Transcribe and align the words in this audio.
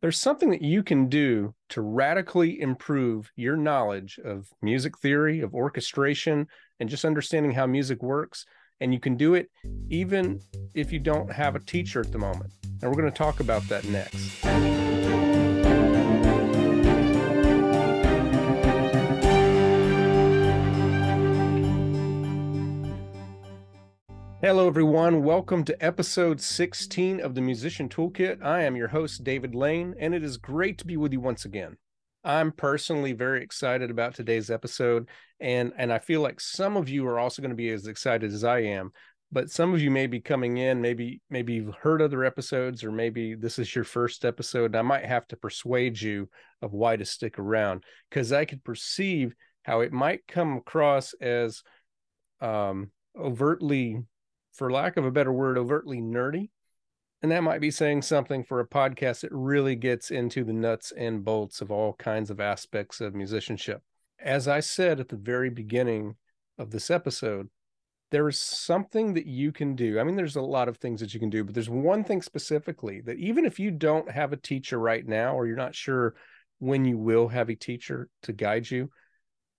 There's 0.00 0.18
something 0.18 0.50
that 0.50 0.62
you 0.62 0.84
can 0.84 1.08
do 1.08 1.54
to 1.70 1.80
radically 1.80 2.60
improve 2.60 3.32
your 3.34 3.56
knowledge 3.56 4.20
of 4.24 4.46
music 4.62 4.96
theory, 4.98 5.40
of 5.40 5.54
orchestration, 5.54 6.46
and 6.78 6.88
just 6.88 7.04
understanding 7.04 7.52
how 7.52 7.66
music 7.66 8.00
works. 8.00 8.46
And 8.80 8.94
you 8.94 9.00
can 9.00 9.16
do 9.16 9.34
it 9.34 9.50
even 9.90 10.40
if 10.72 10.92
you 10.92 11.00
don't 11.00 11.32
have 11.32 11.56
a 11.56 11.60
teacher 11.60 12.00
at 12.00 12.12
the 12.12 12.18
moment. 12.18 12.52
And 12.80 12.88
we're 12.88 13.00
going 13.00 13.10
to 13.10 13.18
talk 13.18 13.40
about 13.40 13.68
that 13.68 13.84
next. 13.86 14.87
Hello, 24.48 24.66
everyone. 24.66 25.24
Welcome 25.24 25.62
to 25.64 25.84
episode 25.84 26.40
16 26.40 27.20
of 27.20 27.34
the 27.34 27.42
Musician 27.42 27.86
Toolkit. 27.86 28.42
I 28.42 28.62
am 28.62 28.76
your 28.76 28.88
host, 28.88 29.22
David 29.22 29.54
Lane, 29.54 29.94
and 30.00 30.14
it 30.14 30.24
is 30.24 30.38
great 30.38 30.78
to 30.78 30.86
be 30.86 30.96
with 30.96 31.12
you 31.12 31.20
once 31.20 31.44
again. 31.44 31.76
I'm 32.24 32.52
personally 32.52 33.12
very 33.12 33.42
excited 33.42 33.90
about 33.90 34.14
today's 34.14 34.50
episode, 34.50 35.06
and, 35.38 35.74
and 35.76 35.92
I 35.92 35.98
feel 35.98 36.22
like 36.22 36.40
some 36.40 36.78
of 36.78 36.88
you 36.88 37.06
are 37.06 37.18
also 37.18 37.42
going 37.42 37.50
to 37.50 37.56
be 37.56 37.68
as 37.68 37.86
excited 37.86 38.32
as 38.32 38.42
I 38.42 38.60
am. 38.60 38.92
But 39.30 39.50
some 39.50 39.74
of 39.74 39.82
you 39.82 39.90
may 39.90 40.06
be 40.06 40.18
coming 40.18 40.56
in, 40.56 40.80
maybe 40.80 41.20
maybe 41.28 41.52
you've 41.52 41.74
heard 41.74 42.00
other 42.00 42.24
episodes, 42.24 42.82
or 42.82 42.90
maybe 42.90 43.34
this 43.34 43.58
is 43.58 43.74
your 43.74 43.84
first 43.84 44.24
episode. 44.24 44.70
And 44.70 44.76
I 44.76 44.82
might 44.82 45.04
have 45.04 45.26
to 45.26 45.36
persuade 45.36 46.00
you 46.00 46.30
of 46.62 46.72
why 46.72 46.96
to 46.96 47.04
stick 47.04 47.38
around 47.38 47.84
because 48.08 48.32
I 48.32 48.46
could 48.46 48.64
perceive 48.64 49.34
how 49.64 49.80
it 49.80 49.92
might 49.92 50.26
come 50.26 50.56
across 50.56 51.12
as 51.20 51.62
um, 52.40 52.92
overtly 53.14 54.04
for 54.58 54.72
lack 54.72 54.96
of 54.96 55.04
a 55.04 55.10
better 55.10 55.32
word, 55.32 55.56
overtly 55.56 56.00
nerdy. 56.00 56.50
And 57.22 57.30
that 57.32 57.44
might 57.44 57.60
be 57.60 57.70
saying 57.70 58.02
something 58.02 58.44
for 58.44 58.60
a 58.60 58.68
podcast 58.68 59.20
that 59.20 59.32
really 59.32 59.76
gets 59.76 60.10
into 60.10 60.44
the 60.44 60.52
nuts 60.52 60.92
and 60.96 61.24
bolts 61.24 61.60
of 61.60 61.70
all 61.70 61.94
kinds 61.94 62.28
of 62.28 62.40
aspects 62.40 63.00
of 63.00 63.14
musicianship. 63.14 63.82
As 64.20 64.48
I 64.48 64.60
said 64.60 65.00
at 65.00 65.08
the 65.08 65.16
very 65.16 65.48
beginning 65.48 66.16
of 66.58 66.70
this 66.70 66.90
episode, 66.90 67.48
there 68.10 68.28
is 68.28 68.40
something 68.40 69.14
that 69.14 69.26
you 69.26 69.52
can 69.52 69.76
do. 69.76 70.00
I 70.00 70.02
mean, 70.02 70.16
there's 70.16 70.36
a 70.36 70.42
lot 70.42 70.68
of 70.68 70.78
things 70.78 71.00
that 71.00 71.14
you 71.14 71.20
can 71.20 71.30
do, 71.30 71.44
but 71.44 71.54
there's 71.54 71.70
one 71.70 72.02
thing 72.02 72.22
specifically 72.22 73.00
that 73.02 73.18
even 73.18 73.44
if 73.44 73.60
you 73.60 73.70
don't 73.70 74.10
have 74.10 74.32
a 74.32 74.36
teacher 74.36 74.78
right 74.78 75.06
now, 75.06 75.34
or 75.34 75.46
you're 75.46 75.56
not 75.56 75.74
sure 75.74 76.14
when 76.58 76.84
you 76.84 76.98
will 76.98 77.28
have 77.28 77.48
a 77.48 77.54
teacher 77.54 78.08
to 78.22 78.32
guide 78.32 78.68
you, 78.68 78.90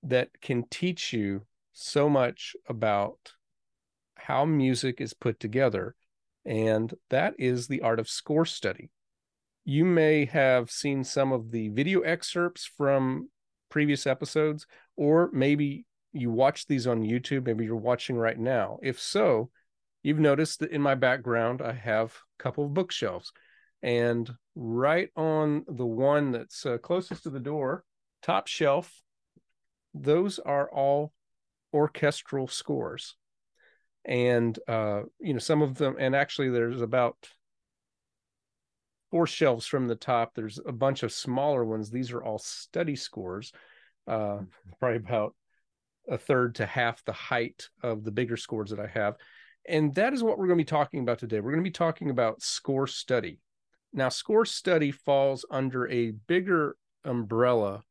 that 0.03 0.29
can 0.41 0.65
teach 0.69 1.13
you 1.13 1.45
so 1.73 2.09
much 2.09 2.55
about 2.67 3.33
how 4.19 4.45
music 4.45 5.01
is 5.01 5.13
put 5.13 5.39
together. 5.39 5.95
And 6.45 6.93
that 7.09 7.35
is 7.37 7.67
the 7.67 7.81
art 7.81 7.99
of 7.99 8.09
score 8.09 8.45
study. 8.45 8.89
You 9.65 9.85
may 9.85 10.25
have 10.25 10.71
seen 10.71 11.03
some 11.03 11.31
of 11.31 11.51
the 11.51 11.69
video 11.69 12.01
excerpts 12.01 12.65
from 12.65 13.29
previous 13.69 14.07
episodes, 14.07 14.65
or 14.95 15.29
maybe 15.31 15.85
you 16.11 16.31
watch 16.31 16.65
these 16.65 16.87
on 16.87 17.03
YouTube. 17.03 17.45
Maybe 17.45 17.65
you're 17.65 17.75
watching 17.75 18.15
right 18.15 18.37
now. 18.37 18.79
If 18.81 18.99
so, 18.99 19.51
you've 20.01 20.19
noticed 20.19 20.59
that 20.59 20.71
in 20.71 20.81
my 20.81 20.95
background, 20.95 21.61
I 21.61 21.73
have 21.73 22.15
a 22.39 22.43
couple 22.43 22.65
of 22.65 22.73
bookshelves. 22.73 23.31
And 23.83 24.29
right 24.55 25.09
on 25.15 25.65
the 25.67 25.85
one 25.85 26.31
that's 26.31 26.65
uh, 26.65 26.77
closest 26.79 27.23
to 27.23 27.29
the 27.29 27.39
door, 27.39 27.83
top 28.21 28.47
shelf, 28.47 29.01
those 29.93 30.39
are 30.39 30.69
all 30.71 31.13
orchestral 31.73 32.47
scores 32.47 33.15
and 34.05 34.57
uh, 34.67 35.01
you 35.19 35.33
know 35.33 35.39
some 35.39 35.61
of 35.61 35.75
them 35.75 35.95
and 35.99 36.15
actually 36.15 36.49
there's 36.49 36.81
about 36.81 37.15
four 39.11 39.27
shelves 39.27 39.65
from 39.65 39.87
the 39.87 39.95
top. 39.95 40.33
There's 40.35 40.59
a 40.65 40.71
bunch 40.71 41.03
of 41.03 41.11
smaller 41.11 41.65
ones. 41.65 41.89
These 41.89 42.11
are 42.11 42.23
all 42.23 42.37
study 42.37 42.95
scores 42.95 43.51
uh, 44.09 44.39
probably 44.79 44.97
about 44.97 45.35
a 46.09 46.17
third 46.17 46.55
to 46.55 46.65
half 46.65 47.03
the 47.05 47.13
height 47.13 47.69
of 47.83 48.03
the 48.03 48.11
bigger 48.11 48.35
scores 48.37 48.71
that 48.71 48.79
i 48.79 48.87
have. 48.87 49.15
And 49.67 49.93
that 49.95 50.13
is 50.13 50.23
what 50.23 50.37
we're 50.37 50.47
going 50.47 50.57
to 50.57 50.63
be 50.63 50.65
talking 50.65 51.01
about 51.01 51.19
today. 51.19 51.39
We're 51.39 51.51
going 51.51 51.63
to 51.63 51.69
be 51.69 51.71
talking 51.71 52.09
about 52.09 52.41
score 52.41 52.87
study. 52.87 53.39
Now 53.93 54.09
score 54.09 54.45
study 54.45 54.91
falls 54.91 55.45
under 55.51 55.87
a 55.89 56.11
bigger 56.11 56.75
umbrella 57.03 57.83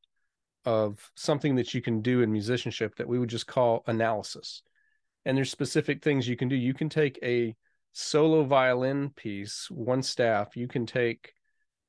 of 0.65 1.11
something 1.15 1.55
that 1.57 1.73
you 1.73 1.81
can 1.81 2.03
do 2.03 2.21
in 2.23 2.33
musicianship 2.33 2.97
that 2.97 3.09
we 3.09 3.19
would 3.19 3.29
just 3.29 3.47
call 3.47 3.85
analysis 3.87 4.63
and 5.25 5.37
there's 5.37 5.51
specific 5.51 6.03
things 6.03 6.29
you 6.29 6.37
can 6.37 6.49
do. 6.49 6.57
You 6.57 6.75
can 6.75 6.89
take 6.89 7.19
a 7.23 7.55
solo 7.93 8.45
violin 8.45 9.11
piece 9.11 9.69
one 9.71 10.03
staff. 10.03 10.57
You 10.57 10.69
can 10.69 10.87
take 10.87 11.33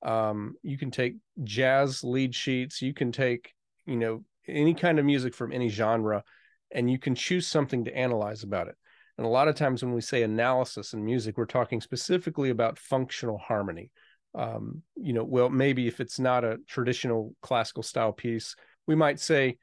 um, 0.02 0.56
you 0.64 0.78
can 0.78 0.92
take 0.92 1.18
jazz 1.44 2.04
lead 2.04 2.34
sheets. 2.34 2.82
You 2.82 2.94
can 2.94 3.12
take 3.12 3.54
you 3.86 3.98
know 3.98 4.24
any 4.48 4.74
kind 4.74 5.00
of 5.00 5.06
music 5.06 5.36
from 5.36 5.52
any 5.52 5.70
genre 5.70 6.24
and 6.72 6.90
you 6.90 7.00
can 7.00 7.16
choose 7.16 7.48
something 7.48 7.86
to 7.86 7.96
analyze 7.96 8.44
about 8.44 8.68
it. 8.68 8.76
And 9.18 9.26
a 9.26 9.30
lot 9.30 9.48
of 9.48 9.56
times 9.56 9.84
when 9.84 9.94
we 9.94 10.02
say 10.02 10.24
analysis 10.24 10.94
in 10.94 11.04
music 11.04 11.38
we're 11.38 11.46
talking 11.46 11.82
specifically 11.82 12.50
about 12.50 12.78
functional 12.78 13.38
harmony. 13.38 13.92
Um, 14.36 14.84
you 14.96 15.14
know 15.14 15.24
well 15.24 15.50
maybe 15.50 15.88
if 15.88 16.00
it's 16.00 16.20
not 16.20 16.44
a 16.44 16.60
traditional 16.68 17.34
classical 17.42 17.82
style 17.82 18.14
piece 18.14 18.56
we 18.86 18.94
might 18.94 19.20
say 19.20 19.58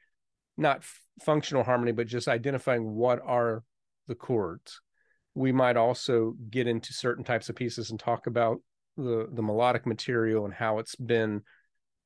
not 0.56 0.82
functional 1.22 1.64
harmony, 1.64 1.92
but 1.92 2.06
just 2.06 2.28
identifying 2.28 2.94
what 2.94 3.20
are 3.24 3.62
the 4.06 4.14
chords. 4.14 4.80
We 5.34 5.52
might 5.52 5.76
also 5.76 6.34
get 6.50 6.66
into 6.66 6.92
certain 6.92 7.24
types 7.24 7.48
of 7.48 7.56
pieces 7.56 7.90
and 7.90 8.00
talk 8.00 8.26
about 8.26 8.60
the 8.96 9.28
the 9.30 9.42
melodic 9.42 9.86
material 9.86 10.44
and 10.44 10.54
how 10.54 10.78
it's 10.78 10.94
been 10.94 11.42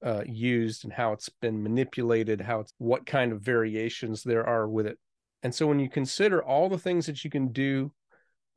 uh, 0.05 0.23
used 0.27 0.85
and 0.85 0.93
how 0.93 1.13
it's 1.13 1.29
been 1.29 1.63
manipulated, 1.63 2.41
how 2.41 2.61
it's 2.61 2.73
what 2.79 3.07
kind 3.07 3.33
of 3.33 3.43
variations 3.43 4.23
there 4.23 4.47
are 4.47 4.69
with 4.69 4.87
it. 4.87 4.99
And 5.43 5.55
so 5.55 5.67
when 5.67 5.79
you 5.79 5.89
consider 5.89 6.43
all 6.43 6.69
the 6.69 6.79
things 6.79 7.07
that 7.07 7.23
you 7.25 7.31
can 7.31 7.53
do 7.53 7.93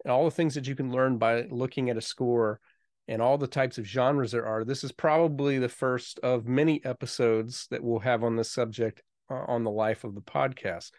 and 0.03 0.11
all 0.11 0.25
the 0.25 0.31
things 0.31 0.55
that 0.55 0.67
you 0.67 0.75
can 0.75 0.91
learn 0.91 1.17
by 1.17 1.43
looking 1.49 1.89
at 1.89 1.97
a 1.97 2.01
score 2.01 2.59
and 3.07 3.21
all 3.21 3.37
the 3.37 3.47
types 3.47 3.77
of 3.77 3.85
genres 3.85 4.31
there 4.31 4.45
are, 4.45 4.63
this 4.63 4.83
is 4.83 4.91
probably 4.91 5.59
the 5.59 5.69
first 5.69 6.19
of 6.19 6.47
many 6.47 6.83
episodes 6.85 7.67
that 7.71 7.83
we'll 7.83 7.99
have 7.99 8.23
on 8.23 8.35
this 8.35 8.51
subject 8.51 9.01
Uh, 9.33 9.45
on 9.47 9.63
the 9.63 9.71
life 9.71 10.03
of 10.03 10.13
the 10.13 10.21
podcast. 10.21 10.91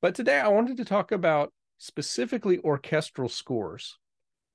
But 0.00 0.14
today 0.14 0.38
I 0.38 0.46
wanted 0.46 0.76
to 0.76 0.84
talk 0.84 1.10
about 1.10 1.52
specifically 1.78 2.60
orchestral 2.60 3.28
scores. 3.28 3.98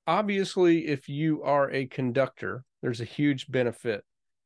Obviously, 0.06 0.86
if 0.86 1.06
you 1.06 1.42
are 1.42 1.70
a 1.70 1.84
conductor, 1.84 2.64
there's 2.80 3.02
a 3.02 3.04
huge 3.04 3.50
benefit 3.50 4.04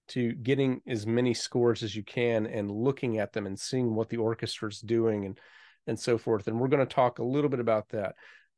to 0.09 0.33
getting 0.33 0.81
as 0.89 1.07
many 1.07 1.35
scores 1.35 1.85
as 1.85 1.95
you 1.95 2.03
can 2.03 2.47
and 2.47 2.69
looking 2.69 3.19
at 3.19 3.33
them 3.33 3.47
and 3.47 3.59
seeing 3.59 3.95
what 3.95 4.09
the 4.09 4.17
orchestra 4.17 4.69
is 4.69 4.81
doing 4.81 5.25
and 5.25 5.39
and 5.87 6.01
so 6.01 6.19
forth. 6.19 6.49
And 6.49 6.59
we're 6.59 6.67
going 6.67 6.85
to 6.85 6.95
talk 6.95 7.21
a 7.21 7.25
little 7.25 7.51
bit 7.51 7.61
about 7.61 7.89
that. 7.91 8.17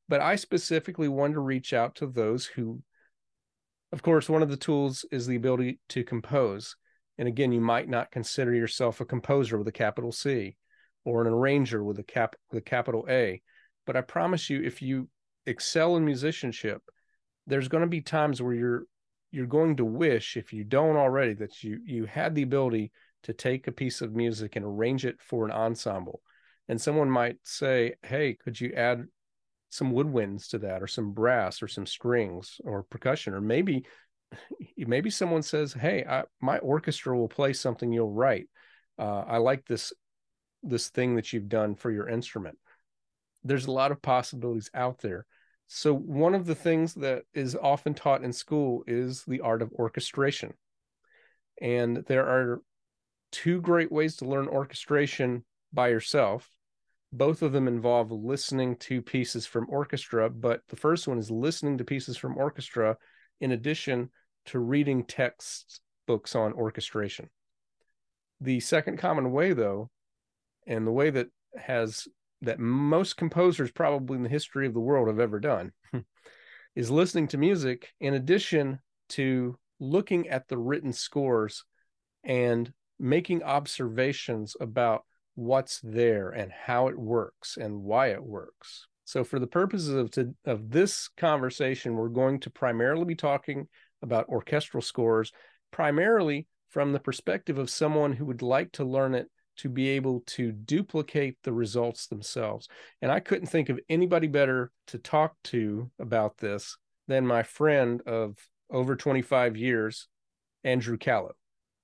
But 0.08 0.22
I 0.22 0.36
specifically 0.36 1.08
want 1.08 1.34
to 1.34 1.40
reach 1.40 1.74
out 1.74 1.96
to 1.96 2.06
those 2.06 2.46
who, 2.46 2.80
of 3.92 4.02
course, 4.02 4.30
one 4.30 4.42
of 4.42 4.48
the 4.48 4.56
tools 4.56 5.04
is 5.12 5.26
the 5.26 5.36
ability 5.36 5.78
to 5.90 6.04
compose. 6.04 6.76
And 7.20 7.28
again, 7.28 7.52
you 7.52 7.60
might 7.60 7.86
not 7.86 8.10
consider 8.10 8.54
yourself 8.54 9.02
a 9.02 9.04
composer 9.04 9.58
with 9.58 9.68
a 9.68 9.72
capital 9.72 10.10
C 10.10 10.56
or 11.04 11.20
an 11.20 11.26
arranger 11.26 11.84
with 11.84 11.98
a 11.98 12.02
cap 12.02 12.34
with 12.50 12.60
a 12.60 12.64
capital 12.64 13.04
A. 13.10 13.42
But 13.84 13.94
I 13.94 14.00
promise 14.00 14.48
you, 14.48 14.62
if 14.62 14.80
you 14.80 15.06
excel 15.44 15.96
in 15.96 16.04
musicianship, 16.06 16.80
there's 17.46 17.68
going 17.68 17.82
to 17.82 17.86
be 17.86 18.00
times 18.00 18.40
where 18.40 18.54
you're 18.54 18.84
you're 19.32 19.44
going 19.44 19.76
to 19.76 19.84
wish, 19.84 20.38
if 20.38 20.54
you 20.54 20.64
don't 20.64 20.96
already, 20.96 21.34
that 21.34 21.62
you 21.62 21.80
you 21.84 22.06
had 22.06 22.34
the 22.34 22.42
ability 22.42 22.90
to 23.24 23.34
take 23.34 23.66
a 23.66 23.72
piece 23.72 24.00
of 24.00 24.14
music 24.16 24.56
and 24.56 24.64
arrange 24.64 25.04
it 25.04 25.20
for 25.20 25.44
an 25.44 25.52
ensemble. 25.52 26.22
And 26.68 26.80
someone 26.80 27.10
might 27.10 27.36
say, 27.42 27.96
Hey, 28.02 28.38
could 28.42 28.58
you 28.58 28.72
add 28.72 29.04
some 29.68 29.92
woodwinds 29.92 30.48
to 30.48 30.58
that 30.60 30.82
or 30.82 30.86
some 30.86 31.12
brass 31.12 31.62
or 31.62 31.68
some 31.68 31.84
strings 31.84 32.62
or 32.64 32.84
percussion 32.84 33.34
or 33.34 33.42
maybe 33.42 33.84
maybe 34.76 35.10
someone 35.10 35.42
says, 35.42 35.72
"Hey, 35.72 36.04
I, 36.08 36.24
my 36.40 36.58
orchestra 36.58 37.16
will 37.16 37.28
play 37.28 37.52
something 37.52 37.92
you'll 37.92 38.12
write. 38.12 38.48
Uh, 38.98 39.24
I 39.26 39.38
like 39.38 39.66
this 39.66 39.92
this 40.62 40.90
thing 40.90 41.16
that 41.16 41.32
you've 41.32 41.48
done 41.48 41.74
for 41.74 41.90
your 41.90 42.08
instrument." 42.08 42.58
There's 43.44 43.66
a 43.66 43.72
lot 43.72 43.92
of 43.92 44.02
possibilities 44.02 44.70
out 44.74 44.98
there. 44.98 45.26
So 45.66 45.94
one 45.94 46.34
of 46.34 46.46
the 46.46 46.54
things 46.54 46.94
that 46.94 47.22
is 47.32 47.56
often 47.56 47.94
taught 47.94 48.24
in 48.24 48.32
school 48.32 48.84
is 48.86 49.24
the 49.24 49.40
art 49.40 49.62
of 49.62 49.72
orchestration, 49.72 50.54
and 51.60 52.04
there 52.06 52.26
are 52.26 52.60
two 53.32 53.60
great 53.60 53.92
ways 53.92 54.16
to 54.16 54.24
learn 54.24 54.48
orchestration 54.48 55.44
by 55.72 55.88
yourself. 55.88 56.48
Both 57.12 57.42
of 57.42 57.52
them 57.52 57.68
involve 57.68 58.10
listening 58.12 58.76
to 58.76 59.02
pieces 59.02 59.46
from 59.46 59.66
orchestra, 59.68 60.30
but 60.30 60.62
the 60.68 60.76
first 60.76 61.08
one 61.08 61.18
is 61.18 61.30
listening 61.30 61.78
to 61.78 61.84
pieces 61.84 62.16
from 62.16 62.36
orchestra 62.36 62.96
in 63.40 63.52
addition 63.52 64.10
to 64.46 64.58
reading 64.58 65.04
text 65.04 65.80
books 66.06 66.34
on 66.34 66.52
orchestration. 66.52 67.28
The 68.40 68.60
second 68.60 68.98
common 68.98 69.32
way, 69.32 69.52
though, 69.52 69.90
and 70.66 70.86
the 70.86 70.92
way 70.92 71.10
that 71.10 71.28
has 71.56 72.08
that 72.42 72.58
most 72.58 73.16
composers 73.16 73.70
probably 73.70 74.16
in 74.16 74.22
the 74.22 74.28
history 74.28 74.66
of 74.66 74.72
the 74.72 74.80
world 74.80 75.08
have 75.08 75.20
ever 75.20 75.38
done 75.38 75.72
is 76.74 76.90
listening 76.90 77.28
to 77.28 77.38
music 77.38 77.88
in 78.00 78.14
addition 78.14 78.78
to 79.10 79.58
looking 79.78 80.28
at 80.28 80.48
the 80.48 80.56
written 80.56 80.92
scores 80.92 81.64
and 82.24 82.72
making 82.98 83.42
observations 83.42 84.56
about 84.60 85.04
what's 85.34 85.80
there 85.82 86.30
and 86.30 86.52
how 86.52 86.88
it 86.88 86.98
works 86.98 87.56
and 87.56 87.82
why 87.82 88.08
it 88.08 88.22
works. 88.22 88.86
So, 89.04 89.24
for 89.24 89.38
the 89.38 89.46
purposes 89.46 89.88
of, 89.88 90.10
to, 90.12 90.34
of 90.44 90.70
this 90.70 91.08
conversation, 91.16 91.94
we're 91.94 92.08
going 92.08 92.40
to 92.40 92.50
primarily 92.50 93.04
be 93.04 93.16
talking 93.16 93.66
about 94.02 94.28
orchestral 94.28 94.82
scores, 94.82 95.32
primarily 95.70 96.46
from 96.70 96.92
the 96.92 97.00
perspective 97.00 97.58
of 97.58 97.70
someone 97.70 98.12
who 98.12 98.24
would 98.24 98.42
like 98.42 98.72
to 98.72 98.84
learn 98.84 99.14
it 99.14 99.28
to 99.56 99.68
be 99.68 99.88
able 99.90 100.20
to 100.26 100.52
duplicate 100.52 101.36
the 101.42 101.52
results 101.52 102.06
themselves. 102.06 102.68
And 103.02 103.12
I 103.12 103.20
couldn't 103.20 103.48
think 103.48 103.68
of 103.68 103.80
anybody 103.88 104.26
better 104.26 104.70
to 104.86 104.98
talk 104.98 105.34
to 105.44 105.90
about 105.98 106.38
this 106.38 106.76
than 107.08 107.26
my 107.26 107.42
friend 107.42 108.00
of 108.06 108.36
over 108.70 108.96
25 108.96 109.56
years, 109.56 110.08
Andrew 110.64 110.96
Callo. 110.96 111.32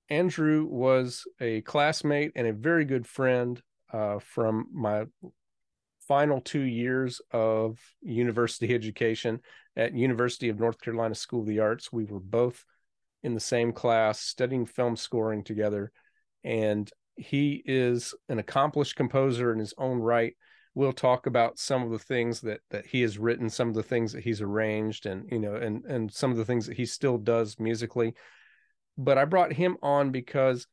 Andrew 0.09 0.65
was 0.65 1.25
a 1.39 1.61
classmate 1.61 2.31
and 2.35 2.47
a 2.47 2.53
very 2.53 2.85
good 2.85 3.05
friend 3.05 3.61
uh, 3.91 4.19
from 4.19 4.67
my 4.73 5.05
final 6.07 6.41
two 6.41 6.61
years 6.61 7.21
of 7.31 7.79
university 8.01 8.73
education 8.73 9.41
at 9.75 9.95
University 9.95 10.49
of 10.49 10.59
North 10.59 10.79
Carolina 10.79 11.15
School 11.15 11.41
of 11.41 11.47
the 11.47 11.59
Arts. 11.59 11.91
We 11.91 12.05
were 12.05 12.19
both 12.19 12.63
in 13.23 13.33
the 13.33 13.39
same 13.39 13.71
class 13.71 14.19
studying 14.19 14.65
film 14.65 14.95
scoring 14.95 15.43
together. 15.43 15.91
And 16.43 16.89
he 17.15 17.61
is 17.65 18.13
an 18.29 18.39
accomplished 18.39 18.95
composer 18.95 19.51
in 19.51 19.59
his 19.59 19.73
own 19.77 19.99
right. 19.99 20.35
We'll 20.75 20.93
talk 20.93 21.25
about 21.25 21.57
some 21.57 21.83
of 21.83 21.91
the 21.91 21.99
things 21.99 22.41
that 22.41 22.59
that 22.69 22.85
he 22.85 23.01
has 23.01 23.17
written, 23.17 23.49
some 23.49 23.67
of 23.67 23.73
the 23.73 23.83
things 23.83 24.13
that 24.13 24.23
he's 24.23 24.41
arranged, 24.41 25.07
and 25.07 25.27
you 25.31 25.39
know, 25.39 25.55
and 25.55 25.83
and 25.85 26.13
some 26.13 26.29
of 26.29 26.37
the 26.37 26.45
things 26.45 26.67
that 26.67 26.77
he 26.77 26.85
still 26.85 27.17
does 27.17 27.59
musically. 27.59 28.13
But 28.95 29.17
I 29.17 29.25
brought 29.25 29.51
him 29.51 29.77
on 29.81 30.11
because 30.11 30.67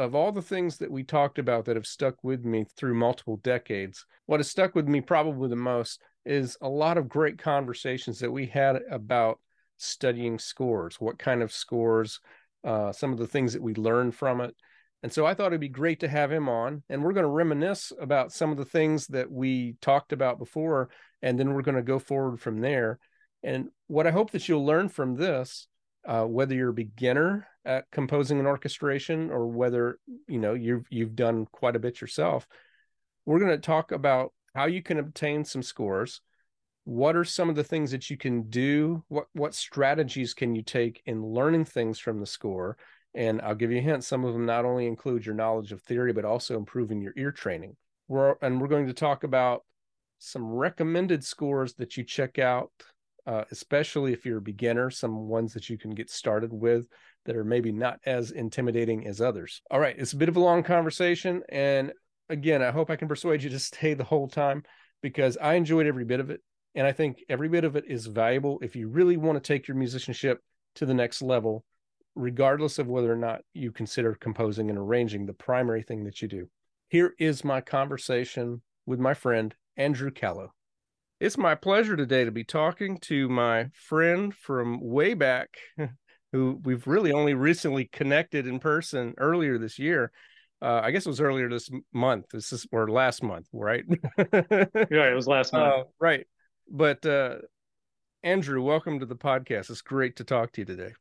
of 0.00 0.14
all 0.14 0.32
the 0.32 0.42
things 0.42 0.78
that 0.78 0.90
we 0.90 1.04
talked 1.04 1.38
about 1.38 1.66
that 1.66 1.76
have 1.76 1.86
stuck 1.86 2.24
with 2.24 2.44
me 2.44 2.64
through 2.76 2.94
multiple 2.94 3.36
decades, 3.38 4.06
what 4.26 4.40
has 4.40 4.48
stuck 4.48 4.74
with 4.74 4.88
me 4.88 5.00
probably 5.00 5.48
the 5.48 5.56
most 5.56 6.00
is 6.24 6.56
a 6.62 6.68
lot 6.68 6.96
of 6.96 7.08
great 7.08 7.38
conversations 7.38 8.18
that 8.18 8.30
we 8.30 8.46
had 8.46 8.80
about 8.90 9.38
studying 9.76 10.38
scores, 10.38 10.96
what 11.00 11.18
kind 11.18 11.42
of 11.42 11.52
scores, 11.52 12.20
uh, 12.64 12.92
some 12.92 13.12
of 13.12 13.18
the 13.18 13.26
things 13.26 13.52
that 13.52 13.62
we 13.62 13.74
learned 13.74 14.14
from 14.14 14.40
it. 14.40 14.54
And 15.02 15.12
so 15.12 15.26
I 15.26 15.34
thought 15.34 15.48
it'd 15.48 15.60
be 15.60 15.68
great 15.68 16.00
to 16.00 16.08
have 16.08 16.32
him 16.32 16.48
on. 16.48 16.82
And 16.88 17.02
we're 17.02 17.12
going 17.12 17.24
to 17.24 17.30
reminisce 17.30 17.92
about 18.00 18.32
some 18.32 18.50
of 18.50 18.56
the 18.56 18.64
things 18.64 19.06
that 19.08 19.30
we 19.30 19.76
talked 19.80 20.12
about 20.12 20.38
before. 20.38 20.90
And 21.22 21.38
then 21.38 21.52
we're 21.52 21.62
going 21.62 21.76
to 21.76 21.82
go 21.82 21.98
forward 21.98 22.40
from 22.40 22.60
there. 22.60 22.98
And 23.42 23.68
what 23.86 24.06
I 24.06 24.10
hope 24.10 24.30
that 24.32 24.48
you'll 24.48 24.66
learn 24.66 24.88
from 24.88 25.16
this, 25.16 25.68
uh, 26.06 26.24
whether 26.24 26.54
you're 26.54 26.70
a 26.70 26.74
beginner 26.74 27.46
at 27.64 27.90
composing 27.90 28.40
an 28.40 28.46
orchestration 28.46 29.30
or 29.30 29.46
whether 29.46 29.98
you 30.26 30.38
know 30.38 30.54
you've 30.54 30.86
you've 30.90 31.14
done 31.14 31.46
quite 31.52 31.76
a 31.76 31.80
bit 31.80 32.00
yourself, 32.00 32.46
we're 33.26 33.38
going 33.38 33.50
to 33.50 33.58
talk 33.58 33.92
about 33.92 34.32
how 34.54 34.66
you 34.66 34.82
can 34.82 34.98
obtain 34.98 35.44
some 35.44 35.62
scores. 35.62 36.20
What 36.84 37.14
are 37.16 37.24
some 37.24 37.50
of 37.50 37.56
the 37.56 37.64
things 37.64 37.90
that 37.90 38.10
you 38.10 38.16
can 38.16 38.48
do? 38.48 39.04
What 39.08 39.26
what 39.32 39.54
strategies 39.54 40.34
can 40.34 40.54
you 40.54 40.62
take 40.62 41.02
in 41.06 41.24
learning 41.24 41.66
things 41.66 41.98
from 41.98 42.20
the 42.20 42.26
score? 42.26 42.76
And 43.12 43.42
i'll 43.42 43.56
give 43.56 43.72
you 43.72 43.78
a 43.78 43.82
hint 43.82 44.04
some 44.04 44.24
of 44.24 44.32
them 44.32 44.46
not 44.46 44.64
only 44.64 44.86
include 44.86 45.26
your 45.26 45.34
knowledge 45.34 45.72
of 45.72 45.82
theory 45.82 46.12
but 46.12 46.24
also 46.24 46.56
improving 46.56 47.02
your 47.02 47.12
ear 47.16 47.32
training. 47.32 47.76
We're 48.08 48.36
and 48.40 48.60
we're 48.60 48.68
going 48.68 48.86
to 48.86 48.94
talk 48.94 49.24
about 49.24 49.64
some 50.18 50.44
recommended 50.44 51.24
scores 51.24 51.74
that 51.74 51.96
you 51.96 52.04
check 52.04 52.38
out 52.38 52.70
uh, 53.26 53.44
especially 53.50 54.12
if 54.12 54.24
you're 54.24 54.38
a 54.38 54.42
beginner 54.42 54.90
some 54.90 55.28
ones 55.28 55.52
that 55.52 55.68
you 55.68 55.78
can 55.78 55.90
get 55.90 56.10
started 56.10 56.52
with 56.52 56.86
that 57.26 57.36
are 57.36 57.44
maybe 57.44 57.72
not 57.72 57.98
as 58.06 58.30
intimidating 58.30 59.06
as 59.06 59.20
others 59.20 59.62
all 59.70 59.80
right 59.80 59.96
it's 59.98 60.12
a 60.12 60.16
bit 60.16 60.28
of 60.28 60.36
a 60.36 60.40
long 60.40 60.62
conversation 60.62 61.42
and 61.48 61.92
again 62.28 62.62
i 62.62 62.70
hope 62.70 62.90
i 62.90 62.96
can 62.96 63.08
persuade 63.08 63.42
you 63.42 63.50
to 63.50 63.58
stay 63.58 63.94
the 63.94 64.04
whole 64.04 64.28
time 64.28 64.62
because 65.02 65.36
i 65.40 65.54
enjoyed 65.54 65.86
every 65.86 66.04
bit 66.04 66.20
of 66.20 66.30
it 66.30 66.40
and 66.74 66.86
I 66.86 66.92
think 66.92 67.24
every 67.28 67.48
bit 67.48 67.64
of 67.64 67.76
it 67.76 67.84
is 67.88 68.06
valuable 68.06 68.58
if 68.62 68.76
you 68.76 68.88
really 68.88 69.16
want 69.16 69.42
to 69.42 69.46
take 69.46 69.66
your 69.66 69.76
musicianship 69.76 70.40
to 70.76 70.86
the 70.86 70.94
next 70.94 71.20
level, 71.20 71.64
regardless 72.14 72.78
of 72.78 72.86
whether 72.86 73.12
or 73.12 73.16
not 73.16 73.40
you 73.54 73.72
consider 73.72 74.14
composing 74.14 74.70
and 74.70 74.78
arranging 74.78 75.26
the 75.26 75.32
primary 75.32 75.82
thing 75.82 76.04
that 76.04 76.22
you 76.22 76.28
do. 76.28 76.48
Here 76.88 77.14
is 77.18 77.44
my 77.44 77.60
conversation 77.60 78.62
with 78.86 79.00
my 79.00 79.14
friend, 79.14 79.54
Andrew 79.76 80.10
Callo. 80.10 80.50
It's 81.20 81.36
my 81.36 81.54
pleasure 81.54 81.96
today 81.96 82.24
to 82.24 82.30
be 82.30 82.44
talking 82.44 82.96
to 83.00 83.28
my 83.28 83.68
friend 83.74 84.34
from 84.34 84.80
way 84.80 85.12
back, 85.12 85.50
who 86.32 86.58
we've 86.64 86.86
really 86.86 87.12
only 87.12 87.34
recently 87.34 87.90
connected 87.92 88.46
in 88.46 88.58
person 88.58 89.12
earlier 89.18 89.58
this 89.58 89.78
year. 89.78 90.12
Uh, 90.62 90.80
I 90.82 90.92
guess 90.92 91.04
it 91.04 91.10
was 91.10 91.20
earlier 91.20 91.50
this 91.50 91.68
month. 91.92 92.30
This 92.32 92.54
is 92.54 92.66
or 92.72 92.88
last 92.88 93.22
month, 93.22 93.48
right? 93.52 93.84
yeah, 94.16 95.10
it 95.10 95.14
was 95.14 95.26
last 95.26 95.52
month. 95.52 95.74
Uh, 95.74 95.84
right. 96.00 96.26
But 96.70 97.04
uh, 97.04 97.34
Andrew, 98.22 98.62
welcome 98.62 98.98
to 99.00 99.06
the 99.06 99.14
podcast. 99.14 99.68
It's 99.68 99.82
great 99.82 100.16
to 100.16 100.24
talk 100.24 100.52
to 100.52 100.62
you 100.62 100.64
today. 100.64 100.92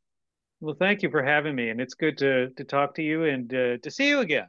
Well, 0.59 0.75
thank 0.77 1.01
you 1.01 1.09
for 1.11 1.23
having 1.23 1.55
me, 1.55 1.69
and 1.69 1.79
it's 1.79 1.93
good 1.93 2.17
to 2.17 2.49
to 2.49 2.65
talk 2.65 2.95
to 2.95 3.01
you 3.01 3.23
and 3.23 3.53
uh, 3.53 3.77
to 3.77 3.89
see 3.89 4.09
you 4.09 4.19
again. 4.19 4.47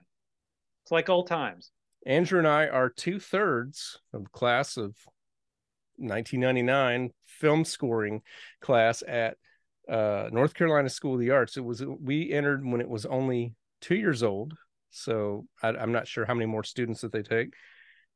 It's 0.83 0.91
like 0.91 1.09
old 1.09 1.29
times. 1.29 1.71
Andrew 2.07 2.41
and 2.41 2.49
I 2.49 2.67
are 2.67 2.89
two 2.89 3.21
thirds 3.21 4.01
of 4.13 4.33
class 4.33 4.77
of 4.77 4.97
1999 6.01 7.11
film 7.27 7.65
scoring 7.65 8.23
class 8.61 9.03
at 9.07 9.37
uh, 9.89 10.29
North 10.33 10.55
Carolina 10.55 10.89
School 10.89 11.15
of 11.15 11.21
the 11.21 11.31
Arts. 11.31 11.57
It 11.57 11.65
was 11.65 11.85
we 11.85 12.33
entered 12.33 12.65
when 12.65 12.81
it 12.81 12.89
was 12.89 13.07
only 13.07 13.55
two 13.81 13.97
years 13.97 14.23
old, 14.23 14.55
so 14.91 15.47
I, 15.63 15.71
am 15.71 15.93
not 15.93 16.09
sure 16.09 16.25
how 16.25 16.35
many 16.35 16.47
more 16.47 16.65
students 16.65 17.01
that 17.03 17.13
they 17.13 17.23
take 17.23 17.55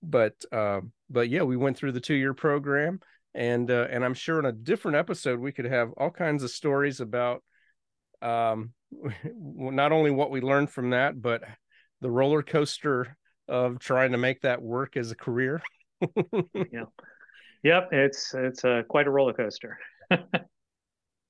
but 0.08 0.34
uh, 0.52 0.80
but 1.10 1.28
yeah, 1.28 1.42
we 1.42 1.56
went 1.56 1.76
through 1.76 1.92
the 1.92 2.00
two 2.00 2.14
year 2.14 2.34
program, 2.34 3.00
and 3.34 3.70
uh, 3.70 3.86
and 3.90 4.04
I'm 4.04 4.14
sure 4.14 4.38
in 4.38 4.44
a 4.44 4.52
different 4.52 4.96
episode 4.96 5.40
we 5.40 5.52
could 5.52 5.64
have 5.64 5.92
all 5.96 6.10
kinds 6.10 6.42
of 6.42 6.50
stories 6.50 7.00
about 7.00 7.42
um, 8.22 8.72
not 9.34 9.92
only 9.92 10.10
what 10.10 10.30
we 10.30 10.40
learned 10.40 10.70
from 10.70 10.90
that, 10.90 11.20
but 11.20 11.42
the 12.00 12.10
roller 12.10 12.42
coaster 12.42 13.16
of 13.48 13.78
trying 13.78 14.12
to 14.12 14.18
make 14.18 14.42
that 14.42 14.62
work 14.62 14.96
as 14.96 15.10
a 15.10 15.16
career. 15.16 15.62
yeah, 16.54 16.84
yep, 17.64 17.88
it's 17.90 18.32
it's 18.34 18.64
uh, 18.64 18.82
quite 18.88 19.08
a 19.08 19.10
roller 19.10 19.32
coaster. 19.32 19.78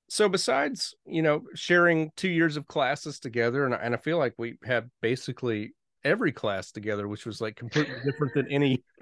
so 0.09 0.29
besides 0.29 0.93
you 1.07 1.23
know 1.23 1.41
sharing 1.55 2.11
two 2.15 2.29
years 2.29 2.57
of 2.57 2.67
classes 2.67 3.19
together 3.19 3.65
and, 3.65 3.73
and 3.73 3.95
i 3.95 3.97
feel 3.97 4.19
like 4.19 4.35
we 4.37 4.55
have 4.63 4.85
basically 5.01 5.73
every 6.05 6.31
class 6.31 6.71
together, 6.71 7.07
which 7.07 7.25
was 7.25 7.41
like 7.41 7.57
completely 7.57 7.95
different 8.05 8.33
than 8.33 8.49
any. 8.49 8.83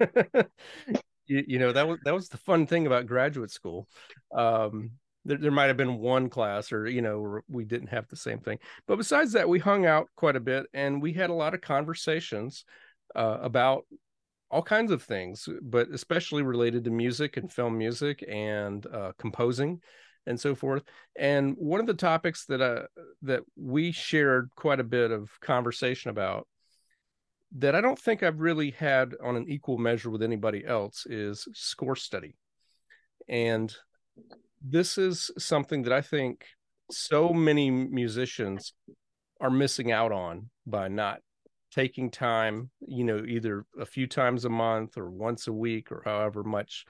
you, 1.26 1.44
you, 1.46 1.58
know 1.58 1.70
that 1.70 1.86
was 1.86 1.98
that 2.04 2.14
was 2.14 2.28
the 2.28 2.38
fun 2.38 2.66
thing 2.66 2.86
about 2.86 3.06
graduate 3.06 3.52
school. 3.52 3.86
Um, 4.34 4.92
there, 5.26 5.38
there 5.38 5.50
might 5.52 5.66
have 5.66 5.76
been 5.76 5.98
one 5.98 6.30
class, 6.30 6.72
or 6.72 6.88
you 6.88 7.02
know, 7.02 7.40
we 7.48 7.64
didn't 7.64 7.88
have 7.88 8.08
the 8.08 8.16
same 8.16 8.40
thing. 8.40 8.58
But 8.88 8.96
besides 8.96 9.32
that, 9.32 9.48
we 9.48 9.58
hung 9.60 9.86
out 9.86 10.08
quite 10.16 10.34
a 10.34 10.40
bit, 10.40 10.66
and 10.72 11.00
we 11.00 11.12
had 11.12 11.30
a 11.30 11.34
lot 11.34 11.54
of 11.54 11.60
conversations 11.60 12.64
uh, 13.14 13.38
about 13.40 13.84
all 14.54 14.62
kinds 14.62 14.92
of 14.92 15.02
things, 15.02 15.48
but 15.62 15.88
especially 15.88 16.44
related 16.44 16.84
to 16.84 16.90
music 16.90 17.36
and 17.36 17.52
film 17.52 17.76
music 17.76 18.24
and 18.28 18.86
uh, 18.86 19.10
composing 19.18 19.80
and 20.26 20.38
so 20.38 20.54
forth. 20.54 20.84
And 21.18 21.56
one 21.58 21.80
of 21.80 21.88
the 21.88 21.94
topics 21.94 22.46
that 22.46 22.60
uh, 22.60 22.84
that 23.22 23.42
we 23.56 23.90
shared 23.90 24.50
quite 24.54 24.78
a 24.78 24.84
bit 24.84 25.10
of 25.10 25.28
conversation 25.40 26.10
about 26.10 26.46
that 27.58 27.74
I 27.74 27.80
don't 27.80 27.98
think 27.98 28.22
I've 28.22 28.38
really 28.38 28.70
had 28.70 29.16
on 29.20 29.34
an 29.34 29.46
equal 29.48 29.76
measure 29.76 30.08
with 30.08 30.22
anybody 30.22 30.64
else 30.64 31.04
is 31.04 31.48
score 31.52 31.96
study. 31.96 32.36
And 33.28 33.74
this 34.62 34.98
is 34.98 35.32
something 35.36 35.82
that 35.82 35.92
I 35.92 36.00
think 36.00 36.44
so 36.92 37.30
many 37.30 37.70
musicians 37.72 38.72
are 39.40 39.50
missing 39.50 39.90
out 39.90 40.12
on 40.12 40.50
by 40.64 40.86
not 40.86 41.22
taking 41.74 42.10
time, 42.10 42.70
you 42.86 43.02
know, 43.02 43.24
either 43.26 43.64
a 43.78 43.86
few 43.86 44.06
times 44.06 44.44
a 44.44 44.48
month 44.48 44.96
or 44.96 45.10
once 45.10 45.48
a 45.48 45.52
week 45.52 45.90
or 45.90 46.02
however 46.04 46.44
much 46.44 46.84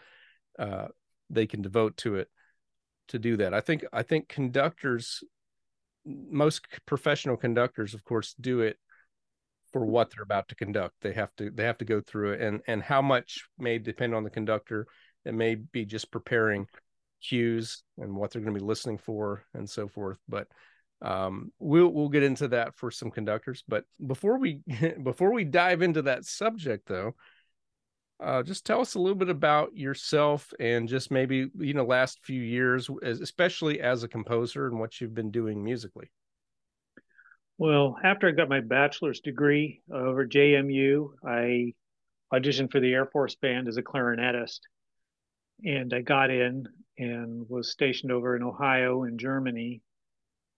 uh, 0.58 0.88
they 1.30 1.46
can 1.46 1.62
devote 1.62 1.96
to 1.96 2.16
it 2.16 2.28
to 3.08 3.18
do 3.18 3.36
that. 3.38 3.54
I 3.54 3.60
think 3.60 3.84
I 3.92 4.02
think 4.02 4.28
conductors 4.28 5.22
most 6.06 6.66
professional 6.84 7.36
conductors 7.36 7.94
of 7.94 8.04
course 8.04 8.34
do 8.38 8.60
it 8.60 8.76
for 9.72 9.86
what 9.86 10.10
they're 10.10 10.22
about 10.22 10.48
to 10.48 10.54
conduct. 10.54 10.94
They 11.00 11.12
have 11.14 11.34
to 11.36 11.50
they 11.50 11.64
have 11.64 11.78
to 11.78 11.84
go 11.84 12.00
through 12.00 12.34
it, 12.34 12.40
and 12.42 12.60
and 12.66 12.82
how 12.82 13.00
much 13.00 13.48
may 13.58 13.78
depend 13.78 14.14
on 14.14 14.22
the 14.22 14.30
conductor. 14.30 14.86
It 15.24 15.32
may 15.32 15.54
be 15.54 15.86
just 15.86 16.10
preparing 16.10 16.66
cues 17.22 17.82
and 17.96 18.14
what 18.14 18.30
they're 18.30 18.42
going 18.42 18.52
to 18.52 18.60
be 18.60 18.66
listening 18.66 18.98
for, 18.98 19.44
and 19.54 19.68
so 19.68 19.88
forth. 19.88 20.18
But 20.28 20.46
um, 21.02 21.52
we'll 21.58 21.88
we'll 21.88 22.08
get 22.08 22.22
into 22.22 22.48
that 22.48 22.76
for 22.76 22.90
some 22.90 23.10
conductors. 23.10 23.62
But 23.66 23.84
before 24.04 24.38
we 24.38 24.60
before 25.02 25.32
we 25.32 25.44
dive 25.44 25.82
into 25.82 26.02
that 26.02 26.24
subject, 26.24 26.88
though, 26.88 27.14
uh, 28.20 28.42
just 28.42 28.64
tell 28.64 28.80
us 28.80 28.94
a 28.94 28.98
little 28.98 29.16
bit 29.16 29.28
about 29.28 29.76
yourself 29.76 30.52
and 30.58 30.88
just 30.88 31.10
maybe 31.10 31.48
you 31.58 31.74
know 31.74 31.84
last 31.84 32.20
few 32.22 32.40
years, 32.40 32.88
especially 33.02 33.80
as 33.80 34.02
a 34.02 34.08
composer 34.08 34.66
and 34.66 34.78
what 34.78 35.00
you've 35.00 35.14
been 35.14 35.30
doing 35.30 35.62
musically. 35.62 36.10
Well, 37.56 37.96
after 38.02 38.28
I 38.28 38.32
got 38.32 38.48
my 38.48 38.60
bachelor's 38.60 39.20
degree 39.20 39.82
over 39.92 40.26
JMU, 40.26 41.10
I 41.24 41.74
auditioned 42.32 42.72
for 42.72 42.80
the 42.80 42.92
Air 42.92 43.06
Force 43.06 43.36
Band 43.36 43.68
as 43.68 43.76
a 43.76 43.82
clarinetist, 43.82 44.60
and 45.62 45.94
I 45.94 46.00
got 46.00 46.30
in 46.30 46.66
and 46.98 47.48
was 47.48 47.70
stationed 47.70 48.10
over 48.10 48.34
in 48.34 48.42
Ohio 48.42 49.04
and 49.04 49.20
Germany, 49.20 49.82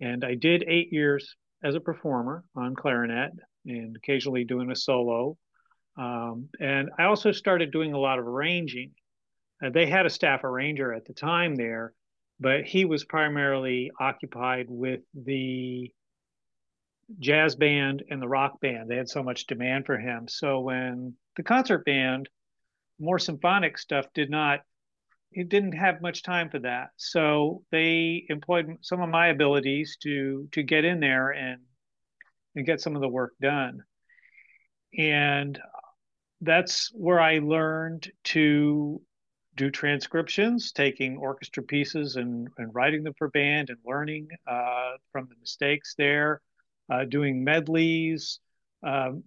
and 0.01 0.25
I 0.25 0.35
did 0.35 0.65
eight 0.67 0.93
years 0.93 1.35
as 1.63 1.75
a 1.75 1.81
performer 1.81 2.45
on 2.55 2.75
clarinet 2.75 3.33
and 3.65 3.97
occasionally 3.97 4.45
doing 4.45 4.71
a 4.71 4.77
solo 4.77 5.37
um, 5.97 6.49
and 6.61 6.91
I 6.99 7.05
also 7.05 7.33
started 7.33 7.73
doing 7.73 7.93
a 7.93 7.99
lot 7.99 8.19
of 8.19 8.27
arranging. 8.27 8.93
Uh, 9.65 9.71
they 9.71 9.87
had 9.87 10.07
a 10.07 10.11
staff 10.11 10.45
arranger 10.45 10.93
at 10.93 11.07
the 11.07 11.15
time 11.15 11.55
there, 11.55 11.95
but 12.39 12.65
he 12.65 12.85
was 12.85 13.05
primarily 13.05 13.91
occupied 13.99 14.67
with 14.69 15.01
the 15.15 15.91
jazz 17.19 17.57
band 17.57 18.03
and 18.11 18.21
the 18.21 18.29
rock 18.29 18.61
band. 18.61 18.91
They 18.91 18.97
had 18.97 19.09
so 19.09 19.23
much 19.23 19.47
demand 19.47 19.87
for 19.87 19.97
him. 19.97 20.29
So 20.29 20.61
when 20.61 21.15
the 21.37 21.43
concert 21.43 21.85
band, 21.85 22.29
more 22.99 23.19
symphonic 23.19 23.79
stuff, 23.79 24.07
did 24.13 24.29
not, 24.29 24.61
he 25.37 25.45
didn't 25.45 25.73
have 25.73 26.01
much 26.01 26.23
time 26.23 26.49
for 26.49 26.61
that. 26.61 26.89
So 26.97 27.63
they 27.71 28.25
employed 28.31 28.79
some 28.81 29.03
of 29.03 29.11
my 29.11 29.27
abilities 29.29 29.99
to 30.03 30.49
to 30.53 30.63
get 30.63 30.87
in 30.87 30.99
there 30.99 31.31
and 31.31 31.61
and 32.55 32.65
get 32.65 32.81
some 32.81 32.97
of 32.97 33.03
the 33.03 33.09
work 33.09 33.35
done. 33.39 33.83
And 34.97 35.61
that's 36.41 36.91
where 36.95 37.21
I 37.21 37.41
learned 37.41 38.11
to 38.25 39.03
do 39.57 39.71
transcriptions, 39.71 40.73
taking 40.73 41.19
orchestra 41.19 41.63
pieces 41.63 42.17
and, 42.17 42.49
and 42.57 42.75
writing 42.75 43.03
them 43.03 43.15
for 43.19 43.29
band 43.29 43.69
and 43.69 43.79
learning 43.85 44.29
uh, 44.47 44.93
from 45.13 45.29
the 45.29 45.37
mistakes 45.39 45.95
there, 45.99 46.41
uh, 46.91 47.05
doing 47.05 47.45
medleys, 47.45 48.41
um, 48.83 49.23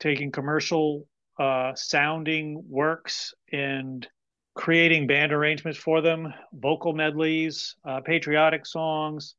taking 0.00 0.32
commercial 0.32 1.06
uh, 1.38 1.72
sounding 1.76 2.64
works 2.68 3.32
and 3.52 4.08
creating 4.54 5.06
band 5.06 5.32
arrangements 5.32 5.78
for 5.78 6.00
them, 6.00 6.32
vocal 6.52 6.92
medleys, 6.92 7.76
uh, 7.84 8.00
patriotic 8.00 8.64
songs, 8.66 9.34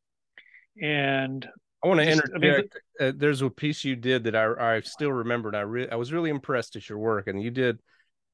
and 0.82 1.48
I 1.84 1.88
want 1.88 2.00
to 2.02 2.10
interject. 2.10 2.36
I 2.36 2.40
mean, 2.40 2.70
uh, 3.00 3.12
there's 3.16 3.42
a 3.42 3.50
piece 3.50 3.84
you 3.84 3.96
did 3.96 4.24
that 4.26 4.36
I 4.36 4.76
I 4.76 4.82
still 4.82 5.12
remember, 5.12 5.50
and 5.50 5.58
I 5.58 5.62
re- 5.62 5.90
I 5.90 5.96
was 5.96 6.12
really 6.12 6.30
impressed 6.30 6.76
at 6.76 6.90
your 6.90 6.98
work. 6.98 7.28
And 7.28 7.42
you 7.42 7.52
did 7.52 7.80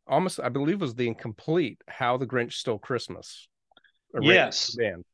almost, 0.07 0.39
I 0.39 0.50
believe, 0.50 0.81
was 0.81 0.95
the 0.95 1.07
incomplete 1.07 1.81
"How 1.88 2.17
the 2.17 2.25
Grinch 2.25 2.53
Stole 2.53 2.79
Christmas." 2.79 3.47
Yes. 4.19 4.75
Band. 4.75 5.05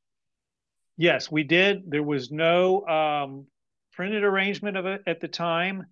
Yes, 0.97 1.31
we 1.31 1.43
did. 1.43 1.83
There 1.87 2.03
was 2.03 2.31
no 2.31 2.85
um, 2.87 3.45
printed 3.93 4.23
arrangement 4.23 4.77
of 4.77 4.85
it 4.85 5.01
at 5.05 5.19
the 5.19 5.27
time, 5.27 5.85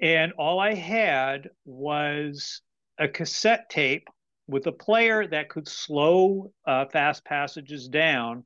and 0.00 0.32
all 0.32 0.58
I 0.58 0.74
had 0.74 1.50
was 1.64 2.62
a 2.98 3.08
cassette 3.08 3.68
tape 3.68 4.08
with 4.46 4.66
a 4.66 4.72
player 4.72 5.26
that 5.26 5.48
could 5.48 5.68
slow 5.68 6.52
uh, 6.66 6.86
fast 6.86 7.24
passages 7.24 7.88
down 7.88 8.44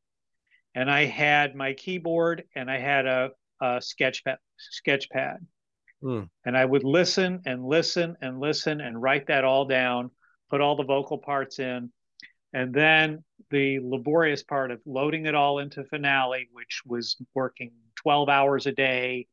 and 0.74 0.90
I 0.90 1.04
had 1.04 1.54
my 1.54 1.72
keyboard 1.72 2.44
and 2.54 2.70
I 2.70 2.78
had 2.78 3.06
a, 3.06 3.30
a 3.60 3.80
sketch 3.80 4.24
pad, 4.24 4.38
sketch 4.56 5.10
pad. 5.10 5.38
Mm. 6.02 6.28
And 6.44 6.56
I 6.56 6.64
would 6.64 6.84
listen 6.84 7.42
and 7.44 7.64
listen 7.64 8.16
and 8.22 8.40
listen 8.40 8.80
and 8.80 9.00
write 9.00 9.26
that 9.26 9.44
all 9.44 9.64
down, 9.64 10.10
put 10.48 10.60
all 10.60 10.76
the 10.76 10.84
vocal 10.84 11.18
parts 11.18 11.58
in. 11.58 11.92
And 12.52 12.72
then 12.72 13.24
the 13.50 13.80
laborious 13.82 14.42
part 14.42 14.70
of 14.70 14.80
loading 14.86 15.26
it 15.26 15.34
all 15.34 15.58
into 15.58 15.84
Finale, 15.84 16.48
which 16.52 16.82
was 16.86 17.16
working 17.34 17.72
12 17.96 18.28
hours 18.28 18.66
a 18.66 18.72
day 18.72 19.26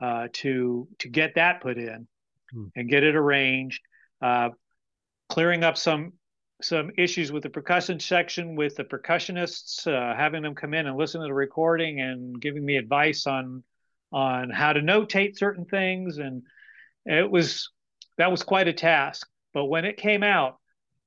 uh, 0.00 0.28
to 0.32 0.88
to 0.98 1.08
get 1.08 1.34
that 1.34 1.60
put 1.60 1.76
in 1.76 2.08
mm. 2.54 2.70
and 2.74 2.88
get 2.88 3.04
it 3.04 3.14
arranged, 3.14 3.82
uh, 4.22 4.48
clearing 5.30 5.64
up 5.64 5.76
some 5.76 6.12
some 6.62 6.90
issues 6.98 7.32
with 7.32 7.42
the 7.42 7.48
percussion 7.48 7.98
section 7.98 8.54
with 8.54 8.76
the 8.76 8.84
percussionists, 8.84 9.86
uh, 9.86 10.14
having 10.14 10.42
them 10.42 10.54
come 10.54 10.74
in 10.74 10.86
and 10.86 10.96
listen 10.96 11.22
to 11.22 11.26
the 11.26 11.32
recording 11.32 12.02
and 12.02 12.38
giving 12.38 12.64
me 12.64 12.76
advice 12.76 13.26
on 13.26 13.62
on 14.12 14.50
how 14.50 14.72
to 14.72 14.80
notate 14.80 15.38
certain 15.38 15.64
things, 15.64 16.18
and 16.18 16.42
it 17.06 17.30
was 17.30 17.70
that 18.18 18.30
was 18.30 18.42
quite 18.42 18.68
a 18.68 18.72
task. 18.72 19.26
But 19.54 19.66
when 19.66 19.84
it 19.84 19.96
came 19.96 20.22
out, 20.22 20.58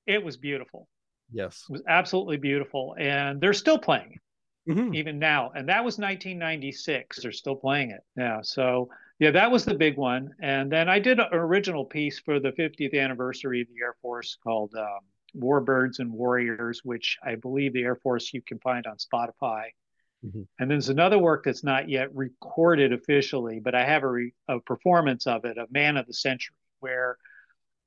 it 0.08 0.24
was 0.24 0.38
beautiful. 0.38 0.88
Yes, 1.32 1.65
it 1.70 1.74
was 1.74 1.84
absolutely 1.88 2.38
beautiful, 2.38 2.96
and 2.98 3.39
they're 3.39 3.53
still 3.53 3.77
playing 3.77 4.13
it 4.13 4.22
mm-hmm. 4.68 4.94
even 4.94 5.20
now. 5.20 5.51
And 5.56 5.70
that 5.70 5.84
was 5.84 5.98
1996. 5.98 7.22
They're 7.22 7.32
still 7.32 7.56
playing 7.56 7.92
it 7.92 8.01
now. 8.15 8.42
So 8.42 8.89
yeah, 9.20 9.32
that 9.32 9.51
was 9.51 9.65
the 9.65 9.75
big 9.75 9.98
one. 9.98 10.32
And 10.41 10.72
then 10.72 10.89
I 10.89 11.00
did 11.00 11.20
an 11.20 11.27
original 11.32 11.86
piece 11.86 12.20
for 12.20 12.39
the 12.39 12.51
50th 12.51 13.00
anniversary 13.00 13.62
of 13.62 13.67
the 13.67 13.82
Air 13.82 13.96
Force 14.01 14.38
called. 14.43 14.74
Um, 14.77 15.00
Warbirds 15.36 16.00
and 16.00 16.12
Warriors, 16.12 16.82
which 16.84 17.17
I 17.24 17.36
believe 17.36 17.74
the 17.74 17.84
Air 17.84 17.96
Force 17.96 18.34
you 18.34 18.41
can 18.41 18.60
find 18.60 18.86
on 18.86 18.98
Spotify. 18.98 19.70
Mm-hmm. 20.25 20.43
And 20.60 20.72
there's 20.72 20.89
another 20.89 21.17
work 21.17 21.43
that's 21.46 21.63
not 21.63 21.89
yet 21.89 22.13
recorded 22.15 22.93
officially, 22.93 23.60
but 23.60 23.75
I 23.75 23.86
have 23.86 24.03
a, 24.03 24.10
re- 24.10 24.34
a 24.48 24.60
performance 24.60 25.27
of 25.27 25.46
it, 25.46 25.58
a 25.58 25.67
Man 25.70 25.98
of 25.98 26.08
the 26.08 26.13
Century, 26.13 26.55
where 26.79 27.17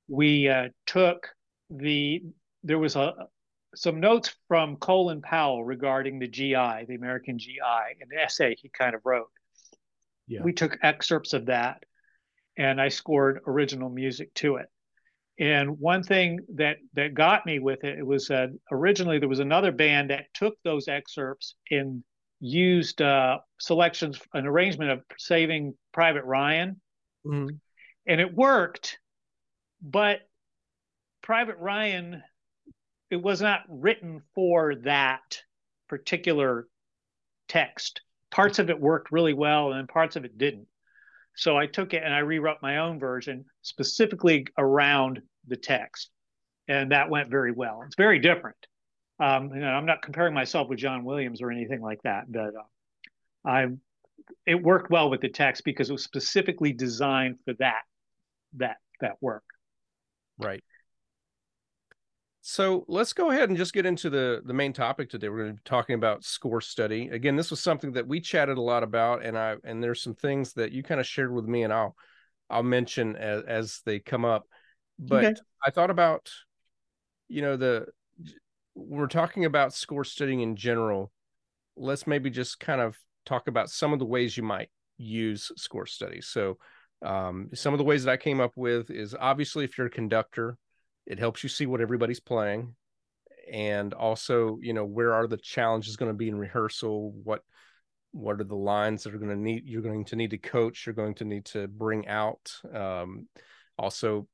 we 0.08 0.48
uh, 0.48 0.68
took 0.86 1.28
the 1.70 2.22
there 2.62 2.78
was 2.78 2.96
a 2.96 3.14
some 3.74 4.00
notes 4.00 4.34
from 4.48 4.76
Colin 4.76 5.20
Powell 5.20 5.64
regarding 5.64 6.18
the 6.18 6.28
GI, 6.28 6.86
the 6.88 6.94
American 6.96 7.38
GI, 7.38 7.60
an 8.00 8.08
essay 8.18 8.54
he 8.56 8.70
kind 8.70 8.94
of 8.94 9.02
wrote. 9.04 9.28
Yeah. 10.26 10.42
We 10.42 10.52
took 10.52 10.78
excerpts 10.82 11.32
of 11.32 11.46
that, 11.46 11.84
and 12.56 12.80
I 12.80 12.88
scored 12.88 13.40
original 13.46 13.90
music 13.90 14.32
to 14.34 14.56
it. 14.56 14.66
And 15.38 15.78
one 15.78 16.02
thing 16.02 16.40
that 16.54 16.78
that 16.94 17.14
got 17.14 17.44
me 17.44 17.58
with 17.58 17.84
it, 17.84 17.98
it 17.98 18.06
was 18.06 18.30
uh, 18.30 18.48
originally 18.72 19.18
there 19.18 19.28
was 19.28 19.40
another 19.40 19.70
band 19.70 20.10
that 20.10 20.26
took 20.34 20.54
those 20.64 20.88
excerpts 20.88 21.54
and 21.70 22.02
used 22.40 23.02
uh, 23.02 23.38
selections, 23.58 24.20
an 24.32 24.46
arrangement 24.46 24.90
of 24.90 25.02
Saving 25.18 25.74
Private 25.92 26.24
Ryan, 26.24 26.80
mm-hmm. 27.26 27.54
and 28.06 28.20
it 28.20 28.34
worked. 28.34 28.98
But 29.82 30.20
Private 31.22 31.58
Ryan, 31.58 32.22
it 33.10 33.16
was 33.16 33.42
not 33.42 33.60
written 33.68 34.22
for 34.34 34.76
that 34.84 35.42
particular 35.88 36.66
text. 37.48 38.00
Parts 38.36 38.58
of 38.58 38.68
it 38.68 38.78
worked 38.78 39.10
really 39.10 39.32
well, 39.32 39.72
and 39.72 39.88
parts 39.88 40.14
of 40.14 40.26
it 40.26 40.36
didn't. 40.36 40.68
So 41.36 41.56
I 41.56 41.66
took 41.66 41.94
it 41.94 42.02
and 42.04 42.12
I 42.12 42.18
rewrote 42.18 42.58
my 42.60 42.78
own 42.78 42.98
version 42.98 43.46
specifically 43.62 44.46
around 44.58 45.22
the 45.48 45.56
text. 45.56 46.10
And 46.68 46.92
that 46.92 47.08
went 47.08 47.30
very 47.30 47.52
well. 47.52 47.82
It's 47.86 47.96
very 47.96 48.18
different. 48.18 48.58
Um, 49.18 49.54
you 49.54 49.60
know, 49.60 49.68
I'm 49.68 49.86
not 49.86 50.02
comparing 50.02 50.34
myself 50.34 50.68
with 50.68 50.78
John 50.78 51.02
Williams 51.02 51.40
or 51.40 51.50
anything 51.50 51.80
like 51.80 52.02
that, 52.02 52.30
but 52.30 52.52
uh, 52.54 53.48
I 53.48 53.68
it 54.44 54.62
worked 54.62 54.90
well 54.90 55.08
with 55.08 55.22
the 55.22 55.30
text 55.30 55.64
because 55.64 55.88
it 55.88 55.94
was 55.94 56.04
specifically 56.04 56.74
designed 56.74 57.36
for 57.46 57.54
that 57.54 57.82
that 58.56 58.76
that 59.00 59.16
work. 59.22 59.44
Right. 60.38 60.62
So 62.48 62.84
let's 62.86 63.12
go 63.12 63.32
ahead 63.32 63.48
and 63.48 63.58
just 63.58 63.72
get 63.72 63.86
into 63.86 64.08
the 64.08 64.40
the 64.44 64.54
main 64.54 64.72
topic 64.72 65.10
today. 65.10 65.28
We're 65.28 65.38
going 65.38 65.50
to 65.50 65.54
be 65.54 65.62
talking 65.64 65.96
about 65.96 66.22
score 66.22 66.60
study. 66.60 67.08
Again, 67.08 67.34
this 67.34 67.50
was 67.50 67.58
something 67.58 67.90
that 67.94 68.06
we 68.06 68.20
chatted 68.20 68.56
a 68.56 68.60
lot 68.60 68.84
about, 68.84 69.24
and 69.24 69.36
I 69.36 69.56
and 69.64 69.82
there's 69.82 70.00
some 70.00 70.14
things 70.14 70.52
that 70.52 70.70
you 70.70 70.84
kind 70.84 71.00
of 71.00 71.08
shared 71.08 71.34
with 71.34 71.46
me, 71.46 71.64
and 71.64 71.72
I'll 71.72 71.96
I'll 72.48 72.62
mention 72.62 73.16
as, 73.16 73.42
as 73.42 73.80
they 73.84 73.98
come 73.98 74.24
up. 74.24 74.46
But 74.96 75.24
okay. 75.24 75.40
I 75.66 75.72
thought 75.72 75.90
about, 75.90 76.30
you 77.26 77.42
know, 77.42 77.56
the 77.56 77.86
we're 78.76 79.08
talking 79.08 79.44
about 79.44 79.74
score 79.74 80.04
studying 80.04 80.40
in 80.40 80.54
general. 80.54 81.10
Let's 81.76 82.06
maybe 82.06 82.30
just 82.30 82.60
kind 82.60 82.80
of 82.80 82.96
talk 83.24 83.48
about 83.48 83.70
some 83.70 83.92
of 83.92 83.98
the 83.98 84.06
ways 84.06 84.36
you 84.36 84.44
might 84.44 84.70
use 84.98 85.50
score 85.56 85.86
study. 85.86 86.20
So, 86.20 86.58
um, 87.04 87.50
some 87.54 87.74
of 87.74 87.78
the 87.78 87.84
ways 87.84 88.04
that 88.04 88.12
I 88.12 88.16
came 88.16 88.40
up 88.40 88.52
with 88.54 88.88
is 88.92 89.16
obviously 89.18 89.64
if 89.64 89.76
you're 89.76 89.88
a 89.88 89.90
conductor, 89.90 90.58
it 91.06 91.18
helps 91.18 91.42
you 91.42 91.48
see 91.48 91.66
what 91.66 91.80
everybody's 91.80 92.20
playing. 92.20 92.74
And 93.50 93.94
also 93.94 94.58
you 94.60 94.72
know 94.72 94.84
where 94.84 95.14
are 95.14 95.26
the 95.26 95.36
challenges 95.36 95.96
going 95.96 96.10
to 96.10 96.16
be 96.16 96.28
in 96.28 96.38
rehearsal? 96.38 97.12
What 97.22 97.42
what 98.12 98.40
are 98.40 98.44
the 98.44 98.56
lines 98.56 99.02
that 99.02 99.14
are 99.14 99.18
going 99.18 99.30
to 99.30 99.36
need 99.36 99.64
you're 99.66 99.82
going 99.82 100.04
to 100.06 100.16
need 100.16 100.30
to 100.30 100.38
coach 100.38 100.86
you're 100.86 100.94
going 100.94 101.14
to 101.14 101.24
need 101.24 101.44
to 101.46 101.68
bring 101.68 102.08
out? 102.08 102.52
Um, 102.72 103.28
also 103.78 104.26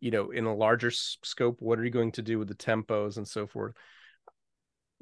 you 0.00 0.10
know 0.10 0.30
in 0.30 0.46
a 0.46 0.54
larger 0.54 0.90
scope 0.90 1.58
what 1.60 1.78
are 1.78 1.84
you 1.84 1.90
going 1.90 2.12
to 2.12 2.22
do 2.22 2.38
with 2.38 2.48
the 2.48 2.54
tempos 2.54 3.16
and 3.16 3.28
so 3.28 3.46
forth? 3.46 3.74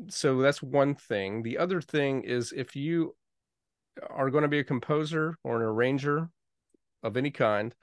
So 0.08 0.40
that's 0.40 0.62
one 0.62 0.94
thing. 0.94 1.42
The 1.42 1.58
other 1.58 1.80
thing 1.80 2.22
is 2.22 2.52
if 2.52 2.76
you 2.76 3.16
are 4.10 4.30
going 4.30 4.42
to 4.42 4.48
be 4.48 4.60
a 4.60 4.64
composer 4.64 5.36
or 5.42 5.56
an 5.56 5.62
arranger 5.62 6.28
of 7.02 7.16
any 7.16 7.30
kind 7.30 7.74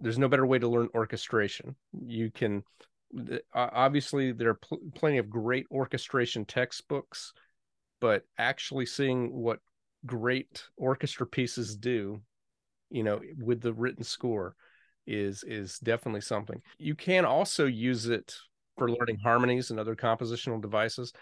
there's 0.00 0.18
no 0.18 0.28
better 0.28 0.46
way 0.46 0.58
to 0.58 0.68
learn 0.68 0.88
orchestration. 0.94 1.74
You 2.06 2.30
can 2.30 2.62
obviously 3.54 4.32
there 4.32 4.50
are 4.50 4.54
pl- 4.54 4.80
plenty 4.94 5.18
of 5.18 5.30
great 5.30 5.66
orchestration 5.70 6.44
textbooks, 6.44 7.32
but 8.00 8.22
actually 8.38 8.86
seeing 8.86 9.32
what 9.32 9.60
great 10.04 10.64
orchestra 10.76 11.26
pieces 11.26 11.76
do, 11.76 12.20
you 12.90 13.02
know, 13.02 13.20
with 13.38 13.60
the 13.60 13.72
written 13.72 14.04
score 14.04 14.54
is 15.06 15.44
is 15.44 15.78
definitely 15.78 16.20
something. 16.20 16.60
You 16.78 16.94
can 16.94 17.24
also 17.24 17.66
use 17.66 18.06
it 18.06 18.34
for 18.76 18.90
learning 18.90 19.18
harmonies 19.22 19.70
and 19.70 19.80
other 19.80 19.96
compositional 19.96 20.60
devices. 20.60 21.12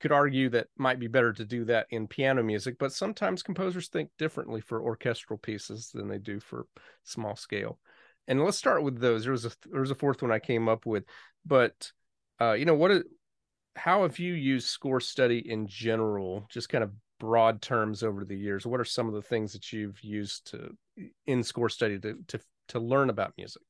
Could 0.00 0.12
argue 0.12 0.48
that 0.50 0.66
might 0.76 0.98
be 0.98 1.06
better 1.06 1.32
to 1.32 1.44
do 1.44 1.64
that 1.66 1.86
in 1.90 2.08
piano 2.08 2.42
music, 2.42 2.76
but 2.78 2.92
sometimes 2.92 3.42
composers 3.42 3.88
think 3.88 4.10
differently 4.18 4.60
for 4.60 4.80
orchestral 4.80 5.38
pieces 5.38 5.90
than 5.94 6.08
they 6.08 6.18
do 6.18 6.40
for 6.40 6.66
small 7.04 7.36
scale. 7.36 7.78
And 8.28 8.42
let's 8.44 8.56
start 8.56 8.82
with 8.82 9.00
those. 9.00 9.24
There 9.24 9.32
was 9.32 9.44
a 9.44 9.52
there 9.70 9.80
was 9.80 9.90
a 9.90 9.96
fourth 9.96 10.22
one 10.22 10.32
I 10.32 10.38
came 10.38 10.68
up 10.68 10.86
with, 10.86 11.04
but 11.44 11.90
uh, 12.40 12.52
you 12.52 12.64
know 12.64 12.74
what? 12.74 12.90
Is, 12.92 13.02
how 13.74 14.02
have 14.02 14.18
you 14.18 14.34
used 14.34 14.68
score 14.68 15.00
study 15.00 15.38
in 15.38 15.66
general? 15.66 16.46
Just 16.50 16.68
kind 16.68 16.84
of 16.84 16.92
broad 17.18 17.62
terms 17.62 18.02
over 18.02 18.24
the 18.24 18.36
years. 18.36 18.66
What 18.66 18.80
are 18.80 18.84
some 18.84 19.08
of 19.08 19.14
the 19.14 19.22
things 19.22 19.52
that 19.52 19.72
you've 19.72 20.02
used 20.02 20.50
to 20.50 20.76
in 21.26 21.42
score 21.42 21.68
study 21.68 21.98
to 22.00 22.16
to 22.28 22.40
to 22.68 22.78
learn 22.78 23.10
about 23.10 23.32
music? 23.36 23.62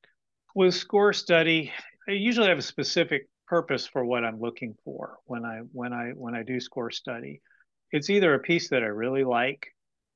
With 0.55 0.75
score 0.75 1.13
study, 1.13 1.71
I 2.07 2.11
usually 2.11 2.49
have 2.49 2.57
a 2.57 2.63
specific 2.63 3.27
purpose 3.47 3.87
for 3.87 4.05
what 4.05 4.23
I'm 4.23 4.39
looking 4.39 4.75
for 4.83 5.17
when 5.25 5.45
I 5.45 5.59
when 5.71 5.93
I 5.93 6.11
when 6.15 6.35
I 6.35 6.43
do 6.43 6.59
score 6.59 6.91
study. 6.91 7.41
It's 7.91 8.09
either 8.09 8.33
a 8.33 8.39
piece 8.39 8.69
that 8.69 8.83
I 8.83 8.87
really 8.87 9.23
like 9.23 9.67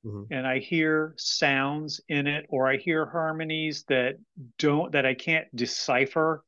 mm-hmm. 0.05 0.31
and 0.31 0.47
I 0.47 0.59
hear 0.59 1.13
sounds 1.17 2.01
in 2.07 2.27
it 2.27 2.45
or 2.49 2.67
I 2.67 2.77
hear 2.77 3.05
harmonies 3.05 3.83
that 3.89 4.15
don't 4.57 4.91
that 4.91 5.05
I 5.05 5.13
can't 5.13 5.47
decipher 5.55 6.43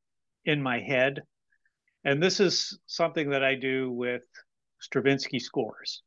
in 0.46 0.62
my 0.62 0.80
head. 0.80 1.24
And 2.04 2.22
this 2.22 2.40
is 2.40 2.80
something 2.88 3.30
that 3.32 3.44
I 3.44 3.56
do 3.56 3.92
with 3.92 4.24
Stravinsky 4.80 5.40
scores. 5.40 6.02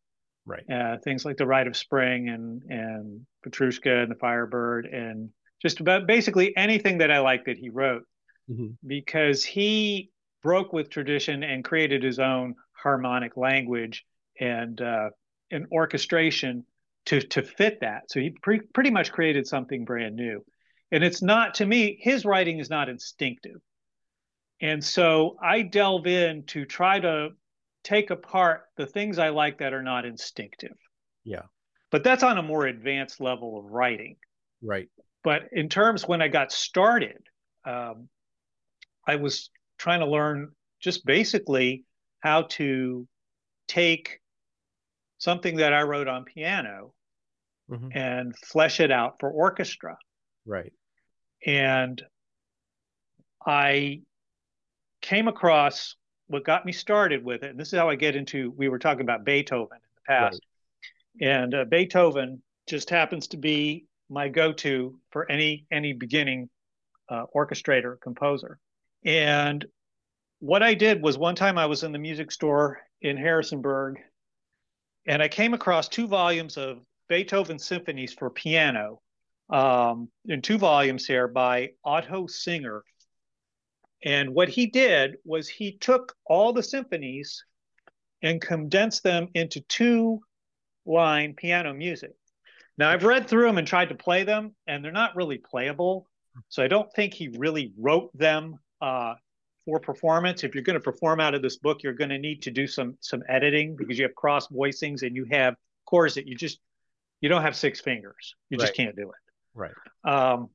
Right. 0.44 0.64
Uh, 0.68 0.96
things 1.04 1.24
like 1.24 1.36
the 1.36 1.46
Rite 1.46 1.68
of 1.68 1.76
Spring 1.76 2.28
and 2.28 2.62
and 2.68 3.26
Petrushka 3.46 4.02
and 4.02 4.10
the 4.10 4.16
Firebird 4.16 4.86
and 4.86 5.30
just 5.60 5.80
about 5.80 6.08
basically 6.08 6.56
anything 6.56 6.98
that 6.98 7.12
I 7.12 7.20
like 7.20 7.44
that 7.44 7.56
he 7.56 7.70
wrote 7.70 8.02
mm-hmm. 8.50 8.68
because 8.86 9.44
he 9.44 10.10
broke 10.42 10.72
with 10.72 10.90
tradition 10.90 11.44
and 11.44 11.64
created 11.64 12.02
his 12.02 12.18
own 12.18 12.56
harmonic 12.72 13.36
language 13.36 14.04
and 14.40 14.80
uh, 14.80 15.10
an 15.52 15.66
orchestration 15.70 16.64
to 17.06 17.20
to 17.20 17.42
fit 17.42 17.80
that. 17.80 18.02
So 18.08 18.20
he 18.20 18.30
pre- 18.42 18.60
pretty 18.74 18.90
much 18.90 19.12
created 19.12 19.46
something 19.46 19.84
brand 19.84 20.16
new. 20.16 20.44
And 20.90 21.02
it's 21.02 21.22
not 21.22 21.54
to 21.54 21.66
me 21.66 21.98
his 22.00 22.24
writing 22.24 22.58
is 22.58 22.70
not 22.70 22.88
instinctive. 22.88 23.60
And 24.60 24.82
so 24.84 25.36
I 25.42 25.62
delve 25.62 26.06
in 26.06 26.44
to 26.48 26.64
try 26.64 27.00
to 27.00 27.30
take 27.82 28.10
apart 28.10 28.62
the 28.76 28.86
things 28.86 29.18
I 29.18 29.30
like 29.30 29.58
that 29.58 29.72
are 29.72 29.82
not 29.82 30.04
instinctive. 30.04 30.76
Yeah. 31.24 31.42
But 31.90 32.04
that's 32.04 32.22
on 32.22 32.38
a 32.38 32.42
more 32.42 32.66
advanced 32.66 33.20
level 33.20 33.58
of 33.58 33.64
writing. 33.64 34.16
Right. 34.62 34.88
But 35.24 35.42
in 35.52 35.68
terms 35.68 36.06
when 36.06 36.22
I 36.22 36.28
got 36.28 36.52
started, 36.52 37.18
um, 37.64 38.08
I 39.06 39.16
was 39.16 39.50
trying 39.78 40.00
to 40.00 40.06
learn 40.06 40.52
just 40.80 41.04
basically 41.04 41.84
how 42.20 42.42
to 42.42 43.06
take 43.66 44.20
something 45.22 45.58
that 45.58 45.72
I 45.72 45.82
wrote 45.82 46.08
on 46.08 46.24
piano 46.24 46.92
mm-hmm. 47.70 47.96
and 47.96 48.36
flesh 48.36 48.80
it 48.80 48.90
out 48.90 49.20
for 49.20 49.30
orchestra. 49.30 49.96
Right. 50.44 50.72
And 51.46 52.02
I 53.46 54.00
came 55.00 55.28
across 55.28 55.94
what 56.26 56.44
got 56.44 56.66
me 56.66 56.72
started 56.72 57.24
with 57.24 57.44
it. 57.44 57.50
And 57.50 57.60
this 57.60 57.72
is 57.72 57.78
how 57.78 57.88
I 57.88 57.94
get 57.94 58.16
into, 58.16 58.52
we 58.56 58.68
were 58.68 58.80
talking 58.80 59.02
about 59.02 59.24
Beethoven 59.24 59.76
in 59.76 59.94
the 59.94 60.12
past. 60.12 60.40
Right. 61.20 61.28
And 61.28 61.54
uh, 61.54 61.64
Beethoven 61.66 62.42
just 62.66 62.90
happens 62.90 63.28
to 63.28 63.36
be 63.36 63.86
my 64.10 64.28
go-to 64.28 64.98
for 65.10 65.30
any 65.30 65.66
any 65.70 65.92
beginning 65.92 66.50
uh, 67.08 67.26
orchestrator 67.34 68.00
composer. 68.00 68.58
And 69.04 69.64
what 70.40 70.64
I 70.64 70.74
did 70.74 71.00
was 71.00 71.16
one 71.16 71.36
time 71.36 71.58
I 71.58 71.66
was 71.66 71.84
in 71.84 71.92
the 71.92 71.98
music 71.98 72.32
store 72.32 72.80
in 73.00 73.16
Harrisonburg, 73.16 73.98
and 75.06 75.22
I 75.22 75.28
came 75.28 75.54
across 75.54 75.88
two 75.88 76.06
volumes 76.06 76.56
of 76.56 76.78
Beethoven 77.08 77.58
symphonies 77.58 78.12
for 78.12 78.30
piano, 78.30 79.00
um, 79.50 80.08
in 80.26 80.42
two 80.42 80.58
volumes 80.58 81.06
here 81.06 81.28
by 81.28 81.70
Otto 81.84 82.26
Singer, 82.26 82.84
and 84.04 84.34
what 84.34 84.48
he 84.48 84.66
did 84.66 85.16
was 85.24 85.48
he 85.48 85.76
took 85.78 86.14
all 86.26 86.52
the 86.52 86.62
symphonies 86.62 87.44
and 88.22 88.40
condensed 88.40 89.02
them 89.02 89.28
into 89.34 89.60
two 89.62 90.20
line 90.84 91.34
piano 91.34 91.72
music. 91.72 92.12
Now, 92.78 92.90
I've 92.90 93.04
read 93.04 93.28
through 93.28 93.46
them 93.46 93.58
and 93.58 93.66
tried 93.66 93.90
to 93.90 93.94
play 93.94 94.24
them, 94.24 94.56
and 94.66 94.84
they're 94.84 94.92
not 94.92 95.14
really 95.14 95.38
playable. 95.38 96.08
So 96.48 96.62
I 96.62 96.68
don't 96.68 96.90
think 96.94 97.12
he 97.14 97.28
really 97.36 97.72
wrote 97.78 98.16
them 98.16 98.56
uh, 98.80 99.14
for 99.64 99.78
performance. 99.80 100.44
If 100.44 100.54
you're 100.54 100.64
going 100.64 100.74
to 100.74 100.80
perform 100.80 101.20
out 101.20 101.34
of 101.34 101.42
this 101.42 101.56
book, 101.56 101.82
you're 101.82 101.92
going 101.92 102.10
to 102.10 102.18
need 102.18 102.42
to 102.42 102.50
do 102.50 102.66
some 102.66 102.96
some 103.00 103.22
editing 103.28 103.76
because 103.76 103.98
you 103.98 104.04
have 104.04 104.14
cross 104.14 104.48
voicings 104.48 105.02
and 105.02 105.14
you 105.14 105.26
have 105.30 105.54
chords 105.86 106.14
that 106.14 106.26
you 106.26 106.36
just 106.36 106.58
you 107.20 107.28
don't 107.28 107.42
have 107.42 107.56
six 107.56 107.80
fingers. 107.80 108.34
You 108.50 108.58
right. 108.58 108.64
just 108.64 108.74
can't 108.74 108.96
do 108.96 109.10
it. 109.10 109.16
Right. 109.54 109.72
Um, 110.04 110.50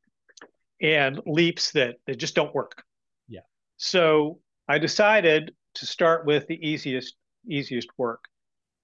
and 0.82 1.22
leaps 1.26 1.72
that 1.72 1.96
that 2.06 2.18
just 2.18 2.36
don't 2.36 2.54
work. 2.54 2.84
Yeah. 3.28 3.42
So 3.78 4.40
I 4.68 4.78
decided 4.78 5.54
to 5.76 5.86
start 5.86 6.26
with 6.26 6.48
the 6.48 6.68
easiest 6.68 7.16
easiest 7.48 7.90
work, 7.98 8.24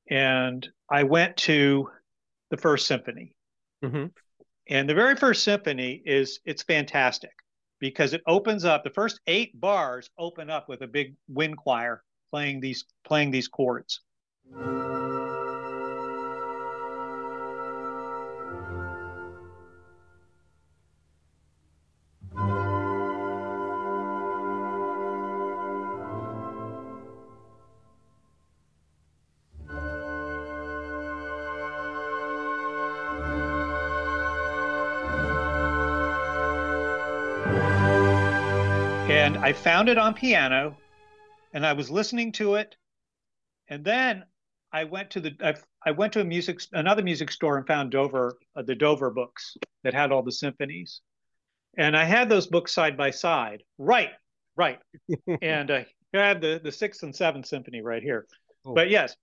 and 0.09 0.67
I 0.89 1.03
went 1.03 1.37
to 1.37 1.89
the 2.49 2.57
first 2.57 2.87
symphony. 2.87 3.35
Mm-hmm. 3.83 4.05
And 4.69 4.89
the 4.89 4.93
very 4.93 5.15
first 5.17 5.43
symphony 5.43 6.01
is 6.05 6.39
it's 6.45 6.63
fantastic 6.63 7.31
because 7.83 8.13
it 8.13 8.21
opens 8.27 8.63
up 8.63 8.81
the 8.85 8.89
first 8.89 9.19
eight 9.27 9.59
bars 9.59 10.09
open 10.17 10.49
up 10.49 10.69
with 10.69 10.83
a 10.83 10.87
big 10.87 11.15
wind 11.27 11.57
choir 11.57 12.01
playing 12.31 12.61
these 12.61 12.85
playing 13.03 13.29
these 13.29 13.49
chords. 13.49 13.99
I 39.23 39.53
found 39.53 39.87
it 39.87 39.97
on 39.97 40.13
piano 40.13 40.75
and 41.53 41.65
I 41.65 41.71
was 41.71 41.89
listening 41.89 42.33
to 42.33 42.55
it. 42.55 42.75
And 43.69 43.85
then 43.85 44.25
I 44.73 44.83
went 44.83 45.11
to 45.11 45.21
the 45.21 45.33
I, 45.41 45.55
I 45.85 45.91
went 45.91 46.11
to 46.13 46.19
a 46.19 46.25
music 46.25 46.59
another 46.73 47.03
music 47.03 47.31
store 47.31 47.57
and 47.57 47.65
found 47.65 47.91
Dover 47.91 48.37
uh, 48.53 48.63
the 48.63 48.75
Dover 48.75 49.11
books 49.11 49.55
that 49.85 49.93
had 49.93 50.11
all 50.11 50.23
the 50.23 50.31
symphonies, 50.31 50.99
and 51.77 51.95
I 51.95 52.03
had 52.03 52.27
those 52.27 52.47
books 52.47 52.73
side 52.73 52.97
by 52.97 53.11
side. 53.11 53.63
Right, 53.77 54.09
right, 54.57 54.79
and 55.41 55.71
uh, 55.71 55.83
I 56.13 56.17
had 56.17 56.41
the 56.41 56.59
the 56.61 56.71
sixth 56.71 57.03
and 57.03 57.15
seventh 57.15 57.45
symphony 57.45 57.81
right 57.81 58.03
here. 58.03 58.27
Oh. 58.65 58.73
But 58.73 58.89
yes, 58.89 59.15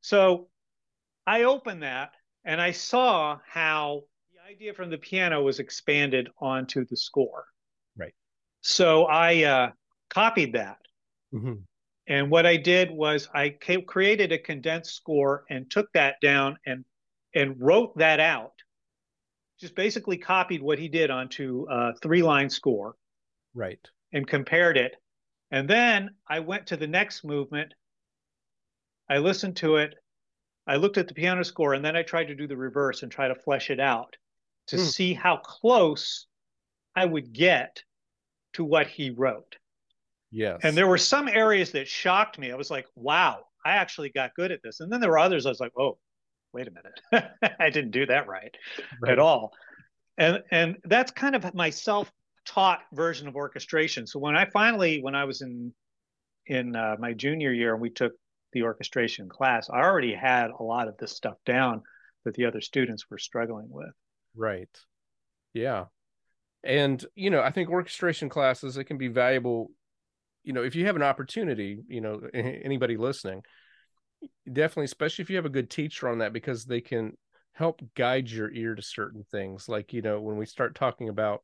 so 0.00 0.48
I 1.24 1.44
opened 1.44 1.84
that 1.84 2.10
and 2.44 2.60
I 2.60 2.72
saw 2.72 3.38
how 3.46 4.02
the 4.32 4.52
idea 4.52 4.74
from 4.74 4.90
the 4.90 4.98
piano 4.98 5.42
was 5.42 5.60
expanded 5.60 6.30
onto 6.40 6.84
the 6.84 6.96
score. 6.96 7.44
So 8.66 9.04
I 9.04 9.44
uh, 9.44 9.70
copied 10.10 10.54
that. 10.54 10.78
Mm-hmm. 11.32 11.54
And 12.08 12.30
what 12.30 12.46
I 12.46 12.56
did 12.56 12.90
was 12.90 13.28
I 13.32 13.50
created 13.50 14.32
a 14.32 14.38
condensed 14.38 14.96
score 14.96 15.44
and 15.48 15.70
took 15.70 15.92
that 15.92 16.16
down 16.20 16.58
and 16.66 16.84
and 17.32 17.54
wrote 17.60 17.96
that 17.98 18.18
out. 18.18 18.54
Just 19.60 19.76
basically 19.76 20.18
copied 20.18 20.62
what 20.62 20.80
he 20.80 20.88
did 20.88 21.12
onto 21.12 21.66
a 21.70 21.94
three 22.02 22.24
line 22.24 22.50
score. 22.50 22.96
Right. 23.54 23.78
And 24.12 24.26
compared 24.26 24.76
it. 24.76 24.96
And 25.52 25.70
then 25.70 26.10
I 26.28 26.40
went 26.40 26.66
to 26.66 26.76
the 26.76 26.88
next 26.88 27.22
movement. 27.24 27.72
I 29.08 29.18
listened 29.18 29.56
to 29.58 29.76
it. 29.76 29.94
I 30.66 30.74
looked 30.74 30.98
at 30.98 31.06
the 31.06 31.14
piano 31.14 31.44
score 31.44 31.74
and 31.74 31.84
then 31.84 31.94
I 31.94 32.02
tried 32.02 32.26
to 32.26 32.34
do 32.34 32.48
the 32.48 32.56
reverse 32.56 33.04
and 33.04 33.12
try 33.12 33.28
to 33.28 33.36
flesh 33.36 33.70
it 33.70 33.78
out 33.78 34.16
to 34.68 34.76
mm. 34.76 34.80
see 34.80 35.14
how 35.14 35.36
close 35.36 36.26
I 36.96 37.04
would 37.04 37.32
get 37.32 37.84
to 38.56 38.64
what 38.64 38.86
he 38.86 39.10
wrote. 39.10 39.56
Yes. 40.30 40.60
And 40.62 40.76
there 40.76 40.88
were 40.88 40.98
some 40.98 41.28
areas 41.28 41.72
that 41.72 41.88
shocked 41.88 42.38
me. 42.38 42.50
I 42.50 42.56
was 42.56 42.70
like, 42.70 42.86
wow, 42.94 43.44
I 43.64 43.76
actually 43.76 44.10
got 44.10 44.34
good 44.34 44.52
at 44.52 44.62
this. 44.62 44.80
And 44.80 44.92
then 44.92 45.00
there 45.00 45.10
were 45.10 45.18
others 45.18 45.46
I 45.46 45.50
was 45.50 45.60
like, 45.60 45.72
oh, 45.78 45.98
wait 46.52 46.68
a 46.68 46.70
minute. 46.70 47.30
I 47.60 47.70
didn't 47.70 47.92
do 47.92 48.06
that 48.06 48.26
right, 48.26 48.54
right, 49.00 49.12
at 49.12 49.18
all. 49.18 49.52
And 50.18 50.42
and 50.50 50.76
that's 50.84 51.12
kind 51.12 51.36
of 51.36 51.54
my 51.54 51.70
self 51.70 52.10
self-taught 52.46 52.82
version 52.92 53.28
of 53.28 53.36
orchestration. 53.36 54.06
So 54.06 54.18
when 54.18 54.36
I 54.36 54.46
finally, 54.46 55.00
when 55.02 55.14
I 55.14 55.24
was 55.24 55.42
in 55.42 55.72
in 56.46 56.76
uh, 56.76 56.96
my 56.98 57.12
junior 57.12 57.52
year 57.52 57.72
and 57.72 57.82
we 57.82 57.90
took 57.90 58.12
the 58.52 58.62
orchestration 58.62 59.28
class, 59.28 59.68
I 59.68 59.80
already 59.80 60.14
had 60.14 60.50
a 60.50 60.62
lot 60.62 60.88
of 60.88 60.96
this 60.98 61.12
stuff 61.12 61.36
down 61.44 61.82
that 62.24 62.34
the 62.34 62.46
other 62.46 62.60
students 62.60 63.04
were 63.10 63.18
struggling 63.18 63.68
with. 63.68 63.92
Right. 64.34 64.68
Yeah. 65.52 65.86
And 66.66 67.04
you 67.14 67.30
know, 67.30 67.40
I 67.40 67.50
think 67.50 67.70
orchestration 67.70 68.28
classes 68.28 68.76
it 68.76 68.84
can 68.84 68.98
be 68.98 69.08
valuable. 69.08 69.70
You 70.42 70.52
know, 70.52 70.62
if 70.62 70.74
you 70.74 70.86
have 70.86 70.96
an 70.96 71.02
opportunity, 71.02 71.78
you 71.88 72.00
know, 72.00 72.20
anybody 72.34 72.96
listening, 72.96 73.42
definitely, 74.52 74.84
especially 74.84 75.22
if 75.22 75.30
you 75.30 75.36
have 75.36 75.46
a 75.46 75.50
good 75.50 75.70
teacher 75.70 76.08
on 76.08 76.18
that, 76.18 76.32
because 76.32 76.64
they 76.64 76.80
can 76.80 77.16
help 77.52 77.80
guide 77.94 78.28
your 78.28 78.52
ear 78.52 78.74
to 78.74 78.82
certain 78.82 79.24
things. 79.30 79.68
Like 79.68 79.92
you 79.92 80.02
know, 80.02 80.20
when 80.20 80.36
we 80.36 80.44
start 80.44 80.74
talking 80.74 81.08
about, 81.08 81.42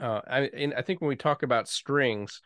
uh, 0.00 0.20
I 0.26 0.40
and 0.54 0.74
I 0.74 0.82
think 0.82 1.00
when 1.00 1.08
we 1.08 1.16
talk 1.16 1.42
about 1.42 1.68
strings, 1.68 2.42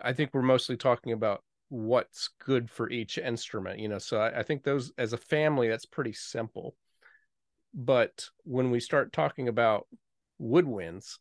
I 0.00 0.12
think 0.12 0.30
we're 0.32 0.42
mostly 0.42 0.76
talking 0.76 1.12
about 1.12 1.44
what's 1.68 2.30
good 2.44 2.68
for 2.68 2.90
each 2.90 3.18
instrument. 3.18 3.78
You 3.78 3.88
know, 3.88 3.98
so 3.98 4.20
I, 4.20 4.40
I 4.40 4.42
think 4.42 4.64
those 4.64 4.92
as 4.98 5.12
a 5.12 5.18
family, 5.18 5.68
that's 5.68 5.86
pretty 5.86 6.12
simple. 6.12 6.74
But 7.72 8.26
when 8.42 8.72
we 8.72 8.80
start 8.80 9.12
talking 9.12 9.46
about 9.46 9.86
woodwinds, 10.40 11.18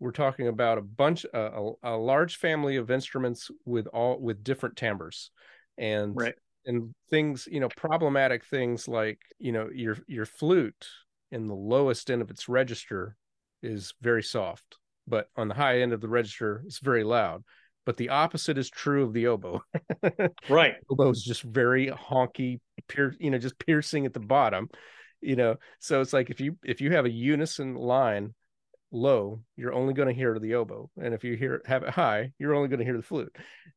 we're 0.00 0.12
talking 0.12 0.48
about 0.48 0.78
a 0.78 0.82
bunch, 0.82 1.24
a, 1.32 1.72
a, 1.82 1.96
large 1.96 2.36
family 2.36 2.76
of 2.76 2.90
instruments 2.90 3.50
with 3.64 3.86
all 3.88 4.18
with 4.18 4.42
different 4.42 4.76
timbres, 4.76 5.30
and 5.76 6.16
right. 6.16 6.34
and 6.64 6.94
things, 7.10 7.46
you 7.50 7.60
know, 7.60 7.68
problematic 7.76 8.44
things 8.44 8.88
like 8.88 9.18
you 9.38 9.52
know 9.52 9.68
your 9.72 9.98
your 10.06 10.26
flute 10.26 10.86
in 11.30 11.46
the 11.46 11.54
lowest 11.54 12.10
end 12.10 12.22
of 12.22 12.30
its 12.30 12.48
register 12.48 13.16
is 13.62 13.92
very 14.00 14.22
soft, 14.22 14.78
but 15.06 15.28
on 15.36 15.48
the 15.48 15.54
high 15.54 15.80
end 15.80 15.92
of 15.92 16.00
the 16.00 16.08
register, 16.08 16.62
it's 16.66 16.80
very 16.80 17.04
loud. 17.04 17.44
But 17.86 17.96
the 17.96 18.10
opposite 18.10 18.58
is 18.58 18.70
true 18.70 19.04
of 19.04 19.12
the 19.12 19.26
oboe. 19.26 19.62
right. 20.48 20.74
Oboe 20.90 21.10
is 21.10 21.22
just 21.22 21.42
very 21.42 21.88
honky, 21.88 22.60
pier, 22.88 23.14
you 23.18 23.30
know, 23.30 23.38
just 23.38 23.58
piercing 23.58 24.06
at 24.06 24.14
the 24.14 24.20
bottom 24.20 24.68
you 25.22 25.36
know 25.36 25.56
so 25.80 26.00
it's 26.00 26.14
like 26.14 26.30
if 26.30 26.40
you 26.40 26.56
if 26.64 26.80
you 26.80 26.92
have 26.92 27.04
a 27.04 27.10
unison 27.10 27.74
line 27.74 28.34
low 28.92 29.40
you're 29.56 29.72
only 29.72 29.94
going 29.94 30.08
to 30.08 30.14
hear 30.14 30.38
the 30.38 30.54
oboe 30.54 30.90
and 31.00 31.14
if 31.14 31.22
you 31.22 31.36
hear 31.36 31.62
have 31.64 31.82
it 31.82 31.90
high 31.90 32.32
you're 32.38 32.54
only 32.54 32.68
going 32.68 32.78
to 32.78 32.84
hear 32.84 32.96
the 32.96 33.02
flute. 33.02 33.34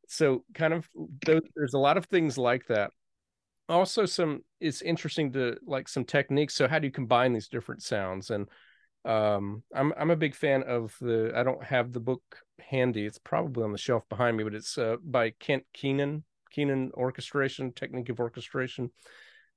So 0.08 0.44
kind 0.54 0.74
of 0.74 0.90
there's 1.26 1.74
a 1.74 1.80
lot 1.80 1.98
of 1.98 2.06
things 2.06 2.38
like 2.38 2.68
that. 2.68 2.92
Also 3.70 4.06
some 4.06 4.44
it's 4.60 4.82
interesting 4.82 5.32
to 5.34 5.58
like 5.66 5.88
some 5.88 6.04
techniques. 6.04 6.56
So 6.56 6.68
how 6.68 6.80
do 6.80 6.88
you 6.88 6.92
combine 6.92 7.34
these 7.34 7.48
different 7.48 7.84
sounds? 7.84 8.30
And 8.30 8.48
um 9.06 9.62
i'm 9.76 9.92
i'm 9.98 10.12
a 10.12 10.16
big 10.16 10.34
fan 10.34 10.64
of 10.64 10.96
the 11.02 11.34
i 11.36 11.44
don't 11.44 11.62
have 11.62 11.92
the 11.92 12.00
book 12.00 12.22
handy. 12.60 13.06
It's 13.06 13.18
probably 13.18 13.64
on 13.64 13.74
the 13.74 13.78
shelf 13.78 14.08
behind 14.10 14.38
me 14.38 14.44
but 14.44 14.56
it's 14.56 14.78
uh, 14.78 14.96
by 15.04 15.32
kent 15.32 15.66
Kennan 15.74 16.24
Kennan 16.54 16.92
orchestration 16.94 17.74
technique 17.74 18.10
of 18.10 18.20
orchestration. 18.20 18.92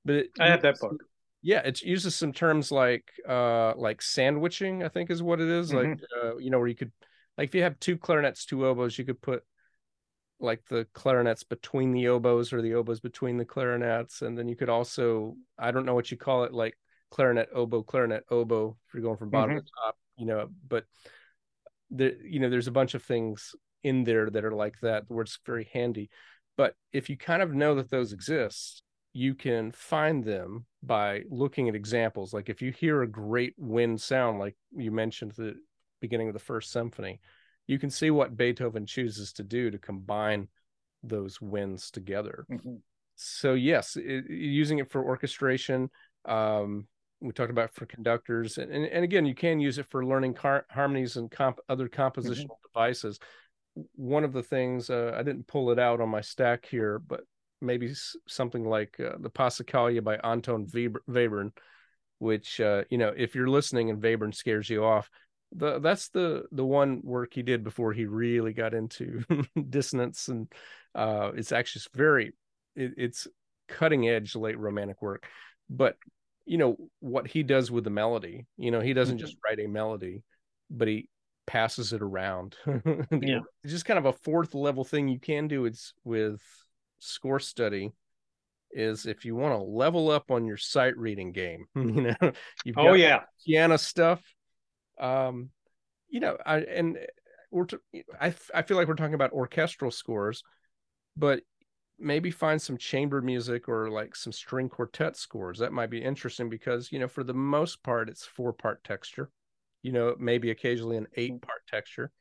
But 0.05 0.15
it, 0.15 0.29
i 0.39 0.47
have 0.47 0.61
that 0.61 0.79
book 0.79 1.01
yeah 1.41 1.59
it 1.59 1.81
uses 1.81 2.15
some 2.15 2.33
terms 2.33 2.71
like 2.71 3.11
uh 3.27 3.73
like 3.75 4.01
sandwiching 4.01 4.83
i 4.83 4.87
think 4.87 5.09
is 5.09 5.21
what 5.21 5.39
it 5.39 5.47
is. 5.47 5.71
Mm-hmm. 5.71 5.89
like 5.91 5.99
uh, 6.21 6.37
you 6.37 6.49
know 6.49 6.59
where 6.59 6.67
you 6.67 6.75
could 6.75 6.91
like 7.37 7.49
if 7.49 7.55
you 7.55 7.63
have 7.63 7.79
two 7.79 7.97
clarinets 7.97 8.45
two 8.45 8.65
oboes 8.65 8.97
you 8.97 9.05
could 9.05 9.21
put 9.21 9.43
like 10.39 10.63
the 10.69 10.85
clarinets 10.93 11.43
between 11.43 11.91
the 11.91 12.07
oboes 12.09 12.53
or 12.53 12.61
the 12.61 12.75
oboes 12.75 12.99
between 12.99 13.37
the 13.37 13.45
clarinets 13.45 14.21
and 14.21 14.37
then 14.37 14.47
you 14.47 14.55
could 14.55 14.69
also 14.69 15.35
i 15.57 15.71
don't 15.71 15.85
know 15.85 15.95
what 15.95 16.11
you 16.11 16.17
call 16.17 16.43
it 16.43 16.53
like 16.53 16.77
clarinet 17.09 17.49
oboe 17.53 17.83
clarinet 17.83 18.23
oboe 18.29 18.77
if 18.87 18.93
you're 18.93 19.03
going 19.03 19.17
from 19.17 19.29
bottom 19.29 19.51
mm-hmm. 19.51 19.59
to 19.59 19.71
top 19.83 19.97
you 20.17 20.25
know 20.25 20.49
but 20.67 20.85
the 21.91 22.17
you 22.23 22.39
know 22.39 22.49
there's 22.49 22.67
a 22.67 22.71
bunch 22.71 22.93
of 22.93 23.03
things 23.03 23.55
in 23.83 24.03
there 24.03 24.29
that 24.29 24.43
are 24.43 24.51
like 24.51 24.79
that 24.81 25.03
where 25.07 25.21
it's 25.21 25.39
very 25.45 25.69
handy 25.73 26.09
but 26.57 26.75
if 26.91 27.09
you 27.09 27.15
kind 27.15 27.41
of 27.41 27.53
know 27.53 27.75
that 27.75 27.89
those 27.89 28.13
exist 28.13 28.83
you 29.13 29.33
can 29.33 29.71
find 29.71 30.23
them 30.23 30.65
by 30.83 31.23
looking 31.29 31.67
at 31.69 31.75
examples. 31.75 32.33
Like 32.33 32.49
if 32.49 32.61
you 32.61 32.71
hear 32.71 33.01
a 33.01 33.07
great 33.07 33.53
wind 33.57 33.99
sound, 33.99 34.39
like 34.39 34.55
you 34.75 34.91
mentioned 34.91 35.31
at 35.31 35.37
the 35.37 35.55
beginning 36.01 36.27
of 36.27 36.33
the 36.33 36.39
first 36.39 36.71
symphony, 36.71 37.19
you 37.65 37.79
can 37.79 37.89
see 37.89 38.11
what 38.11 38.37
Beethoven 38.37 38.85
chooses 38.85 39.33
to 39.33 39.43
do 39.43 39.71
to 39.71 39.77
combine 39.77 40.47
those 41.03 41.41
winds 41.41 41.91
together. 41.91 42.45
Mm-hmm. 42.51 42.75
So 43.15 43.53
yes, 43.55 43.97
it, 43.97 44.29
using 44.29 44.79
it 44.79 44.89
for 44.91 45.03
orchestration. 45.03 45.89
Um, 46.25 46.87
we 47.19 47.31
talked 47.33 47.49
about 47.49 47.73
for 47.73 47.87
conductors, 47.87 48.59
and, 48.59 48.71
and, 48.71 48.85
and, 48.85 49.03
again, 49.03 49.25
you 49.25 49.33
can 49.33 49.59
use 49.59 49.79
it 49.79 49.87
for 49.89 50.05
learning 50.05 50.35
car- 50.35 50.67
harmonies 50.69 51.17
and 51.17 51.31
comp- 51.31 51.59
other 51.67 51.89
compositional 51.89 52.45
mm-hmm. 52.45 52.67
devices. 52.73 53.19
One 53.95 54.23
of 54.23 54.33
the 54.33 54.43
things 54.43 54.91
uh, 54.91 55.15
I 55.17 55.23
didn't 55.23 55.47
pull 55.47 55.71
it 55.71 55.79
out 55.79 55.99
on 55.99 56.09
my 56.09 56.21
stack 56.21 56.67
here, 56.67 56.99
but 56.99 57.21
maybe 57.61 57.93
something 58.27 58.65
like 58.65 58.99
uh, 58.99 59.13
the 59.19 59.29
Passacaglia 59.29 60.03
by 60.03 60.17
Anton 60.17 60.65
Webern, 60.67 61.51
which 62.19 62.59
uh, 62.59 62.83
you 62.89 62.97
know, 62.97 63.13
if 63.15 63.35
you're 63.35 63.49
listening 63.49 63.89
and 63.89 64.01
Webern 64.01 64.33
scares 64.33 64.69
you 64.69 64.83
off, 64.83 65.09
the 65.51 65.79
that's 65.79 66.09
the 66.09 66.45
the 66.51 66.65
one 66.65 67.01
work 67.03 67.33
he 67.33 67.41
did 67.41 67.63
before 67.63 67.93
he 67.93 68.05
really 68.05 68.53
got 68.53 68.73
into 68.73 69.23
dissonance, 69.69 70.27
and 70.27 70.51
uh, 70.95 71.31
it's 71.35 71.51
actually 71.51 71.83
very 71.93 72.33
it, 72.75 72.93
it's 72.97 73.27
cutting 73.67 74.07
edge 74.07 74.35
late 74.35 74.57
romantic 74.57 75.01
work, 75.01 75.25
but 75.69 75.97
you 76.45 76.57
know 76.57 76.77
what 76.99 77.27
he 77.27 77.43
does 77.43 77.69
with 77.69 77.83
the 77.83 77.89
melody, 77.89 78.45
you 78.57 78.71
know, 78.71 78.79
he 78.79 78.93
doesn't 78.93 79.17
mm-hmm. 79.17 79.25
just 79.25 79.37
write 79.43 79.59
a 79.59 79.67
melody, 79.67 80.23
but 80.69 80.87
he 80.87 81.09
passes 81.45 81.93
it 81.93 82.01
around. 82.01 82.55
yeah, 82.67 83.39
it's 83.63 83.73
just 83.73 83.85
kind 83.85 83.97
of 83.97 84.05
a 84.05 84.13
fourth 84.13 84.53
level 84.53 84.83
thing 84.83 85.07
you 85.07 85.19
can 85.19 85.47
do. 85.47 85.65
It's 85.65 85.93
with 86.03 86.41
score 86.99 87.39
study 87.39 87.91
is 88.71 89.05
if 89.05 89.25
you 89.25 89.35
want 89.35 89.53
to 89.53 89.63
level 89.63 90.09
up 90.09 90.31
on 90.31 90.45
your 90.45 90.57
sight 90.57 90.97
reading 90.97 91.31
game, 91.31 91.67
you 91.75 92.01
know, 92.01 92.31
you've 92.65 92.77
oh 92.77 92.93
yeah, 92.93 93.21
piano 93.45 93.77
stuff. 93.77 94.21
Um, 94.99 95.49
you 96.09 96.19
know, 96.19 96.37
I 96.45 96.59
and 96.59 96.97
we're 97.51 97.65
t- 97.65 97.77
I 98.19 98.33
I 98.53 98.61
feel 98.61 98.77
like 98.77 98.87
we're 98.87 98.95
talking 98.95 99.13
about 99.13 99.31
orchestral 99.31 99.91
scores, 99.91 100.43
but 101.15 101.41
maybe 101.99 102.29
find 102.29 102.61
some 102.61 102.77
chamber 102.77 103.21
music 103.21 103.67
or 103.67 103.89
like 103.89 104.15
some 104.15 104.31
string 104.31 104.69
quartet 104.69 105.17
scores. 105.17 105.59
That 105.59 105.73
might 105.73 105.89
be 105.89 106.01
interesting 106.01 106.49
because 106.49 106.91
you 106.91 106.99
know, 106.99 107.07
for 107.07 107.23
the 107.23 107.33
most 107.33 107.83
part, 107.83 108.09
it's 108.09 108.25
four 108.25 108.53
part 108.53 108.83
texture. 108.83 109.29
You 109.83 109.91
know, 109.91 110.15
maybe 110.19 110.51
occasionally 110.51 110.97
an 110.97 111.07
eight 111.15 111.41
part 111.41 111.61
texture, 111.67 112.11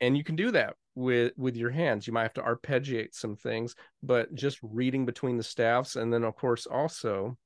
and 0.00 0.16
you 0.16 0.24
can 0.24 0.36
do 0.36 0.50
that 0.52 0.76
with 0.98 1.32
with 1.36 1.56
your 1.56 1.70
hands. 1.70 2.06
You 2.06 2.12
might 2.12 2.24
have 2.24 2.34
to 2.34 2.42
arpeggiate 2.42 3.14
some 3.14 3.36
things 3.36 3.74
but 4.02 4.34
just 4.34 4.58
reading 4.62 5.06
between 5.06 5.36
the 5.36 5.42
staffs 5.42 5.96
and 5.96 6.12
then 6.12 6.24
of 6.24 6.34
course 6.36 6.66
also 6.66 7.36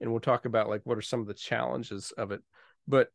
and 0.00 0.10
we'll 0.10 0.20
talk 0.20 0.44
about 0.44 0.68
like 0.68 0.82
what 0.84 0.98
are 0.98 1.02
some 1.02 1.20
of 1.20 1.26
the 1.26 1.34
challenges 1.34 2.12
of 2.18 2.32
it 2.32 2.42
but 2.86 3.08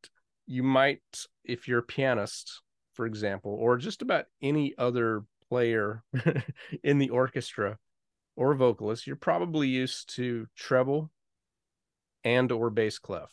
you 0.46 0.64
might 0.64 1.02
if 1.44 1.68
you're 1.68 1.80
a 1.80 1.84
pianist 1.84 2.62
for 2.94 3.06
example 3.06 3.56
or 3.60 3.78
just 3.78 4.02
about 4.02 4.26
any 4.42 4.74
other 4.78 5.24
player 5.50 6.04
in 6.84 6.98
the 6.98 7.10
orchestra 7.10 7.78
or 8.36 8.56
vocalist 8.56 9.06
you're 9.06 9.16
probably 9.16 9.68
used 9.68 10.16
to 10.16 10.48
treble 10.56 11.12
and 12.24 12.52
or 12.52 12.70
bass 12.70 13.00
clef 13.00 13.32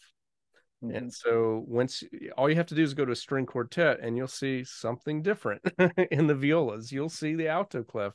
Mm-hmm. 0.83 0.97
And 0.97 1.12
so 1.12 1.64
once 1.66 2.03
all 2.37 2.49
you 2.49 2.57
have 2.57 2.66
to 2.66 2.75
do 2.75 2.83
is 2.83 2.95
go 2.95 3.05
to 3.05 3.12
a 3.12 3.16
string 3.16 3.47
quartet 3.47 4.01
and 4.01 4.16
you'll 4.16 4.29
see 4.29 4.64
something 4.64 5.23
different 5.23 5.62
in 6.11 6.27
the 6.27 6.35
violas. 6.35 6.90
You'll 6.90 7.09
see 7.09 7.35
the 7.35 7.49
alto 7.49 7.83
clef. 7.83 8.12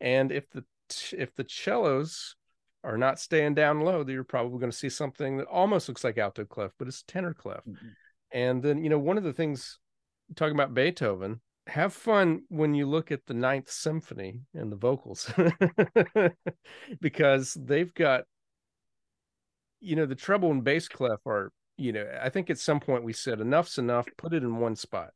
And 0.00 0.30
if 0.30 0.48
the 0.50 0.64
if 1.12 1.34
the 1.34 1.46
cellos 1.48 2.36
are 2.84 2.98
not 2.98 3.18
staying 3.18 3.54
down 3.54 3.80
low, 3.80 4.04
you're 4.06 4.24
probably 4.24 4.58
going 4.58 4.70
to 4.70 4.76
see 4.76 4.90
something 4.90 5.38
that 5.38 5.46
almost 5.46 5.88
looks 5.88 6.04
like 6.04 6.18
alto 6.18 6.44
clef, 6.44 6.70
but 6.78 6.86
it's 6.86 7.02
tenor 7.02 7.34
clef. 7.34 7.64
Mm-hmm. 7.66 7.88
And 8.32 8.62
then, 8.62 8.82
you 8.84 8.90
know, 8.90 8.98
one 8.98 9.16
of 9.16 9.24
the 9.24 9.32
things 9.32 9.78
talking 10.36 10.54
about 10.54 10.74
Beethoven, 10.74 11.40
have 11.66 11.94
fun 11.94 12.42
when 12.48 12.74
you 12.74 12.86
look 12.86 13.10
at 13.10 13.24
the 13.26 13.34
ninth 13.34 13.70
symphony 13.70 14.40
and 14.54 14.70
the 14.70 14.76
vocals 14.76 15.32
because 17.00 17.54
they've 17.54 17.94
got 17.94 18.24
you 19.80 19.96
know 19.96 20.04
the 20.04 20.14
treble 20.14 20.50
and 20.50 20.62
bass 20.62 20.88
clef 20.88 21.20
are 21.26 21.50
you 21.76 21.92
know, 21.92 22.06
I 22.22 22.28
think 22.28 22.50
at 22.50 22.58
some 22.58 22.80
point 22.80 23.04
we 23.04 23.12
said 23.12 23.40
enough's 23.40 23.78
enough, 23.78 24.06
put 24.16 24.34
it 24.34 24.42
in 24.42 24.56
one 24.56 24.76
spot. 24.76 25.10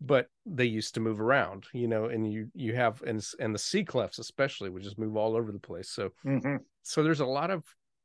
But 0.00 0.26
they 0.44 0.64
used 0.64 0.94
to 0.94 1.00
move 1.00 1.20
around, 1.20 1.66
you 1.72 1.86
know, 1.86 2.06
and 2.06 2.30
you 2.30 2.48
you 2.54 2.74
have 2.74 3.02
and 3.02 3.24
and 3.38 3.54
the 3.54 3.58
C 3.58 3.84
clefs 3.84 4.18
especially 4.18 4.68
would 4.68 4.82
just 4.82 4.98
move 4.98 5.16
all 5.16 5.36
over 5.36 5.52
the 5.52 5.60
place. 5.60 5.90
So 5.90 6.10
mm-hmm. 6.26 6.56
so 6.82 7.04
there's 7.04 7.20
a 7.20 7.26
lot 7.26 7.52
of 7.52 7.62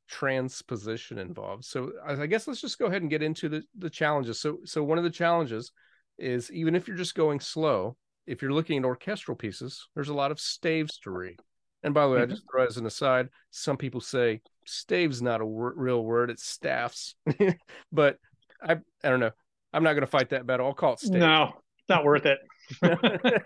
transposition 0.08 1.17
involved. 1.17 1.65
So 1.65 1.93
I 2.06 2.27
guess 2.27 2.47
let's 2.47 2.62
just 2.62 2.77
go 2.77 2.86
ahead 2.86 3.01
and 3.01 3.10
get 3.10 3.23
into 3.23 3.49
the 3.49 3.63
the 3.75 3.89
challenges. 3.89 4.39
So 4.39 4.60
so 4.63 4.84
one 4.84 4.99
of 4.99 5.03
the 5.03 5.10
challenges 5.10 5.71
is 6.19 6.51
even 6.51 6.75
if 6.75 6.88
you're 6.88 6.97
just 6.97 7.15
going 7.15 7.39
slow, 7.39 7.97
if 8.27 8.43
you're 8.43 8.53
looking 8.53 8.77
at 8.77 8.86
orchestral 8.86 9.36
pieces, 9.36 9.88
there's 9.95 10.10
a 10.10 10.13
lot 10.13 10.32
of 10.32 10.39
staves 10.39 10.99
to 10.99 11.10
read. 11.10 11.39
And 11.82 11.95
by 11.95 12.06
the 12.06 12.12
way, 12.12 12.19
mm-hmm. 12.19 12.32
I 12.32 12.36
just 12.36 12.43
throw 12.51 12.65
as 12.65 12.77
an 12.77 12.86
aside, 12.86 13.30
some 13.49 13.77
people 13.77 14.01
say 14.01 14.41
stave's 14.67 15.21
not 15.21 15.41
a 15.41 15.45
wor- 15.45 15.73
real 15.75 16.03
word; 16.03 16.30
it's 16.30 16.47
staffs. 16.47 17.15
but 17.91 18.17
I 18.62 18.73
I 19.03 19.10
don't 19.10 19.19
know. 19.19 19.32
I'm 19.73 19.84
not 19.84 19.93
going 19.93 20.01
to 20.01 20.08
fight 20.08 20.30
that 20.30 20.45
battle. 20.45 20.67
I'll 20.67 20.73
call 20.73 20.93
it 20.93 20.99
stave. 20.99 21.19
No, 21.19 21.53
it's 21.80 21.89
not 21.89 22.03
worth 22.03 22.25
it. 22.25 22.39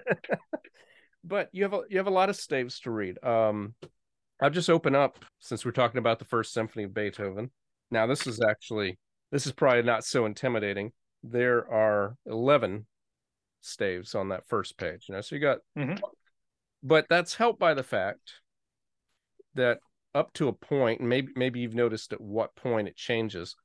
but 1.24 1.50
you 1.52 1.64
have 1.64 1.74
a, 1.74 1.82
you 1.90 1.98
have 1.98 2.08
a 2.08 2.12
lot 2.12 2.30
of 2.30 2.36
staves 2.36 2.80
to 2.82 2.92
read. 2.92 3.24
Um, 3.24 3.76
I'll 4.42 4.50
just 4.50 4.70
open 4.70 4.96
up 4.96 5.24
since 5.40 5.66
we're 5.66 5.72
talking 5.72 6.00
about 6.00 6.20
the 6.20 6.26
first 6.26 6.54
symphony 6.54 6.86
of 6.86 6.94
Beethoven. 6.94 7.52
Now, 7.92 8.08
this 8.08 8.26
is 8.26 8.42
actually 8.42 8.98
this 9.32 9.46
is 9.46 9.52
probably 9.52 9.84
not 9.84 10.04
so 10.04 10.26
intimidating. 10.26 10.92
There 11.24 11.72
are 11.72 12.16
11 12.26 12.86
staves 13.62 14.16
on 14.16 14.30
that 14.30 14.46
first 14.48 14.78
page. 14.78 15.06
You 15.08 15.16
know, 15.16 15.22
so 15.22 15.36
you 15.36 15.42
got, 15.42 15.60
mm-hmm. 15.78 15.96
but 16.84 17.06
that's 17.10 17.36
helped 17.36 17.60
by 17.60 17.74
the 17.74 17.84
fact 17.84 18.34
that 19.56 19.80
up 20.14 20.34
to 20.34 20.48
a 20.48 20.54
point, 20.54 21.02
maybe 21.02 21.32
maybe 21.36 21.60
you've 21.60 21.76
noticed 21.76 22.14
at 22.14 22.22
what 22.22 22.56
point 22.56 22.88
it 22.88 22.96
changes. 22.96 23.56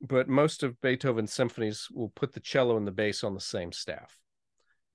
But 0.00 0.28
most 0.28 0.62
of 0.62 0.80
Beethoven's 0.80 1.32
symphonies 1.32 1.88
will 1.92 2.10
put 2.10 2.32
the 2.32 2.40
cello 2.40 2.76
and 2.76 2.86
the 2.86 2.92
bass 2.92 3.22
on 3.22 3.34
the 3.34 3.40
same 3.40 3.72
staff. 3.72 4.18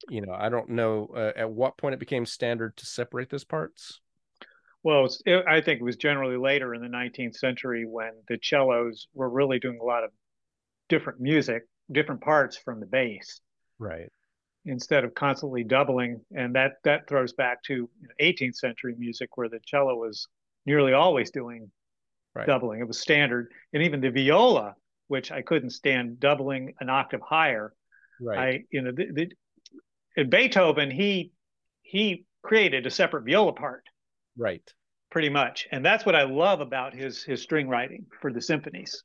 You 0.09 0.21
know, 0.21 0.33
I 0.33 0.49
don't 0.49 0.69
know 0.69 1.09
uh, 1.15 1.31
at 1.35 1.49
what 1.49 1.77
point 1.77 1.93
it 1.93 1.99
became 1.99 2.25
standard 2.25 2.75
to 2.77 2.85
separate 2.85 3.29
those 3.29 3.45
parts. 3.45 4.01
Well, 4.83 5.07
it, 5.25 5.43
I 5.47 5.61
think 5.61 5.81
it 5.81 5.83
was 5.83 5.95
generally 5.95 6.37
later 6.37 6.73
in 6.73 6.81
the 6.81 6.87
19th 6.87 7.35
century 7.35 7.85
when 7.85 8.11
the 8.27 8.37
cellos 8.41 9.07
were 9.13 9.29
really 9.29 9.59
doing 9.59 9.79
a 9.81 9.83
lot 9.83 10.03
of 10.03 10.11
different 10.87 11.19
music, 11.19 11.63
different 11.91 12.21
parts 12.21 12.57
from 12.57 12.79
the 12.79 12.85
bass. 12.85 13.41
Right. 13.79 14.09
Instead 14.65 15.03
of 15.03 15.13
constantly 15.13 15.63
doubling, 15.63 16.21
and 16.35 16.53
that 16.55 16.73
that 16.83 17.07
throws 17.07 17.33
back 17.33 17.63
to 17.63 17.89
18th 18.21 18.55
century 18.55 18.93
music 18.97 19.35
where 19.35 19.49
the 19.49 19.59
cello 19.65 19.95
was 19.95 20.27
nearly 20.67 20.93
always 20.93 21.31
doing 21.31 21.71
right. 22.35 22.45
doubling. 22.45 22.81
It 22.81 22.87
was 22.87 22.99
standard, 22.99 23.51
and 23.73 23.81
even 23.81 24.01
the 24.01 24.11
viola, 24.11 24.75
which 25.07 25.31
I 25.31 25.41
couldn't 25.41 25.71
stand 25.71 26.19
doubling 26.19 26.75
an 26.79 26.89
octave 26.89 27.21
higher. 27.21 27.73
Right. 28.21 28.37
I 28.37 28.63
you 28.69 28.81
know 28.81 28.91
the, 28.91 29.05
the, 29.11 29.31
in 30.15 30.29
Beethoven 30.29 30.91
he 30.91 31.31
he 31.81 32.25
created 32.43 32.85
a 32.85 32.91
separate 32.91 33.23
viola 33.23 33.53
part. 33.53 33.83
Right. 34.37 34.61
Pretty 35.09 35.29
much, 35.29 35.67
and 35.71 35.83
that's 35.83 36.05
what 36.05 36.15
I 36.15 36.23
love 36.23 36.59
about 36.59 36.93
his 36.93 37.23
his 37.23 37.41
string 37.41 37.67
writing 37.69 38.05
for 38.21 38.31
the 38.31 38.41
symphonies. 38.41 39.03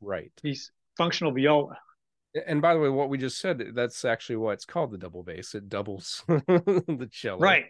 Right. 0.00 0.32
He's 0.42 0.70
functional 0.96 1.32
viola. 1.32 1.78
And 2.46 2.60
by 2.60 2.74
the 2.74 2.80
way, 2.80 2.90
what 2.90 3.08
we 3.08 3.18
just 3.18 3.40
said, 3.40 3.62
that's 3.74 4.04
actually 4.04 4.36
why 4.36 4.52
it's 4.52 4.66
called 4.66 4.90
the 4.90 4.98
double 4.98 5.22
bass. 5.22 5.54
It 5.54 5.68
doubles 5.68 6.22
the 6.28 7.08
cello. 7.10 7.38
Right. 7.38 7.66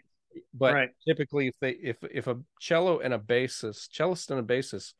But 0.55 0.75
right. 0.75 0.91
typically 1.07 1.49
if 1.49 1.55
they 1.61 1.71
if 1.71 1.97
if 2.11 2.27
a 2.27 2.39
cello 2.61 3.01
and 3.01 3.15
a 3.15 3.19
bassist, 3.19 3.89
cellist 3.93 4.31
and 4.31 4.41
a 4.41 4.43
bassist 4.43 4.95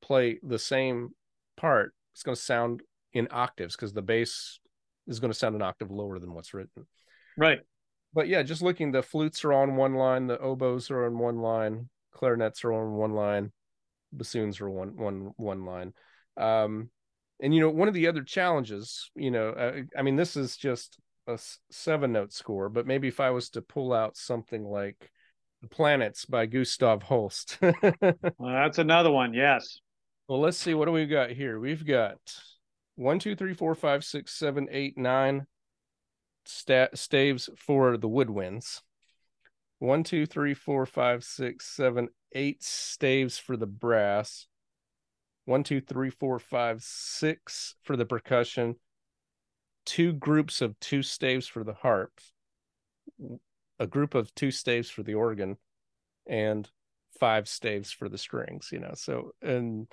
play 0.00 0.38
the 0.42 0.58
same 0.58 1.10
part, 1.56 1.94
it's 2.14 2.22
going 2.22 2.36
to 2.36 2.40
sound 2.40 2.82
in 3.12 3.28
octaves 3.30 3.76
because 3.76 3.92
the 3.92 4.02
bass 4.02 4.60
is 5.06 5.20
going 5.20 5.32
to 5.32 5.38
sound 5.38 5.56
an 5.56 5.62
octave 5.62 5.90
lower 5.90 6.18
than 6.18 6.34
what's 6.34 6.54
written. 6.54 6.86
Right. 7.36 7.60
But 8.14 8.28
yeah, 8.28 8.42
just 8.42 8.62
looking, 8.62 8.92
the 8.92 9.02
flutes 9.02 9.44
are 9.44 9.52
on 9.52 9.76
one 9.76 9.94
line, 9.94 10.26
the 10.26 10.38
oboes 10.38 10.90
are 10.90 11.06
on 11.06 11.18
one 11.18 11.38
line, 11.38 11.88
clarinets 12.12 12.64
are 12.64 12.72
on 12.72 12.94
one 12.94 13.12
line, 13.12 13.52
bassoons 14.12 14.60
are 14.60 14.70
one 14.70 14.96
one 14.96 15.32
one 15.36 15.64
line. 15.64 15.92
Um, 16.36 16.90
and 17.40 17.54
you 17.54 17.60
know, 17.60 17.70
one 17.70 17.88
of 17.88 17.94
the 17.94 18.08
other 18.08 18.22
challenges, 18.22 19.10
you 19.14 19.30
know, 19.30 19.50
uh, 19.50 19.82
I 19.96 20.02
mean, 20.02 20.16
this 20.16 20.36
is 20.36 20.56
just 20.56 20.98
a 21.28 21.38
seven 21.70 22.12
note 22.12 22.32
score, 22.32 22.68
but 22.68 22.86
maybe 22.86 23.08
if 23.08 23.20
I 23.20 23.30
was 23.30 23.50
to 23.50 23.62
pull 23.62 23.92
out 23.92 24.16
something 24.16 24.64
like 24.64 25.10
The 25.62 25.68
Planets 25.68 26.24
by 26.24 26.46
Gustav 26.46 27.02
Holst. 27.02 27.58
well, 27.62 27.72
that's 28.40 28.78
another 28.78 29.10
one, 29.10 29.34
yes. 29.34 29.80
Well, 30.26 30.40
let's 30.40 30.58
see. 30.58 30.74
What 30.74 30.86
do 30.86 30.92
we 30.92 31.06
got 31.06 31.30
here? 31.30 31.60
We've 31.60 31.86
got 31.86 32.18
one, 32.96 33.18
two, 33.18 33.36
three, 33.36 33.54
four, 33.54 33.74
five, 33.74 34.04
six, 34.04 34.34
seven, 34.34 34.68
eight, 34.70 34.98
nine 34.98 35.46
sta- 36.44 36.94
staves 36.94 37.48
for 37.56 37.96
the 37.96 38.08
woodwinds. 38.08 38.80
One, 39.78 40.02
two, 40.02 40.26
three, 40.26 40.54
four, 40.54 40.86
five, 40.86 41.22
six, 41.22 41.66
seven, 41.66 42.08
eight 42.32 42.62
staves 42.62 43.38
for 43.38 43.56
the 43.56 43.66
brass 43.66 44.46
one, 45.48 45.62
two, 45.62 45.80
three, 45.80 46.10
four, 46.10 46.38
five, 46.38 46.82
six 46.82 47.74
for 47.82 47.96
the 47.96 48.04
percussion, 48.04 48.76
two 49.88 50.12
groups 50.12 50.60
of 50.60 50.78
two 50.80 51.02
staves 51.02 51.46
for 51.46 51.64
the 51.64 51.72
harp, 51.72 52.12
a 53.78 53.86
group 53.86 54.14
of 54.14 54.34
two 54.34 54.50
staves 54.50 54.90
for 54.90 55.02
the 55.02 55.14
organ, 55.14 55.56
and 56.26 56.68
five 57.18 57.48
staves 57.48 57.90
for 57.90 58.10
the 58.10 58.18
strings. 58.18 58.68
You 58.70 58.80
know, 58.80 58.92
so 58.94 59.32
and 59.40 59.88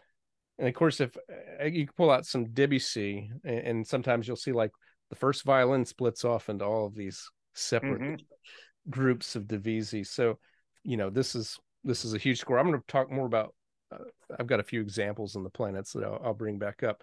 and 0.60 0.68
of 0.68 0.74
course, 0.74 1.00
if 1.00 1.16
uh, 1.62 1.66
you 1.66 1.88
pull 1.96 2.12
out 2.12 2.26
some 2.26 2.52
Debussy, 2.52 3.32
and, 3.46 3.60
and 3.60 3.88
sometimes 3.88 4.28
you'll 4.28 4.36
see 4.36 4.52
like 4.52 4.72
the 5.10 5.16
first 5.16 5.46
violin 5.46 5.86
splits 5.86 6.26
off 6.26 6.50
into 6.50 6.66
all 6.66 6.88
of 6.88 6.96
these 6.96 7.30
separate 7.54 8.02
mm-hmm. 8.02 8.90
groups 8.90 9.38
of 9.38 9.44
divisi. 9.44 10.06
So, 10.06 10.40
you 10.84 10.98
know, 10.98 11.10
this 11.10 11.36
is 11.36 11.58
this 11.86 12.04
is 12.04 12.14
a 12.14 12.18
huge 12.18 12.40
score. 12.40 12.60
I'm 12.60 12.68
going 12.68 12.82
to 12.82 12.88
talk 12.88 13.10
more 13.10 13.26
about 13.28 13.56
uh, 13.94 14.00
I've 14.38 14.48
got 14.48 14.60
a 14.60 14.64
few 14.64 14.82
examples 14.82 15.38
in 15.38 15.44
the 15.44 15.50
planets 15.50 15.94
that 15.94 16.04
I'll, 16.04 16.22
I'll 16.22 16.34
bring 16.34 16.60
back 16.60 16.84
up. 16.84 17.02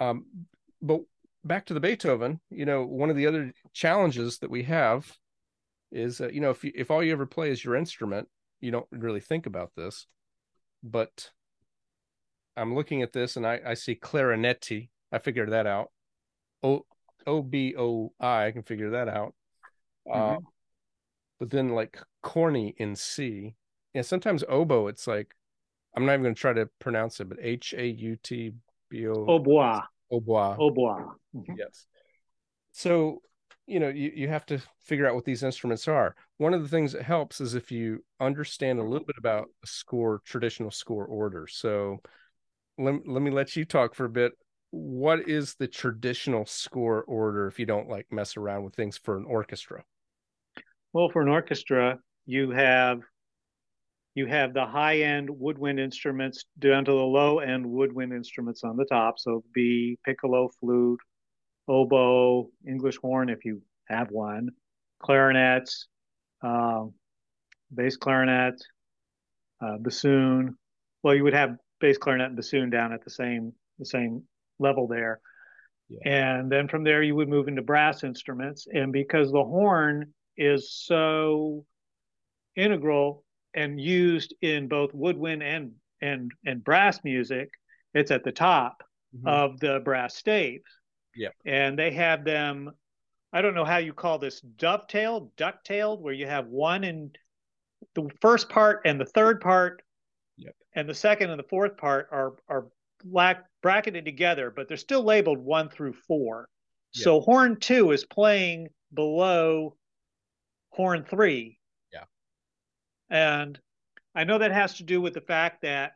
Um, 0.00 0.26
but 0.82 1.00
back 1.44 1.66
to 1.66 1.74
the 1.74 1.80
Beethoven, 1.80 2.40
you 2.50 2.66
know, 2.66 2.84
one 2.84 3.10
of 3.10 3.16
the 3.16 3.26
other 3.26 3.52
challenges 3.72 4.38
that 4.38 4.50
we 4.50 4.64
have 4.64 5.10
is, 5.90 6.20
uh, 6.20 6.28
you 6.28 6.40
know, 6.40 6.50
if 6.50 6.64
you, 6.64 6.72
if 6.74 6.90
all 6.90 7.02
you 7.02 7.12
ever 7.12 7.26
play 7.26 7.50
is 7.50 7.64
your 7.64 7.76
instrument, 7.76 8.28
you 8.60 8.70
don't 8.70 8.86
really 8.90 9.20
think 9.20 9.46
about 9.46 9.72
this. 9.76 10.06
But 10.82 11.30
I'm 12.56 12.74
looking 12.74 13.02
at 13.02 13.12
this 13.12 13.36
and 13.36 13.46
I, 13.46 13.60
I 13.64 13.74
see 13.74 13.94
clarinetti. 13.94 14.90
I 15.12 15.18
figured 15.18 15.52
that 15.52 15.66
out. 15.66 15.90
O 16.62 16.84
O 17.26 17.42
B 17.42 17.74
O 17.78 18.12
I. 18.20 18.46
I 18.46 18.50
can 18.50 18.62
figure 18.62 18.90
that 18.90 19.08
out. 19.08 19.34
Mm-hmm. 20.06 20.36
Uh, 20.36 20.38
but 21.38 21.50
then 21.50 21.70
like 21.70 21.98
corni 22.22 22.74
in 22.76 22.96
C. 22.96 23.54
And 23.94 24.04
sometimes 24.04 24.44
oboe, 24.48 24.88
it's 24.88 25.06
like 25.06 25.34
I'm 25.96 26.04
not 26.04 26.12
even 26.12 26.24
going 26.24 26.34
to 26.34 26.40
try 26.40 26.52
to 26.52 26.68
pronounce 26.78 27.20
it, 27.20 27.28
but 27.28 27.38
H 27.40 27.74
A 27.76 27.86
U 27.86 28.16
T 28.22 28.52
B 28.90 29.06
O. 29.06 29.14
Hautbois. 29.14 29.82
Hautbois. 30.12 30.56
Hautbois. 30.58 31.06
Mm-hmm. 31.34 31.54
Yes. 31.56 31.86
So, 32.72 33.22
you 33.66 33.80
know, 33.80 33.88
you, 33.88 34.12
you 34.14 34.28
have 34.28 34.46
to 34.46 34.60
figure 34.80 35.06
out 35.06 35.14
what 35.14 35.24
these 35.24 35.42
instruments 35.42 35.88
are. 35.88 36.14
One 36.38 36.54
of 36.54 36.62
the 36.62 36.68
things 36.68 36.92
that 36.92 37.02
helps 37.02 37.40
is 37.40 37.54
if 37.54 37.70
you 37.70 38.04
understand 38.20 38.78
a 38.78 38.84
little 38.84 39.06
bit 39.06 39.16
about 39.18 39.48
a 39.62 39.66
score, 39.66 40.22
traditional 40.24 40.70
score 40.70 41.04
order. 41.04 41.46
So, 41.46 41.98
let, 42.78 43.06
let 43.06 43.22
me 43.22 43.30
let 43.30 43.56
you 43.56 43.64
talk 43.64 43.94
for 43.94 44.04
a 44.04 44.10
bit. 44.10 44.32
What 44.70 45.28
is 45.28 45.54
the 45.54 45.66
traditional 45.66 46.46
score 46.46 47.02
order 47.02 47.46
if 47.46 47.58
you 47.58 47.66
don't 47.66 47.88
like 47.88 48.06
mess 48.10 48.36
around 48.36 48.64
with 48.64 48.74
things 48.74 48.98
for 48.98 49.16
an 49.16 49.24
orchestra? 49.24 49.82
Well, 50.92 51.08
for 51.12 51.22
an 51.22 51.28
orchestra, 51.28 51.98
you 52.26 52.50
have 52.50 53.00
you 54.18 54.26
have 54.26 54.52
the 54.52 54.66
high 54.66 54.98
end 54.98 55.30
woodwind 55.30 55.78
instruments 55.78 56.44
down 56.58 56.84
to 56.84 56.90
the 56.90 56.96
low 56.96 57.38
end 57.38 57.64
woodwind 57.64 58.12
instruments 58.12 58.64
on 58.64 58.76
the 58.76 58.84
top. 58.84 59.18
So 59.18 59.44
B, 59.54 59.96
piccolo, 60.04 60.50
flute, 60.58 60.98
oboe, 61.68 62.50
English 62.66 62.96
horn 62.96 63.28
if 63.28 63.44
you 63.44 63.62
have 63.86 64.10
one, 64.10 64.50
clarinets, 65.00 65.86
uh, 66.42 66.86
bass 67.72 67.96
clarinet, 67.96 68.60
uh, 69.64 69.78
bassoon. 69.78 70.58
Well, 71.04 71.14
you 71.14 71.22
would 71.22 71.34
have 71.34 71.56
bass 71.80 71.96
clarinet 71.96 72.26
and 72.26 72.36
bassoon 72.36 72.70
down 72.70 72.92
at 72.92 73.04
the 73.04 73.10
same 73.10 73.52
the 73.78 73.86
same 73.86 74.24
level 74.58 74.88
there. 74.88 75.20
Yeah. 75.88 76.34
And 76.34 76.50
then 76.50 76.66
from 76.66 76.82
there, 76.82 77.04
you 77.04 77.14
would 77.14 77.28
move 77.28 77.46
into 77.46 77.62
brass 77.62 78.02
instruments. 78.02 78.66
And 78.70 78.92
because 78.92 79.30
the 79.30 79.44
horn 79.44 80.12
is 80.36 80.72
so 80.72 81.64
integral 82.56 83.24
and 83.58 83.80
used 83.80 84.34
in 84.40 84.68
both 84.68 84.94
woodwind 84.94 85.42
and 85.42 85.72
and 86.00 86.30
and 86.46 86.62
brass 86.62 87.02
music, 87.02 87.50
it's 87.92 88.12
at 88.12 88.22
the 88.22 88.32
top 88.32 88.84
mm-hmm. 89.14 89.26
of 89.26 89.58
the 89.58 89.80
brass 89.84 90.14
staves. 90.14 90.70
Yeah. 91.16 91.30
And 91.44 91.76
they 91.76 91.90
have 91.90 92.24
them, 92.24 92.70
I 93.32 93.42
don't 93.42 93.56
know 93.56 93.64
how 93.64 93.78
you 93.78 93.92
call 93.92 94.18
this, 94.18 94.40
dovetailed, 94.40 95.34
ducktailed, 95.36 96.00
where 96.00 96.14
you 96.14 96.26
have 96.26 96.46
one 96.46 96.84
in 96.84 97.10
the 97.96 98.08
first 98.20 98.48
part 98.48 98.82
and 98.84 99.00
the 99.00 99.06
third 99.06 99.40
part, 99.40 99.82
yep. 100.36 100.54
and 100.74 100.88
the 100.88 100.94
second 100.94 101.30
and 101.30 101.38
the 101.38 101.48
fourth 101.48 101.76
part 101.76 102.08
are 102.12 102.34
are 102.48 102.68
black 103.04 103.44
bracketed 103.60 104.04
together, 104.04 104.52
but 104.54 104.68
they're 104.68 104.76
still 104.76 105.02
labeled 105.02 105.38
one 105.38 105.68
through 105.68 105.94
four. 106.06 106.48
Yep. 106.94 107.02
So 107.02 107.20
horn 107.20 107.58
two 107.58 107.90
is 107.90 108.04
playing 108.04 108.68
below 108.94 109.76
horn 110.70 111.04
three 111.04 111.57
and 113.10 113.58
I 114.14 114.24
know 114.24 114.38
that 114.38 114.52
has 114.52 114.74
to 114.74 114.82
do 114.84 115.00
with 115.00 115.14
the 115.14 115.20
fact 115.20 115.62
that 115.62 115.92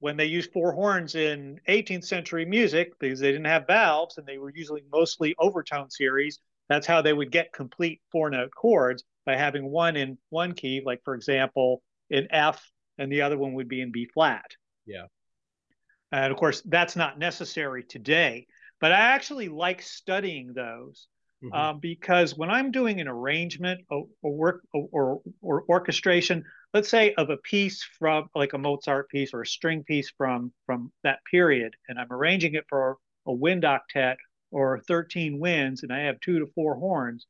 when 0.00 0.16
they 0.16 0.26
used 0.26 0.52
four 0.52 0.72
horns 0.72 1.14
in 1.14 1.60
18th 1.68 2.04
century 2.04 2.44
music, 2.44 2.92
because 2.98 3.20
they 3.20 3.30
didn't 3.30 3.46
have 3.46 3.66
valves 3.66 4.18
and 4.18 4.26
they 4.26 4.38
were 4.38 4.52
usually 4.54 4.82
mostly 4.90 5.34
overtone 5.38 5.90
series, 5.90 6.40
that's 6.68 6.86
how 6.86 7.02
they 7.02 7.12
would 7.12 7.30
get 7.30 7.52
complete 7.52 8.00
four 8.10 8.28
note 8.30 8.50
chords 8.54 9.04
by 9.24 9.36
having 9.36 9.70
one 9.70 9.96
in 9.96 10.18
one 10.30 10.54
key, 10.54 10.82
like 10.84 11.00
for 11.04 11.14
example, 11.14 11.82
in 12.10 12.26
F, 12.30 12.68
and 12.98 13.10
the 13.10 13.22
other 13.22 13.38
one 13.38 13.54
would 13.54 13.68
be 13.68 13.80
in 13.80 13.92
B 13.92 14.06
flat. 14.12 14.50
Yeah. 14.86 15.06
And 16.10 16.32
of 16.32 16.38
course, 16.38 16.62
that's 16.66 16.96
not 16.96 17.18
necessary 17.18 17.84
today. 17.84 18.46
but 18.80 18.92
I 18.92 18.98
actually 19.14 19.48
like 19.48 19.80
studying 19.80 20.52
those 20.52 21.06
mm-hmm. 21.42 21.52
um, 21.54 21.78
because 21.80 22.36
when 22.36 22.50
I'm 22.50 22.70
doing 22.70 23.00
an 23.00 23.08
arrangement 23.08 23.80
or, 23.90 24.06
or 24.22 24.32
work 24.32 24.62
or, 24.72 24.88
or, 24.92 25.20
or 25.40 25.64
orchestration, 25.68 26.44
let's 26.72 26.88
say 26.88 27.14
of 27.14 27.30
a 27.30 27.36
piece 27.38 27.86
from 27.98 28.28
like 28.34 28.52
a 28.52 28.58
Mozart 28.58 29.08
piece 29.08 29.34
or 29.34 29.42
a 29.42 29.46
string 29.46 29.84
piece 29.84 30.12
from 30.16 30.52
from 30.66 30.92
that 31.04 31.18
period, 31.30 31.74
and 31.88 31.98
I'm 31.98 32.12
arranging 32.12 32.54
it 32.54 32.64
for 32.68 32.98
a 33.26 33.32
wind 33.32 33.64
octet 33.64 34.16
or 34.50 34.80
13 34.86 35.38
winds, 35.38 35.82
and 35.82 35.92
I 35.92 36.00
have 36.00 36.20
two 36.20 36.38
to 36.40 36.46
four 36.54 36.74
horns, 36.76 37.26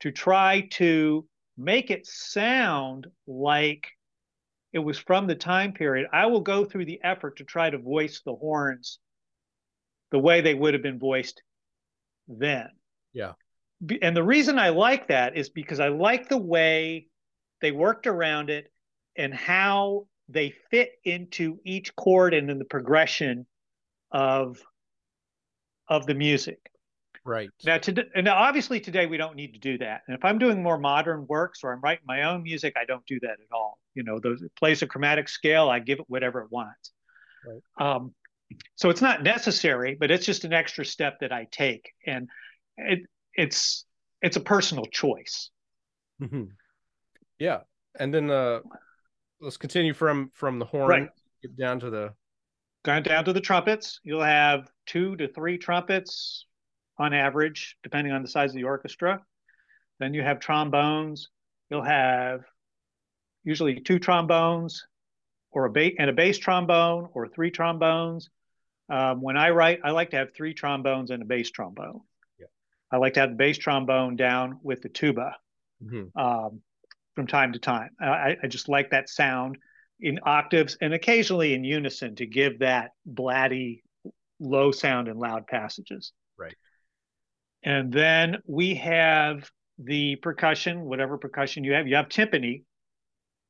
to 0.00 0.12
try 0.12 0.68
to 0.72 1.26
make 1.56 1.90
it 1.90 2.06
sound 2.06 3.06
like 3.26 3.86
it 4.72 4.78
was 4.78 4.98
from 4.98 5.26
the 5.26 5.34
time 5.34 5.72
period, 5.72 6.06
I 6.12 6.26
will 6.26 6.40
go 6.40 6.64
through 6.64 6.84
the 6.84 7.00
effort 7.02 7.36
to 7.36 7.44
try 7.44 7.70
to 7.70 7.78
voice 7.78 8.22
the 8.24 8.34
horns 8.34 8.98
the 10.12 10.18
way 10.18 10.40
they 10.40 10.54
would 10.54 10.74
have 10.74 10.82
been 10.82 10.98
voiced 10.98 11.42
then. 12.28 12.68
Yeah. 13.12 13.32
And 14.02 14.16
the 14.16 14.22
reason 14.22 14.58
I 14.58 14.70
like 14.70 15.08
that 15.08 15.36
is 15.36 15.48
because 15.48 15.80
I 15.80 15.88
like 15.88 16.28
the 16.28 16.38
way 16.38 17.06
they 17.60 17.72
worked 17.72 18.06
around 18.06 18.50
it 18.50 18.70
and 19.16 19.32
how 19.32 20.06
they 20.28 20.54
fit 20.70 20.92
into 21.04 21.58
each 21.64 21.94
chord 21.96 22.34
and 22.34 22.50
in 22.50 22.58
the 22.58 22.64
progression 22.64 23.46
of 24.12 24.58
of 25.88 26.06
the 26.06 26.14
music. 26.14 26.70
Right. 27.24 27.50
Now, 27.64 27.78
to, 27.78 28.06
and 28.14 28.24
now, 28.24 28.36
obviously, 28.36 28.80
today 28.80 29.06
we 29.06 29.16
don't 29.16 29.36
need 29.36 29.52
to 29.52 29.60
do 29.60 29.76
that. 29.78 30.02
And 30.06 30.16
if 30.16 30.24
I'm 30.24 30.38
doing 30.38 30.62
more 30.62 30.78
modern 30.78 31.26
works 31.26 31.60
or 31.62 31.72
I'm 31.72 31.80
writing 31.80 32.04
my 32.06 32.22
own 32.22 32.42
music, 32.42 32.74
I 32.80 32.84
don't 32.84 33.04
do 33.06 33.18
that 33.20 33.32
at 33.32 33.52
all. 33.52 33.78
You 33.94 34.04
know, 34.04 34.18
those 34.18 34.42
plays 34.58 34.82
a 34.82 34.86
chromatic 34.86 35.28
scale, 35.28 35.68
I 35.68 35.80
give 35.80 35.98
it 35.98 36.06
whatever 36.08 36.40
it 36.40 36.50
wants. 36.50 36.92
Right. 37.46 37.94
Um, 37.94 38.14
so 38.76 38.88
it's 38.88 39.02
not 39.02 39.22
necessary, 39.22 39.96
but 39.98 40.10
it's 40.10 40.24
just 40.24 40.44
an 40.44 40.52
extra 40.52 40.84
step 40.84 41.18
that 41.20 41.32
I 41.32 41.46
take, 41.50 41.92
and 42.06 42.28
it 42.76 43.00
it's 43.40 43.86
it's 44.22 44.36
a 44.36 44.40
personal 44.40 44.84
choice. 44.86 45.50
Mm-hmm. 46.22 46.44
Yeah, 47.38 47.60
and 47.98 48.12
then 48.12 48.30
uh, 48.30 48.60
let's 49.40 49.56
continue 49.56 49.94
from 49.94 50.30
from 50.34 50.58
the 50.58 50.66
horn 50.66 50.88
right. 50.88 51.08
down 51.56 51.80
to 51.80 51.90
the 51.90 52.12
going 52.84 53.02
down 53.02 53.24
to 53.24 53.32
the 53.32 53.40
trumpets. 53.40 54.00
You'll 54.04 54.22
have 54.22 54.68
two 54.86 55.16
to 55.16 55.28
three 55.28 55.58
trumpets, 55.58 56.46
on 57.00 57.14
average, 57.14 57.76
depending 57.82 58.12
on 58.12 58.22
the 58.22 58.28
size 58.28 58.50
of 58.50 58.56
the 58.56 58.64
orchestra. 58.64 59.22
Then 59.98 60.12
you 60.12 60.22
have 60.22 60.38
trombones. 60.38 61.30
You'll 61.70 61.82
have 61.82 62.42
usually 63.42 63.80
two 63.80 63.98
trombones 63.98 64.86
or 65.50 65.64
a 65.64 65.70
bass 65.70 65.94
and 65.98 66.10
a 66.10 66.12
bass 66.12 66.36
trombone 66.36 67.08
or 67.14 67.26
three 67.26 67.50
trombones. 67.50 68.28
Um, 68.90 69.22
when 69.22 69.38
I 69.38 69.50
write, 69.50 69.80
I 69.82 69.92
like 69.92 70.10
to 70.10 70.18
have 70.18 70.34
three 70.34 70.52
trombones 70.52 71.10
and 71.10 71.22
a 71.22 71.26
bass 71.26 71.50
trombone. 71.50 72.02
I 72.90 72.96
like 72.96 73.14
to 73.14 73.20
have 73.20 73.30
the 73.30 73.36
bass 73.36 73.58
trombone 73.58 74.16
down 74.16 74.58
with 74.62 74.82
the 74.82 74.88
tuba 74.88 75.36
mm-hmm. 75.82 76.18
um, 76.18 76.60
from 77.14 77.26
time 77.26 77.52
to 77.52 77.58
time. 77.58 77.90
I, 78.00 78.36
I, 78.42 78.46
just 78.48 78.68
like 78.68 78.90
that 78.90 79.08
sound 79.08 79.58
in 80.00 80.18
octaves 80.24 80.76
and 80.80 80.92
occasionally 80.92 81.54
in 81.54 81.64
unison 81.64 82.16
to 82.16 82.26
give 82.26 82.60
that 82.60 82.90
blatty 83.08 83.82
low 84.40 84.72
sound 84.72 85.08
in 85.08 85.18
loud 85.18 85.46
passages. 85.46 86.12
Right. 86.38 86.56
And 87.62 87.92
then 87.92 88.38
we 88.46 88.76
have 88.76 89.50
the 89.78 90.16
percussion, 90.16 90.82
whatever 90.82 91.18
percussion 91.18 91.64
you 91.64 91.72
have. 91.74 91.86
You 91.86 91.96
have 91.96 92.08
timpani, 92.08 92.64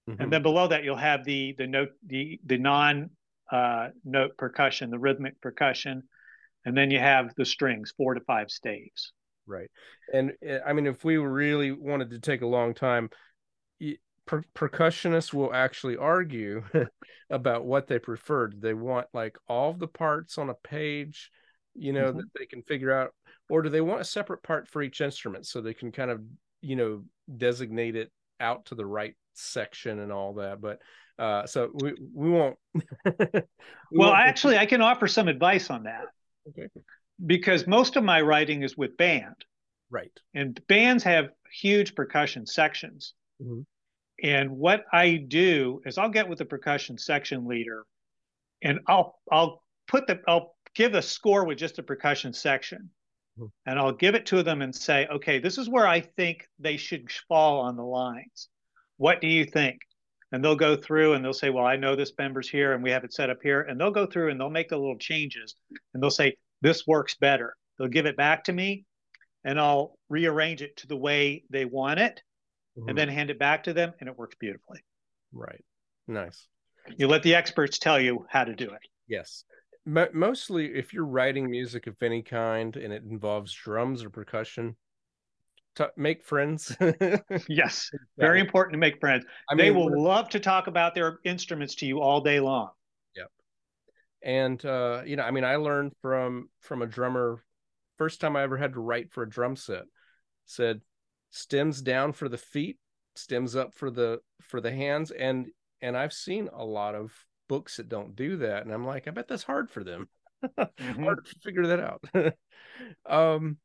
mm-hmm. 0.09 0.21
and 0.21 0.33
then 0.33 0.43
below 0.43 0.69
that 0.69 0.85
you'll 0.85 0.97
have 0.97 1.25
the 1.25 1.55
the 1.57 1.67
note 1.67 1.91
the 2.07 2.41
the 2.45 2.59
non 2.59 3.11
uh, 3.51 3.89
note 4.05 4.37
percussion, 4.37 4.91
the 4.91 4.99
rhythmic 4.99 5.41
percussion, 5.41 6.03
and 6.65 6.77
then 6.77 6.91
you 6.91 6.99
have 6.99 7.33
the 7.37 7.45
strings, 7.45 7.93
four 7.97 8.15
to 8.15 8.21
five 8.21 8.51
staves. 8.51 9.13
Right, 9.47 9.71
and 10.13 10.33
uh, 10.49 10.59
I 10.67 10.73
mean, 10.73 10.87
if 10.87 11.05
we 11.05 11.17
really 11.17 11.73
wanted 11.73 12.11
to 12.11 12.21
take 12.21 12.43
a 12.43 12.47
long 12.47 12.75
time, 12.75 13.11
per- 14.27 14.45
percussionists 14.55 15.35
will 15.35 15.53
actually 15.53 15.97
argue 15.97 16.63
about 17.31 17.65
what 17.65 17.89
they 17.89 17.99
preferred. 17.99 18.61
They 18.61 18.75
want 18.75 19.09
like 19.13 19.37
all 19.49 19.73
the 19.73 19.89
parts 19.89 20.39
on 20.39 20.51
a 20.51 20.55
page, 20.55 21.31
you 21.75 21.93
know, 21.93 22.09
mm-hmm. 22.09 22.19
that 22.19 22.29
they 22.39 22.47
can 22.47 22.63
figure 22.63 22.93
out 22.93 23.13
or 23.51 23.63
do 23.63 23.69
they 23.69 23.81
want 23.81 24.01
a 24.01 24.05
separate 24.05 24.43
part 24.43 24.69
for 24.69 24.81
each 24.81 25.01
instrument 25.01 25.45
so 25.45 25.61
they 25.61 25.75
can 25.75 25.93
kind 25.93 26.11
of 26.11 26.23
you 26.63 26.77
know 26.77 27.03
designate 27.37 27.97
it 27.97 28.11
out 28.39 28.65
to 28.67 28.75
the 28.75 28.87
right 28.87 29.15
section 29.35 29.99
and 29.99 30.13
all 30.13 30.35
that 30.35 30.61
but 30.61 30.79
uh 31.19 31.47
so 31.47 31.71
we 31.75 31.95
we 32.15 32.31
won't 32.31 32.57
we 32.75 32.83
well 33.93 34.11
won't 34.11 34.19
actually 34.19 34.57
i 34.57 34.65
can 34.65 34.81
offer 34.81 35.07
some 35.07 35.29
advice 35.29 35.69
on 35.69 35.83
that 35.83 36.05
okay 36.49 36.69
because 37.27 37.67
most 37.67 37.97
of 37.97 38.05
my 38.05 38.21
writing 38.21 38.63
is 38.63 38.77
with 38.77 38.97
band 38.97 39.37
right 39.91 40.13
and 40.35 40.61
bands 40.69 41.03
have 41.05 41.31
huge 41.53 41.95
percussion 41.95 42.47
sections 42.47 43.15
mm-hmm. 43.43 43.61
and 44.23 44.51
what 44.51 44.85
i 44.93 45.17
do 45.17 45.81
is 45.85 45.99
i'll 45.99 46.09
get 46.09 46.29
with 46.29 46.39
the 46.39 46.45
percussion 46.45 46.97
section 46.97 47.47
leader 47.47 47.85
and 48.63 48.81
i'll 48.87 49.19
i'll 49.31 49.63
put 49.89 50.07
the 50.07 50.21
i'll 50.29 50.55
give 50.75 50.95
a 50.95 51.03
score 51.03 51.45
with 51.45 51.59
just 51.59 51.79
a 51.79 51.83
percussion 51.83 52.33
section 52.33 52.91
and 53.67 53.79
I'll 53.79 53.93
give 53.93 54.15
it 54.15 54.27
to 54.27 54.43
them 54.43 54.63
and 54.63 54.75
say, 54.75 55.07
okay, 55.07 55.39
this 55.39 55.59
is 55.59 55.69
where 55.69 55.87
I 55.87 56.01
think 56.01 56.47
they 56.59 56.77
should 56.77 57.11
fall 57.29 57.61
on 57.61 57.77
the 57.77 57.85
lines. 57.85 58.49
What 58.97 59.21
do 59.21 59.29
you 59.29 59.45
think? 59.45 59.81
And 60.33 60.45
they'll 60.45 60.57
go 60.57 60.77
through 60.77 61.15
and 61.15 61.25
they'll 61.25 61.33
say, 61.33 61.51
well, 61.51 61.65
I 61.65 61.77
know 61.77 61.97
this 61.97 62.13
member's 62.19 62.49
here 62.49 62.73
and 62.73 62.83
we 62.83 62.91
have 62.91 63.05
it 63.05 63.13
set 63.13 63.31
up 63.31 63.39
here. 63.43 63.63
And 63.63 63.81
they'll 63.81 63.91
go 63.91 64.07
through 64.07 64.31
and 64.31 64.39
they'll 64.39 64.51
make 64.51 64.69
the 64.69 64.77
little 64.77 64.99
changes 64.99 65.57
and 65.93 66.03
they'll 66.03 66.11
say, 66.11 66.37
this 66.61 66.87
works 66.87 67.17
better. 67.17 67.57
They'll 67.79 67.89
give 67.89 68.07
it 68.07 68.17
back 68.17 68.45
to 68.45 68.53
me 68.53 68.85
and 69.45 69.59
I'll 69.59 69.99
rearrange 70.09 70.63
it 70.63 70.77
to 70.79 70.87
the 70.87 70.97
way 70.97 71.45
they 71.51 71.65
want 71.65 72.01
it 72.01 72.21
mm-hmm. 72.79 72.89
and 72.89 72.99
then 72.99 73.09
hand 73.09 73.31
it 73.31 73.39
back 73.39 73.65
to 73.65 73.73
them 73.73 73.93
and 74.01 74.09
it 74.09 74.19
works 74.19 74.37
beautifully. 74.39 74.81
Right. 75.33 75.65
Nice. 76.07 76.47
You 76.97 77.09
let 77.09 77.23
the 77.23 77.35
experts 77.35 77.79
tell 77.79 78.01
you 78.01 78.27
how 78.29 78.45
to 78.45 78.55
do 78.55 78.71
it. 78.71 78.81
Yes 79.09 79.45
mostly 79.87 80.67
if 80.67 80.93
you're 80.93 81.05
writing 81.05 81.51
music 81.51 81.87
of 81.87 82.01
any 82.03 82.23
kind 82.23 82.77
and 82.77 82.93
it 82.93 83.03
involves 83.03 83.53
drums 83.53 84.05
or 84.05 84.11
percussion 84.11 84.77
t- 85.75 85.85
make 85.97 86.25
friends 86.25 86.77
yes 87.49 87.91
very 88.19 88.41
important 88.41 88.75
to 88.75 88.79
make 88.79 89.01
friends 89.01 89.25
I 89.49 89.55
mean, 89.55 89.65
they 89.65 89.71
will 89.71 90.03
love 90.03 90.29
to 90.31 90.41
talk 90.41 90.67
about 90.67 90.95
their 90.95 91.19
instruments 91.25 91.75
to 91.77 91.87
you 91.87 92.01
all 92.01 92.21
day 92.21 92.41
long 92.41 92.71
and 94.23 94.65
uh 94.65 95.03
you 95.07 95.17
know 95.17 95.23
i 95.23 95.31
mean 95.31 95.45
i 95.45 95.57
learned 95.57 95.93
from 96.03 96.49
from 96.61 96.83
a 96.83 96.87
drummer 96.87 97.43
first 97.97 98.21
time 98.21 98.37
i 98.37 98.43
ever 98.43 98.57
had 98.57 98.75
to 98.75 98.81
write 98.81 99.11
for 99.11 99.23
a 99.23 99.29
drum 99.29 99.57
set 99.57 99.85
said 100.47 100.81
stems 101.31 101.81
down 101.81 102.13
for 102.13 102.29
the 102.29 102.39
feet 102.39 102.79
stems 103.15 103.55
up 103.57 103.75
for 103.75 103.91
the 103.91 104.21
for 104.43 104.61
the 104.61 104.73
hands. 104.73 105.11
And 105.11 105.51
and 105.81 105.97
i've 105.97 106.13
seen 106.13 106.49
a 106.53 106.65
lot 106.65 106.95
of 106.95 107.13
books 107.49 107.77
that 107.77 107.89
don't 107.89 108.15
do 108.17 108.37
that 108.39 108.65
and 108.65 108.73
i'm 108.73 108.87
like 108.87 109.09
i 109.09 109.11
bet 109.11 109.29
that's 109.29 109.43
hard 109.43 109.71
for 109.71 109.85
them. 109.85 110.09
Mm-hmm. 110.59 111.05
hard 111.05 111.27
to 111.27 111.35
figure 111.43 111.67
that 111.67 111.81
out. 111.81 112.03
Um 113.07 113.59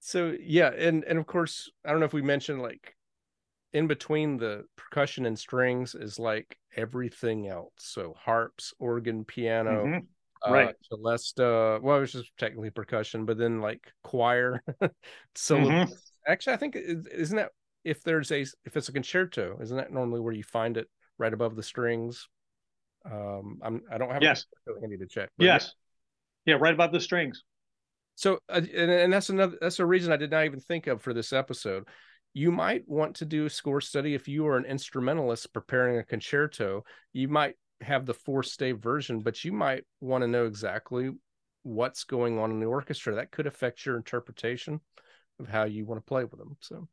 so 0.00 0.34
yeah 0.40 0.70
and 0.70 1.04
and 1.04 1.18
of 1.18 1.26
course 1.26 1.70
i 1.84 1.90
don't 1.90 2.00
know 2.00 2.06
if 2.06 2.14
we 2.14 2.22
mentioned 2.22 2.62
like 2.62 2.95
in 3.76 3.86
between 3.86 4.36
the 4.36 4.64
percussion 4.76 5.26
and 5.26 5.38
strings 5.38 5.94
is 5.94 6.18
like 6.18 6.56
everything 6.76 7.48
else 7.48 7.72
so 7.76 8.14
harps 8.18 8.72
organ 8.78 9.24
piano 9.24 9.84
mm-hmm. 9.84 9.98
Uh, 10.46 10.52
right 10.52 10.74
celesta 10.92 11.80
well 11.82 11.96
it 11.96 12.00
was 12.00 12.12
just 12.12 12.30
technically 12.36 12.68
percussion 12.68 13.24
but 13.24 13.38
then 13.38 13.60
like 13.60 13.90
choir 14.04 14.62
so 15.34 15.56
mm-hmm. 15.56 15.90
actually 16.28 16.52
i 16.52 16.56
think 16.58 16.76
isn't 16.76 17.38
that 17.38 17.50
if 17.84 18.02
there's 18.02 18.30
a 18.30 18.42
if 18.64 18.76
it's 18.76 18.90
a 18.90 18.92
concerto 18.92 19.56
isn't 19.62 19.78
that 19.78 19.90
normally 19.90 20.20
where 20.20 20.34
you 20.34 20.42
find 20.42 20.76
it 20.76 20.88
right 21.18 21.32
above 21.32 21.56
the 21.56 21.62
strings 21.62 22.28
um, 23.10 23.58
I'm 23.62 23.82
I 23.90 23.98
don't 23.98 24.10
have 24.10 24.22
yes 24.22 24.46
handy 24.80 24.96
to 24.98 25.06
check. 25.06 25.30
Yes, 25.38 25.74
yeah, 26.44 26.56
right 26.58 26.74
above 26.74 26.92
the 26.92 27.00
strings. 27.00 27.44
So, 28.14 28.38
uh, 28.48 28.60
and, 28.74 28.90
and 28.90 29.12
that's 29.12 29.28
another 29.28 29.56
that's 29.60 29.78
a 29.78 29.86
reason 29.86 30.12
I 30.12 30.16
did 30.16 30.30
not 30.30 30.44
even 30.44 30.60
think 30.60 30.86
of 30.86 31.02
for 31.02 31.14
this 31.14 31.32
episode. 31.32 31.84
You 32.36 32.52
might 32.52 32.86
want 32.86 33.16
to 33.16 33.24
do 33.24 33.46
a 33.46 33.50
score 33.50 33.80
study 33.80 34.12
if 34.12 34.28
you 34.28 34.46
are 34.46 34.58
an 34.58 34.66
instrumentalist 34.66 35.54
preparing 35.54 35.96
a 35.96 36.04
concerto. 36.04 36.84
You 37.14 37.28
might 37.28 37.54
have 37.80 38.04
the 38.04 38.12
four 38.12 38.42
stave 38.42 38.78
version, 38.78 39.20
but 39.20 39.42
you 39.42 39.54
might 39.54 39.84
want 40.02 40.20
to 40.20 40.28
know 40.28 40.44
exactly 40.44 41.12
what's 41.62 42.04
going 42.04 42.38
on 42.38 42.50
in 42.50 42.60
the 42.60 42.66
orchestra. 42.66 43.14
That 43.14 43.30
could 43.30 43.46
affect 43.46 43.86
your 43.86 43.96
interpretation 43.96 44.80
of 45.40 45.48
how 45.48 45.64
you 45.64 45.86
want 45.86 45.98
to 45.98 46.06
play 46.06 46.24
with 46.24 46.38
them. 46.38 46.58
So 46.60 46.86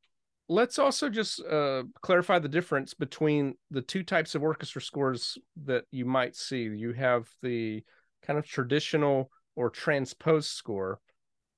let's 0.47 0.79
also 0.79 1.09
just 1.09 1.43
uh, 1.43 1.83
clarify 2.01 2.39
the 2.39 2.47
difference 2.47 2.93
between 2.93 3.55
the 3.69 3.81
two 3.81 4.03
types 4.03 4.35
of 4.35 4.43
orchestra 4.43 4.81
scores 4.81 5.37
that 5.65 5.83
you 5.91 6.05
might 6.05 6.37
see. 6.37 6.61
You 6.61 6.93
have 6.93 7.27
the 7.41 7.83
kind 8.25 8.39
of 8.39 8.47
traditional 8.47 9.29
or 9.57 9.69
transposed 9.69 10.51
score, 10.51 11.01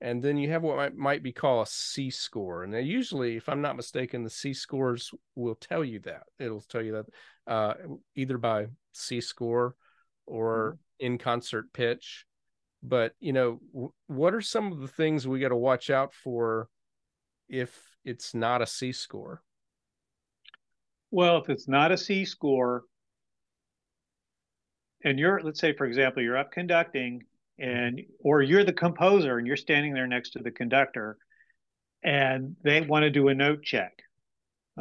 and 0.06 0.22
then 0.22 0.38
you 0.38 0.50
have 0.52 0.62
what 0.62 0.78
might, 0.78 0.96
might 0.96 1.24
be 1.24 1.34
called 1.34 1.66
a 1.68 1.70
C 1.70 2.12
score. 2.12 2.64
And 2.64 2.74
usually, 2.88 3.36
if 3.38 3.50
I'm 3.50 3.62
not 3.62 3.76
mistaken, 3.76 4.24
the 4.24 4.30
C 4.30 4.54
scores 4.54 5.12
will 5.36 5.56
tell 5.56 5.84
you 5.84 6.00
that. 6.02 6.24
It'll 6.38 6.62
tell 6.62 6.84
you 6.84 6.92
that 6.94 7.06
uh, 7.52 7.74
either 8.16 8.38
by 8.38 8.68
C 8.94 9.20
score 9.20 9.76
or 10.28 10.78
mm-hmm. 11.02 11.06
in 11.06 11.18
concert 11.18 11.74
pitch. 11.74 12.26
but 12.88 13.14
you 13.20 13.34
know 13.34 13.60
w- 13.74 13.92
what 14.08 14.34
are 14.34 14.42
some 14.42 14.72
of 14.72 14.80
the 14.80 14.88
things 14.88 15.28
we 15.28 15.40
got 15.40 15.50
to 15.50 15.56
watch 15.56 15.90
out 15.90 16.14
for 16.14 16.70
if 17.50 17.98
it's 18.04 18.34
not 18.34 18.62
a 18.62 18.68
c 18.68 18.92
score 18.92 19.42
well 21.12 21.38
if 21.38 21.50
it's 21.50 21.68
not 21.68 21.92
a 21.92 21.98
c 21.98 22.26
score 22.26 22.84
and 25.04 25.20
you're 25.20 25.42
let's 25.42 25.60
say 25.60 25.74
for 25.74 25.86
example 25.86 26.22
you're 26.22 26.38
up 26.38 26.52
conducting 26.52 27.22
and 27.60 28.02
or 28.20 28.42
you're 28.42 28.64
the 28.64 28.74
composer 28.74 29.38
and 29.38 29.48
you're 29.48 29.56
standing 29.56 29.94
there 29.94 30.08
next 30.08 30.32
to 30.32 30.40
the 30.40 30.52
conductor 30.52 31.18
and 32.04 32.56
they 32.64 32.82
want 32.82 33.04
to 33.04 33.10
do 33.10 33.30
a 33.30 33.36
note 33.36 33.64
check 33.64 33.94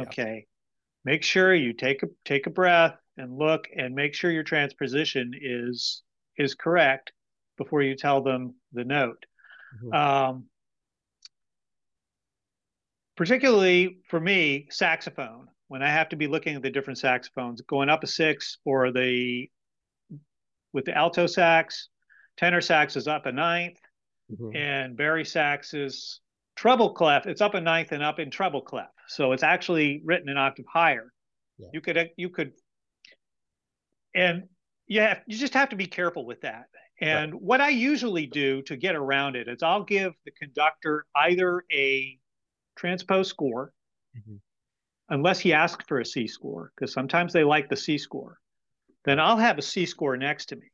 okay 0.01 0.35
yeah. 0.35 1.12
make 1.12 1.22
sure 1.22 1.55
you 1.55 1.72
take 1.72 2.03
a 2.03 2.07
take 2.25 2.47
a 2.47 2.51
breath 2.51 2.97
and 3.16 3.37
look 3.37 3.66
and 3.77 3.95
make 3.95 4.14
sure 4.14 4.31
your 4.31 4.43
transposition 4.43 5.33
is 5.41 6.03
is 6.37 6.55
correct 6.55 7.12
before 7.57 7.83
you 7.83 7.95
tell 7.95 8.22
them 8.22 8.55
the 8.72 8.85
note 8.85 9.25
mm-hmm. 9.85 9.95
um, 9.95 10.45
particularly 13.16 13.99
for 14.09 14.18
me 14.18 14.66
saxophone 14.70 15.47
when 15.68 15.83
i 15.83 15.89
have 15.89 16.09
to 16.09 16.16
be 16.16 16.27
looking 16.27 16.57
at 16.57 16.62
the 16.62 16.70
different 16.70 16.99
saxophones 16.99 17.61
going 17.62 17.89
up 17.89 18.03
a 18.03 18.07
six 18.09 18.59
or 18.64 18.91
the 18.91 19.49
with 20.72 20.85
the 20.85 20.97
alto 20.97 21.29
sax 21.29 21.89
tenor 22.37 22.61
sax 22.61 22.97
is 22.97 23.07
up 23.07 23.26
a 23.26 23.32
ninth 23.32 23.78
mm-hmm. 24.30 24.57
and 24.57 24.97
bari 24.97 25.24
sax 25.24 25.74
is 25.74 26.20
treble 26.57 26.93
clef 26.93 27.26
it's 27.26 27.41
up 27.41 27.55
a 27.55 27.61
ninth 27.61 27.93
and 27.93 28.03
up 28.03 28.18
in 28.18 28.30
treble 28.30 28.62
clef 28.62 28.91
so 29.09 29.32
it's 29.32 29.43
actually 29.43 30.03
written 30.05 30.28
an 30.28 30.37
octave 30.37 30.66
higher 30.72 31.12
yeah. 31.59 31.68
you 31.72 31.80
could 31.80 32.11
you 32.16 32.28
could 32.28 32.53
and 34.14 34.45
yeah 34.87 35.18
you 35.26 35.37
just 35.37 35.55
have 35.55 35.68
to 35.68 35.76
be 35.76 35.87
careful 35.87 36.24
with 36.24 36.41
that 36.43 36.66
and 37.01 37.32
right. 37.32 37.43
what 37.43 37.61
i 37.61 37.68
usually 37.68 38.26
do 38.26 38.62
to 38.62 38.76
get 38.76 38.95
around 38.95 39.37
it 39.37 39.49
is 39.49 39.62
i'll 39.62 39.85
give 39.85 40.12
the 40.24 40.30
conductor 40.32 41.07
either 41.16 41.64
a 41.72 42.18
transpose 42.76 43.28
score 43.28 43.72
mm-hmm. 44.16 44.37
unless 45.09 45.41
he 45.41 45.53
asks 45.53 45.85
for 45.89 46.01
a 46.01 46.07
c 46.07 46.26
score 46.26 46.72
because 46.74 46.93
sometimes 46.93 47.32
they 47.32 47.45
like 47.45 47.68
the 47.68 47.76
c 47.76 47.99
score 47.99 48.39
then 49.05 49.18
i'll 49.18 49.37
have 49.37 49.59
a 49.59 49.62
c 49.62 49.87
score 49.87 50.16
next 50.16 50.47
to 50.47 50.57
me 50.57 50.70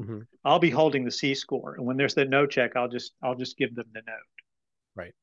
mm-hmm. 0.00 0.20
i'll 0.44 0.58
be 0.58 0.70
holding 0.70 1.04
the 1.04 1.10
c 1.10 1.34
score 1.34 1.74
and 1.74 1.84
when 1.84 1.96
there's 1.96 2.14
the 2.14 2.24
no 2.24 2.46
check 2.46 2.72
i'll 2.76 2.88
just 2.88 3.12
i'll 3.22 3.34
just 3.34 3.56
give 3.56 3.74
them 3.74 3.86
the 3.92 4.02
note 4.06 4.16
right 4.94 5.14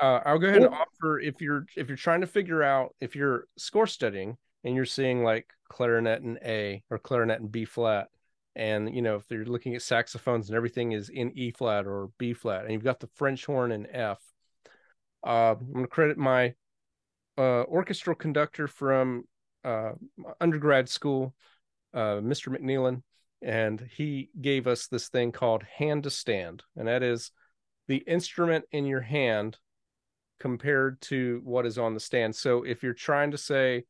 uh, 0.00 0.20
i'll 0.24 0.38
go 0.38 0.48
ahead 0.48 0.62
and 0.62 0.74
offer 0.74 1.20
if 1.20 1.40
you're 1.40 1.66
if 1.76 1.88
you're 1.88 1.96
trying 1.96 2.20
to 2.20 2.26
figure 2.26 2.62
out 2.62 2.94
if 3.00 3.14
you're 3.14 3.46
score 3.56 3.86
studying 3.86 4.36
and 4.64 4.74
you're 4.74 4.84
seeing 4.84 5.22
like 5.22 5.46
clarinet 5.68 6.22
and 6.22 6.38
a 6.44 6.82
or 6.90 6.98
clarinet 6.98 7.40
and 7.40 7.52
b 7.52 7.64
flat 7.64 8.08
and 8.54 8.94
you 8.94 9.02
know 9.02 9.16
if 9.16 9.24
you're 9.30 9.44
looking 9.44 9.74
at 9.74 9.82
saxophones 9.82 10.48
and 10.48 10.56
everything 10.56 10.92
is 10.92 11.08
in 11.08 11.32
e 11.36 11.50
flat 11.50 11.86
or 11.86 12.10
b 12.18 12.34
flat 12.34 12.64
and 12.64 12.72
you've 12.72 12.84
got 12.84 13.00
the 13.00 13.08
french 13.14 13.46
horn 13.46 13.72
in 13.72 13.86
f 13.90 14.20
uh, 15.26 15.54
i'm 15.58 15.72
going 15.72 15.84
to 15.84 15.88
credit 15.88 16.18
my 16.18 16.54
uh, 17.38 17.64
orchestral 17.64 18.14
conductor 18.14 18.68
from 18.68 19.24
uh, 19.64 19.92
undergrad 20.40 20.88
school 20.88 21.34
uh, 21.94 22.20
mr 22.20 22.54
mcneillan 22.54 23.02
and 23.42 23.86
he 23.96 24.30
gave 24.40 24.66
us 24.66 24.86
this 24.86 25.08
thing 25.08 25.32
called 25.32 25.64
hand 25.64 26.04
to 26.04 26.10
stand 26.10 26.62
and 26.76 26.88
that 26.88 27.02
is 27.02 27.32
the 27.88 27.96
instrument 27.96 28.64
in 28.72 28.86
your 28.86 29.00
hand 29.00 29.58
compared 30.42 31.00
to 31.00 31.40
what 31.44 31.66
is 31.66 31.78
on 31.78 31.94
the 31.94 32.00
stand. 32.00 32.34
So 32.34 32.64
if 32.64 32.82
you're 32.82 32.94
trying 32.94 33.30
to 33.30 33.38
say 33.38 33.84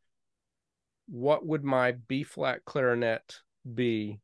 what 1.07 1.45
would 1.45 1.65
my 1.65 1.93
b 1.93 2.23
flat 2.23 2.65
clarinet 2.65 3.41
be 3.75 4.21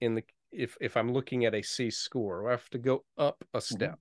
in 0.00 0.14
the 0.14 0.22
if 0.52 0.76
if 0.80 0.96
i'm 0.96 1.12
looking 1.12 1.44
at 1.44 1.54
a 1.54 1.62
c 1.62 1.90
score? 1.90 2.48
I 2.48 2.52
have 2.52 2.68
to 2.70 2.78
go 2.78 3.04
up 3.16 3.44
a 3.54 3.58
mm-hmm. 3.58 3.74
step. 3.74 3.98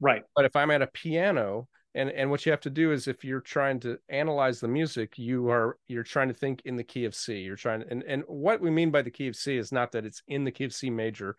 Right. 0.00 0.22
But 0.34 0.44
if 0.44 0.56
i'm 0.56 0.70
at 0.70 0.82
a 0.82 0.86
piano 0.86 1.68
and 1.94 2.10
and 2.10 2.30
what 2.30 2.46
you 2.46 2.52
have 2.52 2.60
to 2.60 2.70
do 2.70 2.92
is 2.92 3.08
if 3.08 3.24
you're 3.24 3.40
trying 3.40 3.80
to 3.80 3.98
analyze 4.08 4.60
the 4.60 4.68
music 4.68 5.18
you 5.18 5.48
are 5.50 5.78
you're 5.88 6.02
trying 6.02 6.28
to 6.28 6.34
think 6.34 6.62
in 6.64 6.76
the 6.76 6.84
key 6.84 7.04
of 7.04 7.14
c. 7.14 7.38
You're 7.38 7.56
trying 7.56 7.80
to, 7.80 7.90
and 7.90 8.02
and 8.04 8.22
what 8.26 8.60
we 8.60 8.70
mean 8.70 8.90
by 8.90 9.02
the 9.02 9.10
key 9.10 9.28
of 9.28 9.36
c 9.36 9.56
is 9.56 9.72
not 9.72 9.92
that 9.92 10.04
it's 10.04 10.22
in 10.28 10.44
the 10.44 10.52
key 10.52 10.64
of 10.64 10.72
c 10.72 10.90
major 10.90 11.36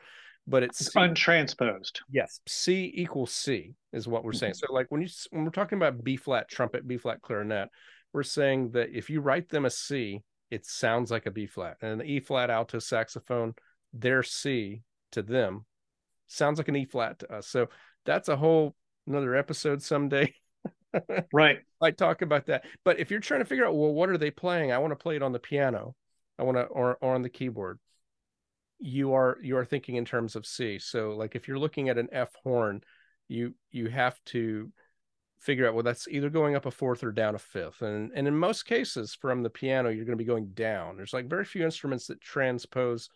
but 0.48 0.64
it's, 0.64 0.82
it's 0.82 0.96
untransposed. 0.96 2.02
Yes 2.10 2.40
c 2.48 2.92
equals 2.96 3.32
c 3.32 3.74
is 3.94 4.08
what 4.08 4.24
we're 4.24 4.34
saying. 4.34 4.54
Mm-hmm. 4.54 4.68
so 4.68 4.74
like 4.74 4.88
when 4.90 5.02
you 5.02 5.08
when 5.30 5.46
we're 5.46 5.52
talking 5.52 5.78
about 5.78 6.04
b 6.04 6.18
flat 6.18 6.50
trumpet 6.50 6.88
b 6.88 6.98
flat 6.98 7.22
clarinet 7.22 7.70
we're 8.14 8.24
saying 8.24 8.72
that 8.72 8.90
if 8.92 9.10
you 9.10 9.22
write 9.22 9.50
them 9.50 9.66
a 9.66 9.70
c 9.70 10.22
it 10.50 10.66
sounds 10.66 11.10
like 11.10 11.26
a 11.26 11.32
b 11.32 11.48
flat. 11.48 11.78
And 11.82 12.02
an 12.02 12.08
e 12.08 12.20
flat 12.20 12.50
alto 12.50 12.80
saxophone 12.80 13.54
their 13.94 14.24
c 14.24 14.84
to 15.14 15.22
them 15.22 15.66
sounds 16.28 16.60
like 16.60 16.68
an 16.68 16.76
e 16.76 16.86
flat 16.86 17.20
to 17.20 17.34
us. 17.34 17.48
So 17.48 17.68
that's 18.06 18.30
a 18.30 18.36
whole 18.36 18.76
another 19.08 19.36
episode 19.36 19.82
someday 19.82 20.34
right. 21.34 21.60
I 21.82 21.92
talk 21.92 22.22
about 22.22 22.48
that. 22.48 22.66
But 22.84 23.00
if 23.00 23.12
you're 23.12 23.20
trying 23.20 23.42
to 23.42 23.46
figure 23.46 23.66
out 23.66 23.76
well 23.76 23.94
what 23.94 24.10
are 24.10 24.18
they 24.18 24.32
playing? 24.32 24.72
I 24.72 24.78
want 24.78 24.92
to 24.92 25.02
play 25.02 25.16
it 25.16 25.24
on 25.24 25.32
the 25.32 25.40
piano. 25.40 25.96
I 26.38 26.44
want 26.44 26.58
to 26.58 26.64
or, 26.64 26.98
or 27.02 27.16
on 27.16 27.22
the 27.22 27.30
keyboard. 27.30 27.80
You 28.80 29.14
are 29.14 29.38
you 29.42 29.58
are 29.58 29.66
thinking 29.66 29.96
in 29.96 30.06
terms 30.06 30.36
of 30.36 30.46
c. 30.46 30.80
So 30.80 31.12
like 31.12 31.36
if 31.36 31.48
you're 31.48 31.60
looking 31.60 31.90
at 31.90 31.98
an 31.98 32.10
f 32.12 32.32
horn 32.44 32.82
you 33.28 33.54
you 33.70 33.88
have 33.90 34.20
to 34.26 34.72
figure 35.40 35.68
out 35.68 35.74
well 35.74 35.84
that's 35.84 36.08
either 36.08 36.30
going 36.30 36.56
up 36.56 36.66
a 36.66 36.72
fourth 36.72 37.04
or 37.04 37.12
down 37.12 37.36
a 37.36 37.40
fifth. 37.40 37.82
And 37.82 38.12
and 38.16 38.28
in 38.28 38.36
most 38.36 38.66
cases 38.66 39.16
from 39.16 39.44
the 39.44 39.50
piano 39.50 39.90
you're 39.90 40.06
going 40.06 40.18
to 40.18 40.24
be 40.24 40.28
going 40.28 40.50
down. 40.54 40.98
There's 40.98 41.14
like 41.14 41.30
very 41.30 41.46
few 41.46 41.64
instruments 41.64 42.08
that 42.08 42.22
transpose 42.22 43.10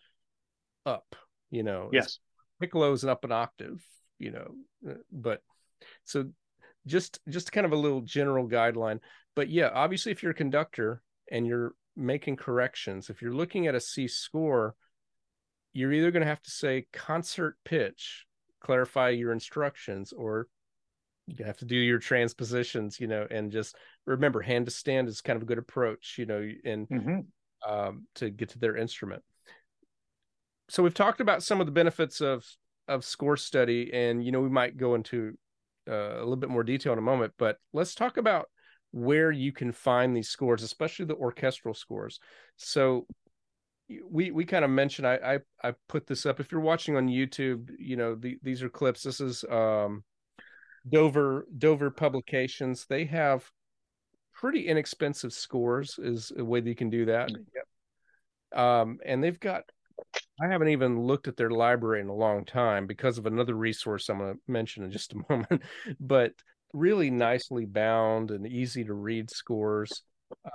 up 0.84 1.16
you 1.50 1.62
know. 1.62 1.90
Yes. 1.92 2.18
piccolo's 2.60 3.04
an 3.04 3.10
up 3.10 3.24
an 3.24 3.32
octave 3.32 3.84
you 4.18 4.30
know 4.30 4.54
uh, 4.88 4.94
but 5.12 5.42
so 6.04 6.26
just 6.86 7.20
just 7.28 7.52
kind 7.52 7.66
of 7.66 7.72
a 7.72 7.76
little 7.76 8.00
general 8.00 8.48
guideline 8.48 8.98
but 9.34 9.48
yeah 9.48 9.70
obviously 9.74 10.12
if 10.12 10.22
you're 10.22 10.32
a 10.32 10.34
conductor 10.34 11.02
and 11.30 11.46
you're 11.46 11.74
making 11.96 12.36
corrections 12.36 13.10
if 13.10 13.20
you're 13.20 13.34
looking 13.34 13.66
at 13.66 13.74
a 13.74 13.80
c 13.80 14.06
score 14.06 14.74
you're 15.72 15.92
either 15.92 16.10
going 16.10 16.22
to 16.22 16.28
have 16.28 16.42
to 16.42 16.50
say 16.50 16.86
concert 16.92 17.56
pitch 17.64 18.24
clarify 18.60 19.10
your 19.10 19.32
instructions 19.32 20.12
or 20.12 20.46
you 21.26 21.44
have 21.44 21.56
to 21.56 21.64
do 21.64 21.76
your 21.76 21.98
transpositions 21.98 23.00
you 23.00 23.06
know 23.06 23.26
and 23.30 23.50
just 23.50 23.74
remember 24.06 24.40
hand 24.40 24.64
to 24.66 24.70
stand 24.70 25.08
is 25.08 25.20
kind 25.20 25.36
of 25.36 25.42
a 25.42 25.46
good 25.46 25.58
approach 25.58 26.16
you 26.18 26.26
know 26.26 26.48
and 26.64 26.88
mm-hmm. 26.88 27.70
um, 27.70 28.06
to 28.14 28.30
get 28.30 28.50
to 28.50 28.58
their 28.58 28.76
instrument 28.76 29.22
so 30.68 30.82
we've 30.82 30.94
talked 30.94 31.20
about 31.20 31.42
some 31.42 31.60
of 31.60 31.66
the 31.66 31.72
benefits 31.72 32.20
of 32.20 32.44
of 32.88 33.04
score 33.04 33.36
study 33.36 33.90
and 33.92 34.24
you 34.24 34.30
know 34.30 34.40
we 34.40 34.48
might 34.48 34.76
go 34.76 34.94
into 34.94 35.36
uh, 35.88 36.16
a 36.16 36.20
little 36.20 36.36
bit 36.36 36.50
more 36.50 36.64
detail 36.64 36.92
in 36.92 36.98
a 36.98 37.02
moment 37.02 37.32
but 37.38 37.56
let's 37.72 37.94
talk 37.94 38.16
about 38.16 38.46
where 38.96 39.30
you 39.30 39.52
can 39.52 39.72
find 39.72 40.16
these 40.16 40.28
scores 40.28 40.62
especially 40.62 41.04
the 41.04 41.14
orchestral 41.14 41.74
scores. 41.74 42.18
So 42.56 43.06
we 44.10 44.30
we 44.30 44.44
kind 44.44 44.64
of 44.64 44.70
mentioned 44.70 45.06
I, 45.06 45.38
I 45.62 45.68
i 45.68 45.74
put 45.88 46.06
this 46.06 46.26
up. 46.26 46.40
If 46.40 46.50
you're 46.50 46.60
watching 46.60 46.96
on 46.96 47.08
youtube 47.08 47.70
you 47.78 47.96
know 47.96 48.14
the, 48.14 48.38
these 48.42 48.62
are 48.62 48.68
clips. 48.68 49.02
This 49.02 49.20
is 49.20 49.44
um 49.50 50.02
dover 50.88 51.46
dover 51.58 51.90
publications. 51.90 52.86
They 52.88 53.04
have 53.04 53.48
pretty 54.32 54.66
inexpensive 54.66 55.32
scores 55.32 55.98
is 56.02 56.32
a 56.36 56.44
way 56.44 56.60
that 56.60 56.68
you 56.68 56.74
can 56.74 56.90
do 56.90 57.04
that. 57.06 57.30
Yep. 57.30 58.58
um 58.58 58.98
and 59.04 59.22
they've 59.22 59.38
got 59.38 59.64
I 60.40 60.48
haven't 60.48 60.68
even 60.68 61.00
looked 61.00 61.28
at 61.28 61.36
their 61.36 61.50
library 61.50 62.00
in 62.00 62.08
a 62.08 62.14
long 62.14 62.44
time 62.44 62.86
because 62.86 63.16
of 63.18 63.26
another 63.26 63.54
resource 63.54 64.08
I'm 64.08 64.18
going 64.18 64.34
to 64.34 64.40
mention 64.46 64.84
in 64.84 64.90
just 64.90 65.14
a 65.14 65.22
moment. 65.30 65.62
but 65.98 66.32
really 66.72 67.10
nicely 67.10 67.64
bound 67.64 68.30
and 68.30 68.46
easy 68.46 68.84
to 68.84 68.92
read 68.92 69.30
scores. 69.30 70.02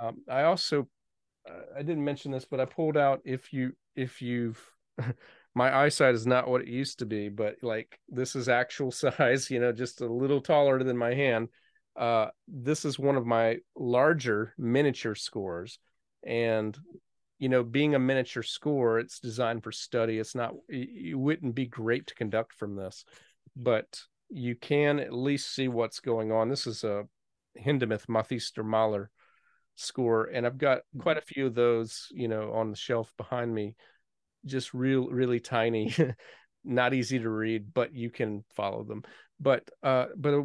Um, 0.00 0.18
I 0.28 0.42
also 0.42 0.88
I 1.76 1.82
didn't 1.82 2.04
mention 2.04 2.30
this, 2.30 2.44
but 2.44 2.60
I 2.60 2.64
pulled 2.64 2.96
out 2.96 3.20
if 3.24 3.52
you 3.52 3.72
if 3.96 4.22
you've 4.22 4.60
my 5.54 5.76
eyesight 5.76 6.14
is 6.14 6.26
not 6.26 6.48
what 6.48 6.62
it 6.62 6.68
used 6.68 7.00
to 7.00 7.06
be, 7.06 7.28
but 7.28 7.56
like 7.62 7.98
this 8.08 8.36
is 8.36 8.48
actual 8.48 8.90
size, 8.92 9.50
you 9.50 9.60
know, 9.60 9.72
just 9.72 10.00
a 10.00 10.06
little 10.06 10.40
taller 10.40 10.82
than 10.82 10.96
my 10.96 11.14
hand. 11.14 11.48
Uh, 11.96 12.28
this 12.48 12.84
is 12.84 12.98
one 12.98 13.16
of 13.16 13.26
my 13.26 13.58
larger 13.76 14.54
miniature 14.56 15.14
scores, 15.14 15.78
and 16.24 16.78
you 17.42 17.48
know, 17.48 17.64
being 17.64 17.96
a 17.96 17.98
miniature 17.98 18.44
score, 18.44 19.00
it's 19.00 19.18
designed 19.18 19.64
for 19.64 19.72
study. 19.72 20.20
It's 20.20 20.36
not, 20.36 20.54
it 20.68 21.18
wouldn't 21.18 21.56
be 21.56 21.66
great 21.66 22.06
to 22.06 22.14
conduct 22.14 22.52
from 22.52 22.76
this, 22.76 23.04
but 23.56 24.00
you 24.30 24.54
can 24.54 25.00
at 25.00 25.12
least 25.12 25.52
see 25.52 25.66
what's 25.66 25.98
going 25.98 26.30
on. 26.30 26.48
This 26.48 26.68
is 26.68 26.84
a 26.84 27.02
Hindemith 27.60 28.08
Mathis 28.08 28.52
der 28.52 28.62
Maler 28.62 29.10
score, 29.74 30.26
and 30.26 30.46
I've 30.46 30.56
got 30.56 30.82
quite 30.96 31.16
a 31.16 31.20
few 31.20 31.46
of 31.46 31.56
those, 31.56 32.06
you 32.12 32.28
know, 32.28 32.52
on 32.52 32.70
the 32.70 32.76
shelf 32.76 33.12
behind 33.16 33.52
me, 33.52 33.74
just 34.46 34.72
real, 34.72 35.08
really 35.08 35.40
tiny, 35.40 35.92
not 36.64 36.94
easy 36.94 37.18
to 37.18 37.28
read, 37.28 37.74
but 37.74 37.92
you 37.92 38.10
can 38.10 38.44
follow 38.54 38.84
them. 38.84 39.02
But, 39.40 39.68
uh, 39.82 40.06
but 40.16 40.32
uh, 40.32 40.42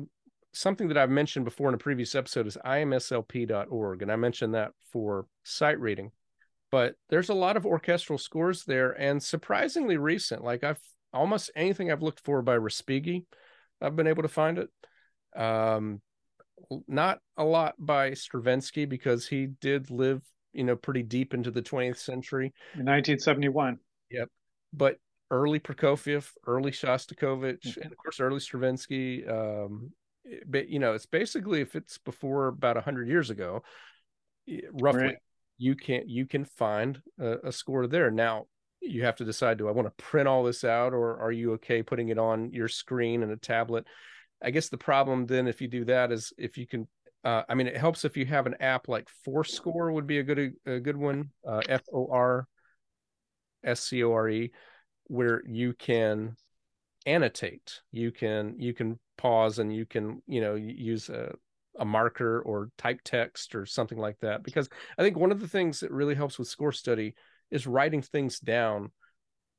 something 0.52 0.88
that 0.88 0.98
I've 0.98 1.12
mentioned 1.12 1.46
before 1.46 1.68
in 1.70 1.76
a 1.76 1.78
previous 1.78 2.16
episode 2.16 2.48
is 2.48 2.58
imslp.org, 2.66 4.02
and 4.02 4.12
I 4.12 4.16
mentioned 4.16 4.56
that 4.56 4.72
for 4.92 5.28
sight 5.44 5.80
reading 5.80 6.12
but 6.72 6.96
there's 7.10 7.30
a 7.30 7.34
lot 7.34 7.58
of 7.58 7.66
orchestral 7.66 8.20
scores 8.20 8.64
there 8.66 8.92
and 8.92 9.22
surprisingly 9.22 9.98
recent. 9.98 10.44
Like 10.44 10.64
I've 10.64 10.80
almost 11.14 11.52
anything 11.56 11.92
I've 11.92 12.04
looked 12.04 12.24
for 12.26 12.42
by 12.42 12.58
Respighi, 12.58 13.26
I've 13.82 13.96
been 13.96 14.08
able 14.08 14.24
to 14.24 14.30
find 14.30 14.58
it. 14.58 14.70
Um, 15.40 16.02
not 16.88 17.20
a 17.38 17.44
lot 17.44 17.76
by 17.78 18.12
Stravinsky 18.12 18.86
because 18.86 19.28
he 19.28 19.48
did 19.62 19.92
live, 19.92 20.22
you 20.54 20.64
know, 20.64 20.76
pretty 20.76 21.04
deep 21.04 21.34
into 21.34 21.52
the 21.52 21.62
20th 21.62 22.00
century. 22.00 22.54
In 22.74 22.86
1971. 22.86 23.78
Yep. 24.10 24.30
But 24.74 24.98
early 25.30 25.60
Prokofiev, 25.60 26.30
early 26.46 26.72
Shostakovich, 26.72 27.62
mm-hmm. 27.62 27.82
and 27.82 27.92
of 27.92 27.98
course 27.98 28.20
early 28.20 28.40
Stravinsky. 28.40 29.26
Um, 29.26 29.92
but 30.46 30.70
you 30.70 30.80
know, 30.80 30.94
it's 30.94 31.06
basically 31.06 31.62
if 31.62 31.76
it's 31.76 31.98
before 32.00 32.48
about 32.48 32.82
hundred 32.84 33.08
years 33.08 33.30
ago, 33.30 33.64
roughly, 34.74 35.04
right. 35.04 35.18
You 35.58 35.76
can 35.76 36.04
you 36.08 36.26
can 36.26 36.46
find 36.46 37.02
a, 37.20 37.48
a 37.48 37.52
score 37.52 37.88
there. 37.88 38.12
Now 38.12 38.46
you 38.82 39.04
have 39.04 39.16
to 39.18 39.26
decide: 39.26 39.58
do 39.58 39.68
I 39.68 39.72
want 39.72 39.88
to 39.88 40.04
print 40.04 40.28
all 40.28 40.44
this 40.44 40.64
out, 40.64 40.94
or 40.94 41.20
are 41.20 41.32
you 41.32 41.54
okay 41.54 41.84
putting 41.84 42.10
it 42.10 42.18
on 42.18 42.52
your 42.52 42.68
screen 42.68 43.24
and 43.24 43.32
a 43.32 43.38
tablet? 43.38 43.86
I 44.44 44.52
guess 44.52 44.70
the 44.70 44.78
problem 44.78 45.26
then, 45.26 45.48
if 45.48 45.62
you 45.62 45.68
do 45.68 45.86
that, 45.86 46.12
is 46.12 46.34
if 46.38 46.58
you 46.58 46.68
can. 46.68 46.88
Uh, 47.24 47.42
I 47.50 47.56
mean, 47.56 47.68
it 47.68 47.76
helps 47.76 48.06
if 48.06 48.16
you 48.16 48.26
have 48.28 48.46
an 48.46 48.56
app 48.60 48.88
like 48.88 49.08
forScore 49.28 49.92
would 49.92 50.08
be 50.08 50.20
a 50.20 50.24
good 50.24 50.54
a 50.66 50.80
good 50.80 50.98
one. 50.98 51.32
Uh, 51.48 51.62
F 51.68 51.82
O 51.94 52.08
R 52.12 52.48
S 53.64 53.82
C 53.82 54.04
O 54.04 54.14
R 54.14 54.30
E 54.30 54.52
where 55.08 55.42
you 55.48 55.74
can 55.74 56.36
annotate 57.06 57.80
you 57.92 58.12
can 58.12 58.56
you 58.60 58.74
can 58.74 59.00
pause 59.18 59.60
and 59.60 59.74
you 59.74 59.86
can 59.86 60.22
you 60.28 60.42
know 60.42 60.56
use 60.56 61.10
a, 61.10 61.34
a 61.80 61.86
marker 61.86 62.42
or 62.42 62.70
type 62.78 63.00
text 63.04 63.56
or 63.56 63.66
something 63.66 63.98
like 63.98 64.18
that 64.20 64.44
because 64.44 64.70
i 64.98 65.04
think 65.04 65.18
one 65.18 65.32
of 65.32 65.40
the 65.40 65.48
things 65.48 65.80
that 65.80 65.92
really 65.92 66.16
helps 66.16 66.38
with 66.38 66.48
score 66.48 66.72
study 66.72 67.14
is 67.52 67.68
writing 67.68 68.02
things 68.02 68.40
down 68.40 68.92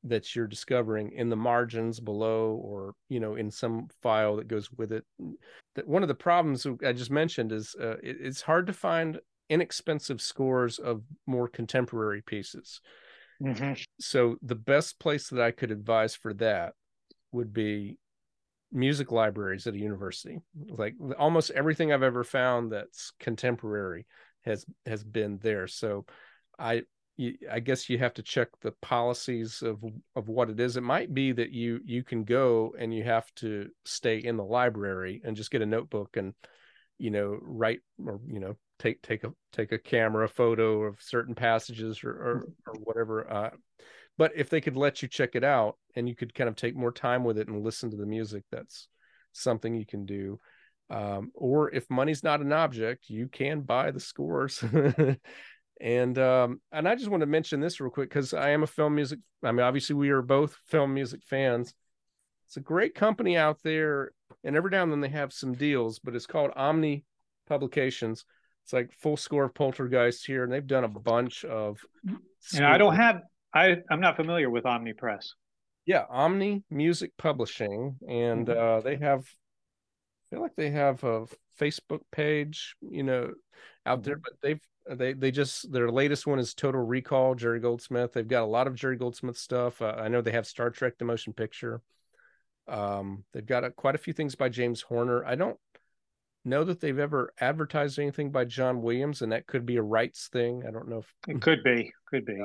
that 0.04 0.34
you're 0.34 0.46
discovering 0.46 1.12
in 1.12 1.28
the 1.28 1.36
margins 1.36 1.98
below 2.00 2.60
or 2.62 2.94
you 3.08 3.20
know 3.20 3.34
in 3.34 3.50
some 3.50 3.88
file 4.02 4.36
that 4.36 4.48
goes 4.48 4.70
with 4.72 4.92
it 4.92 5.04
that 5.74 5.88
one 5.88 6.02
of 6.02 6.08
the 6.08 6.14
problems 6.14 6.66
i 6.84 6.92
just 6.92 7.10
mentioned 7.10 7.52
is 7.52 7.74
uh, 7.80 7.96
it, 8.02 8.16
it's 8.20 8.42
hard 8.42 8.66
to 8.66 8.72
find 8.72 9.18
inexpensive 9.50 10.20
scores 10.20 10.78
of 10.78 11.02
more 11.26 11.48
contemporary 11.48 12.22
pieces 12.22 12.80
Mm-hmm. 13.42 13.74
So 14.00 14.36
the 14.42 14.54
best 14.54 14.98
place 14.98 15.28
that 15.30 15.40
I 15.40 15.50
could 15.50 15.70
advise 15.70 16.14
for 16.14 16.34
that 16.34 16.74
would 17.32 17.52
be 17.52 17.98
music 18.72 19.10
libraries 19.12 19.66
at 19.66 19.74
a 19.74 19.78
university. 19.78 20.38
Like 20.68 20.94
almost 21.18 21.50
everything 21.50 21.92
I've 21.92 22.02
ever 22.02 22.24
found 22.24 22.72
that's 22.72 23.12
contemporary 23.18 24.06
has 24.42 24.64
has 24.86 25.04
been 25.04 25.38
there. 25.42 25.66
So 25.66 26.04
I 26.58 26.82
I 27.50 27.60
guess 27.60 27.88
you 27.88 27.98
have 27.98 28.14
to 28.14 28.22
check 28.22 28.48
the 28.60 28.72
policies 28.80 29.62
of 29.62 29.82
of 30.14 30.28
what 30.28 30.50
it 30.50 30.60
is. 30.60 30.76
It 30.76 30.82
might 30.82 31.12
be 31.12 31.32
that 31.32 31.50
you 31.50 31.80
you 31.84 32.04
can 32.04 32.24
go 32.24 32.74
and 32.78 32.94
you 32.94 33.04
have 33.04 33.32
to 33.36 33.68
stay 33.84 34.18
in 34.18 34.36
the 34.36 34.44
library 34.44 35.20
and 35.24 35.36
just 35.36 35.50
get 35.50 35.62
a 35.62 35.66
notebook 35.66 36.16
and 36.16 36.34
you 36.98 37.10
know 37.10 37.38
write 37.42 37.80
or 38.04 38.20
you 38.26 38.40
know 38.40 38.56
take 38.78 39.02
take 39.02 39.24
a 39.24 39.32
take 39.52 39.72
a 39.72 39.78
camera 39.78 40.28
photo 40.28 40.82
of 40.84 41.00
certain 41.00 41.34
passages 41.34 42.04
or 42.04 42.10
or, 42.10 42.48
or 42.66 42.74
whatever. 42.84 43.30
Uh, 43.30 43.50
but 44.18 44.32
if 44.34 44.50
they 44.50 44.60
could 44.60 44.76
let 44.76 45.00
you 45.00 45.08
check 45.08 45.34
it 45.34 45.44
out 45.44 45.78
and 45.94 46.08
you 46.08 46.14
could 46.14 46.34
kind 46.34 46.48
of 46.48 46.56
take 46.56 46.76
more 46.76 46.92
time 46.92 47.24
with 47.24 47.38
it 47.38 47.48
and 47.48 47.64
listen 47.64 47.90
to 47.90 47.96
the 47.96 48.04
music, 48.04 48.42
that's 48.50 48.88
something 49.32 49.74
you 49.74 49.86
can 49.86 50.04
do. 50.04 50.40
Um, 50.90 51.30
or 51.34 51.72
if 51.72 51.88
money's 51.88 52.24
not 52.24 52.40
an 52.40 52.52
object, 52.52 53.08
you 53.08 53.28
can 53.28 53.60
buy 53.60 53.92
the 53.92 54.00
scores. 54.00 54.62
and 55.80 56.18
um, 56.18 56.60
and 56.72 56.88
I 56.88 56.96
just 56.96 57.08
want 57.08 57.20
to 57.20 57.26
mention 57.26 57.60
this 57.60 57.80
real 57.80 57.90
quick 57.90 58.08
because 58.08 58.34
I 58.34 58.50
am 58.50 58.64
a 58.64 58.66
film 58.66 58.96
music. 58.96 59.20
I 59.42 59.52
mean, 59.52 59.64
obviously 59.64 59.94
we 59.94 60.10
are 60.10 60.22
both 60.22 60.56
film 60.66 60.92
music 60.92 61.20
fans. 61.24 61.72
It's 62.46 62.56
a 62.56 62.60
great 62.60 62.94
company 62.94 63.36
out 63.36 63.58
there, 63.62 64.10
and 64.42 64.56
every 64.56 64.70
now 64.70 64.82
and 64.82 64.90
then 64.90 65.00
they 65.00 65.08
have 65.10 65.32
some 65.32 65.54
deals, 65.54 66.00
but 66.00 66.16
it's 66.16 66.26
called 66.26 66.50
Omni 66.56 67.04
Publications 67.46 68.24
it's 68.68 68.74
like 68.74 68.92
full 68.92 69.16
score 69.16 69.44
of 69.44 69.54
poltergeist 69.54 70.26
here 70.26 70.44
and 70.44 70.52
they've 70.52 70.66
done 70.66 70.84
a 70.84 70.88
bunch 70.88 71.42
of 71.46 71.80
and 72.54 72.66
i 72.66 72.76
don't 72.76 72.96
have 72.96 73.22
i 73.54 73.76
i'm 73.90 74.00
not 74.00 74.16
familiar 74.16 74.50
with 74.50 74.66
omni 74.66 74.92
press 74.92 75.34
yeah 75.86 76.04
omni 76.10 76.62
music 76.70 77.12
publishing 77.16 77.96
and 78.08 78.46
mm-hmm. 78.46 78.58
uh 78.58 78.80
they 78.80 78.96
have 78.96 79.20
I 79.20 80.34
feel 80.34 80.42
like 80.42 80.56
they 80.56 80.70
have 80.70 81.02
a 81.04 81.26
facebook 81.58 82.00
page 82.12 82.76
you 82.80 83.02
know 83.02 83.32
out 83.86 84.02
there 84.02 84.16
but 84.16 84.32
they've 84.42 84.60
they 84.90 85.12
they 85.12 85.30
just 85.30 85.70
their 85.72 85.90
latest 85.90 86.26
one 86.26 86.38
is 86.38 86.54
total 86.54 86.82
recall 86.82 87.34
jerry 87.34 87.60
goldsmith 87.60 88.12
they've 88.12 88.28
got 88.28 88.42
a 88.42 88.46
lot 88.46 88.66
of 88.66 88.74
jerry 88.74 88.96
goldsmith 88.96 89.38
stuff 89.38 89.80
uh, 89.82 89.94
i 89.98 90.08
know 90.08 90.20
they 90.20 90.32
have 90.32 90.46
star 90.46 90.70
trek 90.70 90.98
the 90.98 91.04
motion 91.04 91.32
picture 91.32 91.80
um 92.68 93.24
they've 93.32 93.46
got 93.46 93.64
a, 93.64 93.70
quite 93.70 93.94
a 93.94 93.98
few 93.98 94.12
things 94.12 94.34
by 94.34 94.48
james 94.48 94.82
horner 94.82 95.24
i 95.24 95.34
don't 95.34 95.58
know 96.44 96.64
that 96.64 96.80
they've 96.80 96.98
ever 96.98 97.32
advertised 97.40 97.98
anything 97.98 98.30
by 98.30 98.44
John 98.44 98.82
Williams, 98.82 99.22
and 99.22 99.32
that 99.32 99.46
could 99.46 99.66
be 99.66 99.76
a 99.76 99.82
rights 99.82 100.28
thing. 100.28 100.64
I 100.66 100.70
don't 100.70 100.88
know 100.88 100.98
if 100.98 101.14
it 101.26 101.40
could 101.40 101.62
be, 101.62 101.92
could 102.06 102.24
be. 102.24 102.38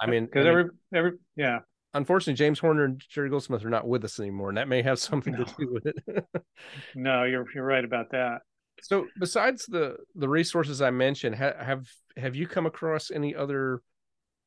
I 0.00 0.06
mean, 0.06 0.26
because 0.26 0.46
every 0.46 0.64
every 0.94 1.12
yeah. 1.36 1.60
Unfortunately, 1.94 2.34
James 2.34 2.58
Horner 2.58 2.84
and 2.84 3.02
Jerry 3.08 3.30
Goldsmith 3.30 3.64
are 3.64 3.70
not 3.70 3.88
with 3.88 4.04
us 4.04 4.20
anymore, 4.20 4.50
and 4.50 4.58
that 4.58 4.68
may 4.68 4.82
have 4.82 4.98
something 4.98 5.32
no. 5.32 5.44
to 5.44 5.54
do 5.58 5.72
with 5.72 5.86
it. 5.86 6.24
no, 6.94 7.24
you're 7.24 7.46
you're 7.54 7.64
right 7.64 7.84
about 7.84 8.10
that. 8.10 8.42
So, 8.82 9.06
besides 9.18 9.64
the 9.66 9.96
the 10.14 10.28
resources 10.28 10.82
I 10.82 10.90
mentioned, 10.90 11.36
ha- 11.36 11.54
have 11.58 11.86
have 12.16 12.36
you 12.36 12.46
come 12.46 12.66
across 12.66 13.10
any 13.10 13.34
other 13.34 13.80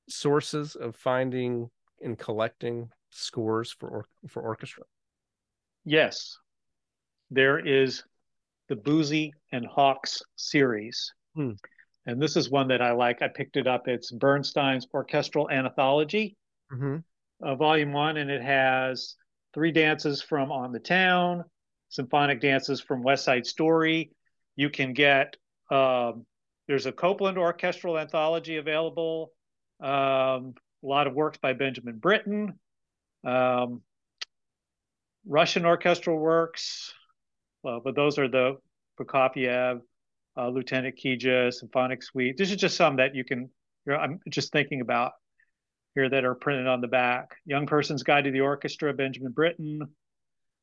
sources 0.07 0.75
of 0.75 0.95
finding 0.95 1.69
and 2.03 2.17
collecting 2.17 2.89
scores 3.09 3.71
for 3.71 3.89
or- 3.89 4.05
for 4.27 4.43
orchestra? 4.43 4.83
Yes, 5.85 6.37
there 7.31 7.59
is 7.59 8.03
the 8.67 8.75
Boosey 8.75 9.31
and 9.51 9.65
Hawkes 9.65 10.21
series. 10.35 11.13
Hmm. 11.35 11.53
And 12.09 12.19
this 12.19 12.35
is 12.35 12.49
one 12.49 12.69
that 12.69 12.81
I 12.81 12.91
like. 12.91 13.21
I 13.21 13.27
picked 13.27 13.55
it 13.55 13.67
up. 13.67 13.87
It's 13.87 14.11
Bernstein's 14.11 14.87
Orchestral 14.91 15.47
Anthology, 15.51 16.35
mm-hmm. 16.73 16.97
uh, 17.43 17.55
Volume 17.55 17.93
One, 17.93 18.17
and 18.17 18.31
it 18.31 18.41
has 18.41 19.15
three 19.53 19.71
dances 19.71 20.19
from 20.19 20.51
On 20.51 20.71
the 20.71 20.79
Town, 20.79 21.43
symphonic 21.89 22.41
dances 22.41 22.81
from 22.81 23.03
West 23.03 23.25
Side 23.25 23.45
Story. 23.45 24.09
You 24.55 24.71
can 24.71 24.93
get 24.93 25.35
um, 25.69 26.25
there's 26.67 26.87
a 26.87 26.91
Copland 26.91 27.37
Orchestral 27.37 27.99
Anthology 27.99 28.57
available. 28.57 29.31
Um, 29.79 30.55
a 30.83 30.87
lot 30.87 31.05
of 31.05 31.13
works 31.13 31.37
by 31.37 31.53
Benjamin 31.53 31.99
Britten, 31.99 32.59
um, 33.23 33.83
Russian 35.27 35.63
orchestral 35.63 36.17
works, 36.17 36.91
well, 37.61 37.81
but 37.83 37.95
those 37.95 38.17
are 38.17 38.27
the 38.27 38.57
Prokofiev, 38.99 39.81
uh, 40.39 40.49
Lieutenant 40.49 40.95
Kijé, 40.95 41.53
Symphonic 41.53 42.01
Suite. 42.01 42.37
This 42.37 42.51
is 42.51 42.57
just 42.57 42.77
some 42.77 42.97
that 42.97 43.15
you 43.15 43.23
can. 43.23 43.49
You 43.85 43.93
know, 43.93 43.97
I'm 43.97 44.19
just 44.29 44.51
thinking 44.51 44.81
about 44.81 45.13
here 45.95 46.09
that 46.09 46.23
are 46.23 46.35
printed 46.35 46.67
on 46.67 46.81
the 46.81 46.87
back. 46.87 47.35
Young 47.45 47.65
Person's 47.65 48.03
Guide 48.03 48.25
to 48.25 48.31
the 48.31 48.41
Orchestra, 48.41 48.93
Benjamin 48.93 49.31
Britten, 49.31 49.81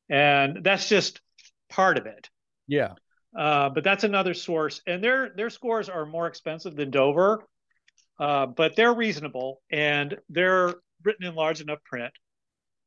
and 0.09 0.63
that's 0.63 0.87
just 0.87 1.21
part 1.69 1.97
of 1.97 2.05
it. 2.05 2.29
Yeah. 2.67 2.93
Uh, 3.37 3.69
but 3.69 3.83
that's 3.83 4.03
another 4.03 4.33
source, 4.33 4.81
and 4.87 5.03
their 5.03 5.31
their 5.35 5.49
scores 5.49 5.89
are 5.89 6.05
more 6.05 6.27
expensive 6.27 6.75
than 6.75 6.89
Dover, 6.89 7.45
uh, 8.19 8.47
but 8.47 8.75
they're 8.75 8.93
reasonable 8.93 9.61
and 9.69 10.17
they're 10.29 10.73
written 11.03 11.25
in 11.25 11.35
large 11.35 11.61
enough 11.61 11.83
print 11.83 12.13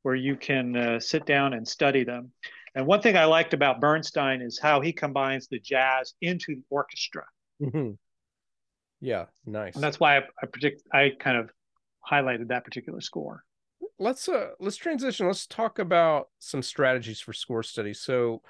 where 0.03 0.15
you 0.15 0.35
can 0.35 0.77
uh, 0.77 0.99
sit 0.99 1.27
down 1.27 1.53
and 1.53 1.69
study 1.69 2.05
them. 2.05 2.33
And 2.75 2.87
one 2.87 3.01
thing 3.03 3.17
I 3.17 3.25
liked 3.25 3.53
about 3.53 3.81
Bernstein 3.81 4.43
is 4.43 4.59
how 4.61 4.81
he 4.81 4.93
combines 4.93 5.49
the 5.49 5.59
jazz 5.59 6.15
into 6.21 6.55
the 6.55 6.63
orchestra. 6.71 7.25
Mm-hmm. 7.61 7.93
Yeah, 9.01 9.27
nice. 9.47 9.75
And 9.75 9.83
that's 9.83 9.99
why 9.99 10.19
I, 10.19 10.23
I 10.43 10.47
predict 10.47 10.83
I 10.93 11.13
kind 11.19 11.37
of 11.37 11.51
highlighted 12.09 12.49
that 12.49 12.65
particular 12.65 13.01
score. 13.01 13.45
Let's 13.99 14.29
uh 14.29 14.51
let's 14.61 14.77
transition. 14.77 15.27
Let's 15.27 15.47
talk 15.47 15.79
about 15.79 16.29
some 16.39 16.63
strategies 16.63 17.21
for 17.21 17.33
score 17.33 17.63
study. 17.63 17.95
So, 17.95 18.43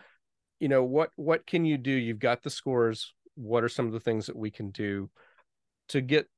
you 0.58 0.68
know, 0.68 0.84
what 0.84 1.10
what 1.16 1.46
can 1.46 1.64
you 1.64 1.78
do? 1.78 1.92
You've 1.92 2.18
got 2.18 2.42
the 2.42 2.50
scores. 2.50 3.14
What 3.36 3.64
are 3.64 3.68
some 3.68 3.86
of 3.86 3.92
the 3.92 4.00
things 4.00 4.26
that 4.26 4.36
we 4.36 4.50
can 4.50 4.70
do 4.70 5.08
to 5.88 6.00
get 6.00 6.28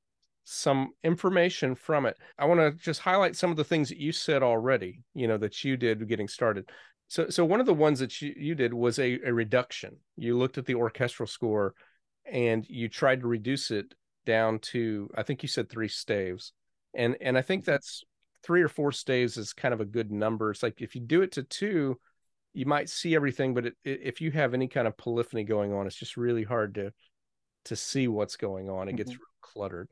some 0.45 0.91
information 1.03 1.75
from 1.75 2.05
it? 2.05 2.17
I 2.37 2.45
want 2.45 2.59
to 2.59 2.71
just 2.71 3.01
highlight 3.01 3.35
some 3.35 3.51
of 3.51 3.57
the 3.57 3.63
things 3.63 3.89
that 3.89 3.99
you 3.99 4.11
said 4.11 4.43
already, 4.43 5.01
you 5.13 5.27
know, 5.27 5.37
that 5.37 5.63
you 5.63 5.75
did 5.75 6.07
getting 6.07 6.27
started. 6.27 6.69
So, 7.07 7.29
so 7.29 7.45
one 7.45 7.59
of 7.59 7.65
the 7.65 7.73
ones 7.73 7.99
that 7.99 8.21
you, 8.21 8.33
you 8.35 8.55
did 8.55 8.73
was 8.73 8.97
a, 8.97 9.19
a 9.25 9.33
reduction. 9.33 9.97
You 10.15 10.37
looked 10.37 10.57
at 10.57 10.65
the 10.65 10.75
orchestral 10.75 11.27
score 11.27 11.75
and 12.25 12.65
you 12.67 12.89
tried 12.89 13.21
to 13.21 13.27
reduce 13.27 13.69
it 13.69 13.93
down 14.25 14.59
to, 14.59 15.09
I 15.15 15.23
think 15.23 15.43
you 15.43 15.49
said 15.49 15.69
three 15.69 15.89
staves. 15.89 16.53
And, 16.93 17.15
and 17.21 17.37
I 17.37 17.41
think 17.41 17.63
mm-hmm. 17.63 17.71
that's 17.71 18.03
three 18.43 18.61
or 18.61 18.69
four 18.69 18.91
staves 18.91 19.37
is 19.37 19.53
kind 19.53 19.73
of 19.73 19.81
a 19.81 19.85
good 19.85 20.11
number. 20.11 20.51
It's 20.51 20.63
like 20.63 20.81
if 20.81 20.95
you 20.95 21.01
do 21.01 21.21
it 21.21 21.33
to 21.33 21.43
two, 21.43 21.99
you 22.53 22.65
might 22.65 22.89
see 22.89 23.15
everything, 23.15 23.53
but 23.53 23.65
it, 23.65 23.75
it, 23.83 23.99
if 24.03 24.21
you 24.21 24.31
have 24.31 24.53
any 24.53 24.67
kind 24.67 24.87
of 24.87 24.97
polyphony 24.97 25.43
going 25.43 25.73
on, 25.73 25.87
it's 25.87 25.95
just 25.95 26.17
really 26.17 26.43
hard 26.43 26.75
to 26.75 26.93
to 27.65 27.75
see 27.75 28.07
what's 28.07 28.37
going 28.37 28.69
on. 28.69 28.89
It 28.89 28.95
gets 28.95 29.11
mm-hmm. 29.11 29.21
cluttered. 29.41 29.89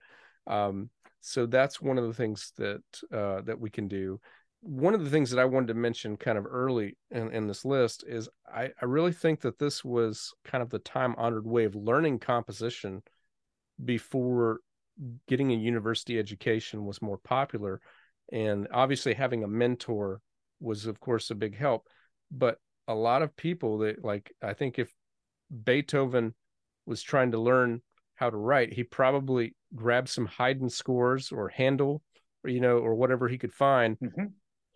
Um, 0.48 0.90
So 1.22 1.46
that's 1.46 1.80
one 1.82 1.98
of 2.00 2.08
the 2.08 2.14
things 2.14 2.52
that 2.58 2.82
uh, 3.12 3.42
that 3.42 3.60
we 3.60 3.70
can 3.70 3.88
do. 3.88 4.20
One 4.62 4.94
of 4.94 5.04
the 5.04 5.10
things 5.10 5.32
that 5.32 5.40
I 5.40 5.46
wanted 5.46 5.68
to 5.68 5.74
mention 5.74 6.18
kind 6.18 6.38
of 6.38 6.46
early 6.46 6.96
in, 7.10 7.32
in 7.32 7.48
this 7.48 7.66
list 7.66 8.04
is 8.08 8.30
I, 8.48 8.70
I 8.80 8.86
really 8.86 9.12
think 9.12 9.42
that 9.42 9.58
this 9.58 9.84
was 9.84 10.34
kind 10.46 10.62
of 10.62 10.70
the 10.70 10.80
time 10.80 11.16
honored 11.18 11.48
way 11.48 11.66
of 11.66 11.76
learning 11.76 12.20
composition 12.20 13.02
before 13.84 14.60
getting 15.28 15.52
a 15.52 15.56
university 15.56 16.20
education 16.20 16.86
was 16.86 17.02
more 17.02 17.18
popular. 17.18 17.82
And 18.32 18.68
obviously, 18.72 19.14
having 19.14 19.44
a 19.44 19.48
mentor 19.48 20.22
was, 20.60 20.86
of 20.86 21.00
course, 21.00 21.32
a 21.32 21.36
big 21.36 21.58
help. 21.58 21.88
But 22.30 22.58
a 22.88 22.94
lot 22.96 23.24
of 23.24 23.36
people 23.36 23.80
that, 23.80 24.04
like, 24.06 24.32
I 24.42 24.54
think 24.54 24.78
if 24.78 24.94
Beethoven 25.66 26.34
was 26.86 27.02
trying 27.02 27.32
to 27.32 27.40
learn 27.40 27.82
how 28.16 28.30
to 28.30 28.38
write, 28.38 28.74
he 28.74 28.84
probably 28.84 29.56
grabbed 29.76 30.10
some 30.10 30.28
Haydn 30.28 30.70
scores 30.70 31.32
or 31.32 31.50
Handel, 31.50 32.04
or, 32.44 32.50
you 32.50 32.62
know, 32.62 32.78
or 32.78 32.96
whatever 32.96 33.28
he 33.28 33.38
could 33.38 33.54
find. 33.54 33.98
Mm-hmm. 34.00 34.26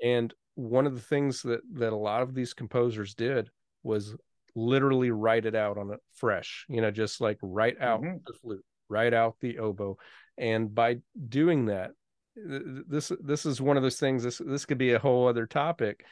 And 0.03 0.33
one 0.55 0.87
of 0.87 0.95
the 0.95 1.01
things 1.01 1.41
that 1.43 1.61
that 1.73 1.93
a 1.93 1.97
lot 1.97 2.21
of 2.21 2.33
these 2.33 2.53
composers 2.53 3.13
did 3.13 3.49
was 3.83 4.15
literally 4.55 5.11
write 5.11 5.45
it 5.45 5.55
out 5.55 5.77
on 5.77 5.91
it 5.91 5.99
fresh, 6.15 6.65
you 6.69 6.81
know, 6.81 6.91
just 6.91 7.21
like 7.21 7.37
write 7.41 7.79
out 7.81 8.01
mm-hmm. 8.01 8.17
the 8.25 8.33
flute, 8.33 8.65
write 8.89 9.13
out 9.13 9.35
the 9.41 9.59
oboe, 9.59 9.97
and 10.37 10.73
by 10.73 10.97
doing 11.29 11.65
that, 11.65 11.91
this 12.35 13.11
this 13.21 13.45
is 13.45 13.61
one 13.61 13.77
of 13.77 13.83
those 13.83 13.99
things. 13.99 14.23
This 14.23 14.41
this 14.45 14.65
could 14.65 14.77
be 14.77 14.93
a 14.93 14.99
whole 14.99 15.27
other 15.27 15.45
topic. 15.45 16.05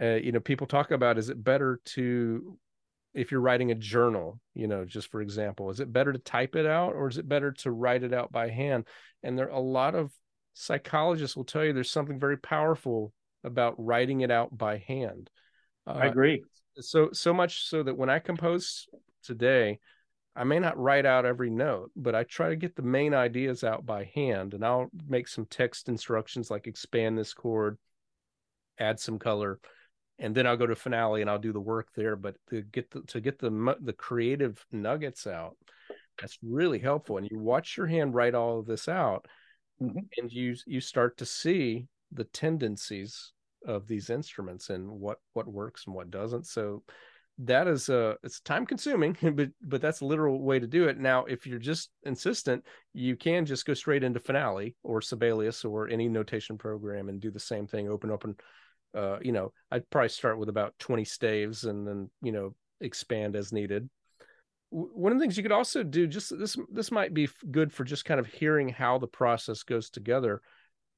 Uh, 0.00 0.14
you 0.14 0.32
know, 0.32 0.40
people 0.40 0.66
talk 0.66 0.90
about 0.90 1.18
is 1.18 1.28
it 1.28 1.42
better 1.42 1.80
to 1.84 2.58
if 3.14 3.30
you're 3.30 3.40
writing 3.40 3.70
a 3.70 3.74
journal, 3.74 4.40
you 4.54 4.66
know, 4.66 4.84
just 4.84 5.10
for 5.10 5.20
example, 5.20 5.70
is 5.70 5.80
it 5.80 5.92
better 5.92 6.12
to 6.12 6.18
type 6.18 6.56
it 6.56 6.66
out 6.66 6.94
or 6.94 7.08
is 7.08 7.18
it 7.18 7.28
better 7.28 7.52
to 7.52 7.70
write 7.70 8.02
it 8.02 8.14
out 8.14 8.32
by 8.32 8.48
hand? 8.48 8.86
And 9.22 9.38
there 9.38 9.46
are 9.46 9.58
a 9.58 9.60
lot 9.60 9.94
of 9.94 10.10
psychologists 10.54 11.36
will 11.36 11.44
tell 11.44 11.64
you 11.64 11.72
there's 11.72 11.90
something 11.90 12.18
very 12.18 12.36
powerful 12.36 13.12
about 13.44 13.74
writing 13.78 14.20
it 14.20 14.30
out 14.30 14.56
by 14.56 14.78
hand. 14.78 15.30
Uh, 15.86 15.92
I 15.92 16.06
agree. 16.06 16.42
So 16.78 17.10
so 17.12 17.34
much 17.34 17.64
so 17.64 17.82
that 17.82 17.96
when 17.96 18.08
I 18.08 18.18
compose 18.18 18.86
today, 19.22 19.78
I 20.34 20.44
may 20.44 20.58
not 20.58 20.78
write 20.78 21.04
out 21.04 21.26
every 21.26 21.50
note, 21.50 21.90
but 21.94 22.14
I 22.14 22.24
try 22.24 22.48
to 22.48 22.56
get 22.56 22.74
the 22.76 22.82
main 22.82 23.12
ideas 23.12 23.64
out 23.64 23.84
by 23.84 24.10
hand 24.14 24.54
and 24.54 24.64
I'll 24.64 24.88
make 25.06 25.28
some 25.28 25.44
text 25.46 25.88
instructions 25.88 26.50
like 26.50 26.66
expand 26.66 27.18
this 27.18 27.34
chord, 27.34 27.76
add 28.78 28.98
some 28.98 29.18
color, 29.18 29.60
and 30.18 30.34
then 30.34 30.46
I'll 30.46 30.56
go 30.56 30.66
to 30.66 30.76
finale 30.76 31.20
and 31.20 31.28
I'll 31.28 31.38
do 31.38 31.52
the 31.52 31.60
work 31.60 31.88
there. 31.94 32.16
But 32.16 32.36
to 32.48 32.62
get 32.62 32.90
the, 32.90 33.02
to 33.08 33.20
get 33.20 33.38
the 33.38 33.76
the 33.82 33.92
creative 33.92 34.64
nuggets 34.72 35.26
out, 35.26 35.56
that's 36.18 36.38
really 36.42 36.78
helpful. 36.78 37.18
And 37.18 37.28
you 37.30 37.38
watch 37.38 37.76
your 37.76 37.86
hand 37.86 38.14
write 38.14 38.34
all 38.34 38.60
of 38.60 38.66
this 38.66 38.88
out, 38.88 39.26
mm-hmm. 39.80 39.98
and 40.18 40.32
you 40.32 40.54
you 40.66 40.80
start 40.80 41.16
to 41.18 41.26
see 41.26 41.86
the 42.12 42.24
tendencies 42.24 43.32
of 43.66 43.86
these 43.86 44.10
instruments 44.10 44.70
and 44.70 44.88
what 44.88 45.18
what 45.34 45.46
works 45.46 45.84
and 45.86 45.94
what 45.94 46.10
doesn't. 46.10 46.46
So 46.46 46.82
that 47.38 47.66
is 47.66 47.88
uh 47.88 48.12
it's 48.22 48.40
time 48.40 48.66
consuming 48.66 49.16
but 49.34 49.48
but 49.62 49.80
that's 49.80 50.02
a 50.02 50.04
literal 50.04 50.42
way 50.42 50.58
to 50.58 50.66
do 50.66 50.88
it 50.88 50.98
now 50.98 51.24
if 51.24 51.46
you're 51.46 51.58
just 51.58 51.88
insistent 52.02 52.62
you 52.92 53.16
can 53.16 53.46
just 53.46 53.64
go 53.64 53.72
straight 53.72 54.04
into 54.04 54.20
finale 54.20 54.76
or 54.82 55.00
sibelius 55.00 55.64
or 55.64 55.88
any 55.88 56.10
notation 56.10 56.58
program 56.58 57.08
and 57.08 57.22
do 57.22 57.30
the 57.30 57.40
same 57.40 57.66
thing 57.66 57.88
open 57.88 58.10
open 58.10 58.36
uh, 58.94 59.18
you 59.22 59.32
know, 59.32 59.52
I'd 59.70 59.88
probably 59.90 60.10
start 60.10 60.38
with 60.38 60.48
about 60.48 60.74
20 60.78 61.04
staves 61.04 61.64
and 61.64 61.86
then, 61.86 62.10
you 62.20 62.32
know, 62.32 62.54
expand 62.80 63.36
as 63.36 63.52
needed. 63.52 63.88
One 64.72 65.12
of 65.12 65.18
the 65.18 65.22
things 65.22 65.36
you 65.36 65.42
could 65.42 65.52
also 65.52 65.82
do, 65.82 66.06
just 66.06 66.36
this, 66.38 66.56
this 66.72 66.90
might 66.90 67.12
be 67.12 67.28
good 67.50 67.72
for 67.72 67.84
just 67.84 68.06
kind 68.06 68.18
of 68.18 68.26
hearing 68.26 68.70
how 68.70 68.96
the 68.96 69.06
process 69.06 69.62
goes 69.62 69.90
together. 69.90 70.40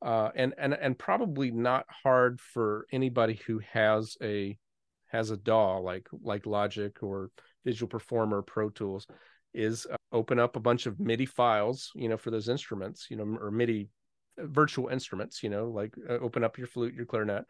Uh, 0.00 0.30
and, 0.36 0.54
and, 0.58 0.74
and 0.74 0.98
probably 0.98 1.50
not 1.50 1.84
hard 2.04 2.40
for 2.40 2.86
anybody 2.92 3.40
who 3.46 3.60
has 3.72 4.16
a, 4.22 4.56
has 5.06 5.30
a 5.30 5.36
DAW 5.36 5.78
like, 5.78 6.06
like 6.22 6.46
Logic 6.46 6.96
or 7.02 7.30
Digital 7.64 7.88
Performer, 7.88 8.42
Pro 8.42 8.70
Tools, 8.70 9.06
is 9.54 9.86
uh, 9.90 9.96
open 10.12 10.38
up 10.38 10.56
a 10.56 10.60
bunch 10.60 10.86
of 10.86 11.00
MIDI 11.00 11.26
files, 11.26 11.90
you 11.94 12.08
know, 12.08 12.16
for 12.16 12.30
those 12.30 12.48
instruments, 12.48 13.06
you 13.10 13.16
know, 13.16 13.24
or 13.40 13.50
MIDI 13.50 13.88
uh, 14.38 14.46
virtual 14.46 14.88
instruments, 14.88 15.42
you 15.42 15.48
know, 15.48 15.68
like 15.68 15.94
uh, 16.08 16.14
open 16.14 16.44
up 16.44 16.58
your 16.58 16.66
flute, 16.66 16.94
your 16.94 17.06
clarinet, 17.06 17.44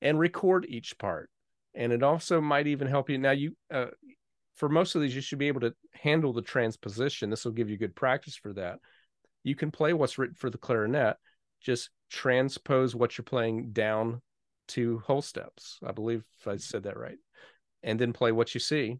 and 0.00 0.18
record 0.18 0.64
each 0.68 0.96
part. 0.98 1.28
And 1.74 1.92
it 1.92 2.02
also 2.02 2.40
might 2.40 2.66
even 2.66 2.86
help 2.86 3.10
you. 3.10 3.18
Now, 3.18 3.32
you 3.32 3.56
uh, 3.72 3.86
for 4.54 4.68
most 4.68 4.94
of 4.94 5.02
these, 5.02 5.14
you 5.14 5.20
should 5.20 5.38
be 5.38 5.48
able 5.48 5.60
to 5.62 5.74
handle 5.92 6.32
the 6.32 6.42
transposition. 6.42 7.30
This 7.30 7.44
will 7.44 7.52
give 7.52 7.70
you 7.70 7.76
good 7.76 7.96
practice 7.96 8.36
for 8.36 8.52
that. 8.54 8.78
You 9.42 9.56
can 9.56 9.70
play 9.70 9.92
what's 9.92 10.16
written 10.16 10.36
for 10.36 10.50
the 10.50 10.58
clarinet, 10.58 11.16
just 11.60 11.90
transpose 12.10 12.94
what 12.94 13.18
you're 13.18 13.24
playing 13.24 13.72
down 13.72 14.22
to 14.68 15.00
whole 15.00 15.22
steps. 15.22 15.78
I 15.84 15.92
believe 15.92 16.24
I 16.46 16.56
said 16.56 16.84
that 16.84 16.96
right. 16.96 17.18
And 17.82 17.98
then 17.98 18.12
play 18.12 18.32
what 18.32 18.54
you 18.54 18.60
see, 18.60 18.98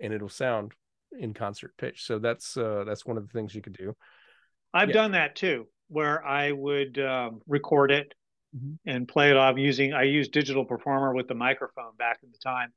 and 0.00 0.12
it'll 0.12 0.28
sound 0.28 0.72
in 1.18 1.32
concert 1.32 1.72
pitch. 1.78 2.04
So 2.04 2.18
that's 2.18 2.56
uh, 2.56 2.84
that's 2.86 3.06
one 3.06 3.16
of 3.16 3.26
the 3.26 3.32
things 3.32 3.54
you 3.54 3.62
could 3.62 3.76
do. 3.76 3.96
I've 4.74 4.88
yeah. 4.88 4.94
done 4.94 5.12
that 5.12 5.34
too, 5.34 5.66
where 5.88 6.24
I 6.26 6.52
would 6.52 6.98
um, 6.98 7.40
record 7.46 7.90
it 7.90 8.12
mm-hmm. 8.54 8.74
and 8.84 9.08
play 9.08 9.30
it 9.30 9.36
off 9.36 9.56
using 9.56 9.94
I 9.94 10.02
used 10.02 10.32
digital 10.32 10.64
performer 10.64 11.14
with 11.14 11.28
the 11.28 11.34
microphone 11.34 11.96
back 11.98 12.18
in 12.22 12.30
the 12.30 12.38
time. 12.38 12.72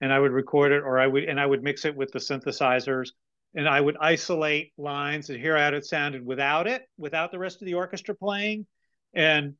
And 0.00 0.12
I 0.12 0.18
would 0.18 0.32
record 0.32 0.72
it 0.72 0.82
or 0.82 0.98
I 0.98 1.06
would 1.06 1.24
and 1.24 1.40
I 1.40 1.46
would 1.46 1.62
mix 1.62 1.84
it 1.84 1.96
with 1.96 2.12
the 2.12 2.20
synthesizers 2.20 3.08
and 3.54 3.68
I 3.68 3.80
would 3.80 3.96
isolate 4.00 4.72
lines 4.78 5.30
and 5.30 5.40
hear 5.40 5.56
how 5.56 5.68
it 5.68 5.86
sounded 5.86 6.24
without 6.24 6.66
it, 6.66 6.82
without 6.96 7.32
the 7.32 7.38
rest 7.38 7.60
of 7.60 7.66
the 7.66 7.74
orchestra 7.74 8.14
playing. 8.14 8.66
And 9.14 9.54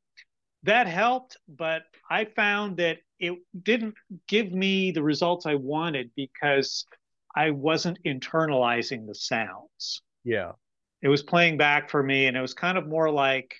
that 0.64 0.86
helped, 0.86 1.36
but 1.48 1.82
I 2.10 2.24
found 2.24 2.76
that 2.78 2.98
it 3.18 3.38
didn't 3.62 3.94
give 4.26 4.52
me 4.52 4.90
the 4.90 5.02
results 5.02 5.46
I 5.46 5.54
wanted 5.54 6.10
because 6.14 6.86
I 7.34 7.50
wasn't 7.50 7.98
internalizing 8.04 9.06
the 9.06 9.14
sounds. 9.14 10.02
Yeah. 10.24 10.52
It 11.00 11.08
was 11.08 11.22
playing 11.22 11.56
back 11.58 11.90
for 11.90 12.02
me, 12.02 12.26
and 12.26 12.36
it 12.36 12.40
was 12.40 12.54
kind 12.54 12.76
of 12.76 12.86
more 12.88 13.10
like 13.10 13.54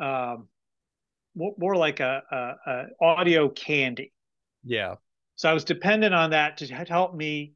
um, 0.00 0.48
more 1.34 1.76
like 1.76 2.00
a, 2.00 2.22
a, 2.30 2.70
a 2.70 2.86
audio 3.00 3.48
candy. 3.48 4.12
Yeah. 4.64 4.94
So 5.38 5.48
I 5.48 5.52
was 5.52 5.64
dependent 5.64 6.14
on 6.14 6.30
that 6.30 6.56
to 6.58 6.66
help 6.66 7.14
me 7.14 7.52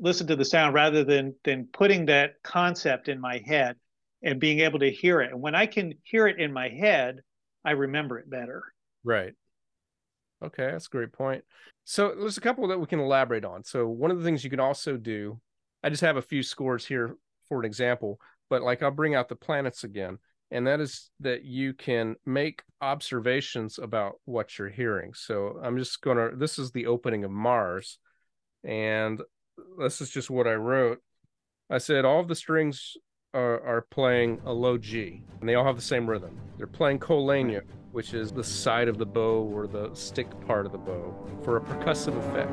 listen 0.00 0.26
to 0.26 0.34
the 0.34 0.44
sound 0.44 0.74
rather 0.74 1.04
than 1.04 1.36
than 1.44 1.68
putting 1.72 2.06
that 2.06 2.34
concept 2.42 3.08
in 3.08 3.20
my 3.20 3.40
head 3.46 3.76
and 4.24 4.40
being 4.40 4.58
able 4.58 4.80
to 4.80 4.90
hear 4.90 5.20
it. 5.20 5.30
And 5.30 5.40
when 5.40 5.54
I 5.54 5.66
can 5.66 5.94
hear 6.02 6.26
it 6.26 6.40
in 6.40 6.52
my 6.52 6.68
head, 6.68 7.20
I 7.64 7.72
remember 7.72 8.18
it 8.18 8.28
better. 8.28 8.64
Right. 9.04 9.34
Okay, 10.44 10.66
that's 10.72 10.88
a 10.88 10.90
great 10.90 11.12
point. 11.12 11.44
So 11.84 12.12
there's 12.18 12.38
a 12.38 12.42
couple 12.42 12.66
that 12.68 12.80
we 12.80 12.86
can 12.86 12.98
elaborate 12.98 13.44
on. 13.44 13.62
So 13.62 13.86
one 13.86 14.10
of 14.10 14.18
the 14.18 14.24
things 14.24 14.42
you 14.42 14.50
can 14.50 14.60
also 14.60 14.96
do, 14.96 15.40
I 15.84 15.90
just 15.90 16.02
have 16.02 16.16
a 16.16 16.22
few 16.22 16.42
scores 16.42 16.84
here 16.84 17.16
for 17.48 17.60
an 17.60 17.66
example, 17.66 18.20
but 18.48 18.62
like 18.62 18.82
I'll 18.82 18.90
bring 18.90 19.14
out 19.14 19.28
the 19.28 19.36
planets 19.36 19.84
again 19.84 20.18
and 20.50 20.66
that 20.66 20.80
is 20.80 21.10
that 21.20 21.44
you 21.44 21.72
can 21.72 22.16
make 22.26 22.62
observations 22.80 23.78
about 23.78 24.14
what 24.24 24.58
you're 24.58 24.68
hearing. 24.68 25.12
So 25.14 25.60
I'm 25.62 25.78
just 25.78 26.00
going 26.00 26.16
to, 26.16 26.36
this 26.36 26.58
is 26.58 26.72
the 26.72 26.86
opening 26.86 27.24
of 27.24 27.30
Mars, 27.30 27.98
and 28.64 29.20
this 29.78 30.00
is 30.00 30.10
just 30.10 30.30
what 30.30 30.46
I 30.46 30.54
wrote. 30.54 31.00
I 31.68 31.78
said 31.78 32.04
all 32.04 32.24
the 32.24 32.34
strings 32.34 32.96
are, 33.32 33.64
are 33.64 33.86
playing 33.90 34.40
a 34.44 34.52
low 34.52 34.76
G, 34.76 35.22
and 35.40 35.48
they 35.48 35.54
all 35.54 35.64
have 35.64 35.76
the 35.76 35.82
same 35.82 36.08
rhythm. 36.08 36.36
They're 36.56 36.66
playing 36.66 36.98
col 36.98 37.26
legno, 37.26 37.62
which 37.92 38.12
is 38.12 38.32
the 38.32 38.42
side 38.42 38.88
of 38.88 38.98
the 38.98 39.06
bow 39.06 39.48
or 39.54 39.66
the 39.68 39.94
stick 39.94 40.28
part 40.46 40.66
of 40.66 40.72
the 40.72 40.78
bow, 40.78 41.14
for 41.44 41.58
a 41.58 41.60
percussive 41.60 42.16
effect. 42.28 42.50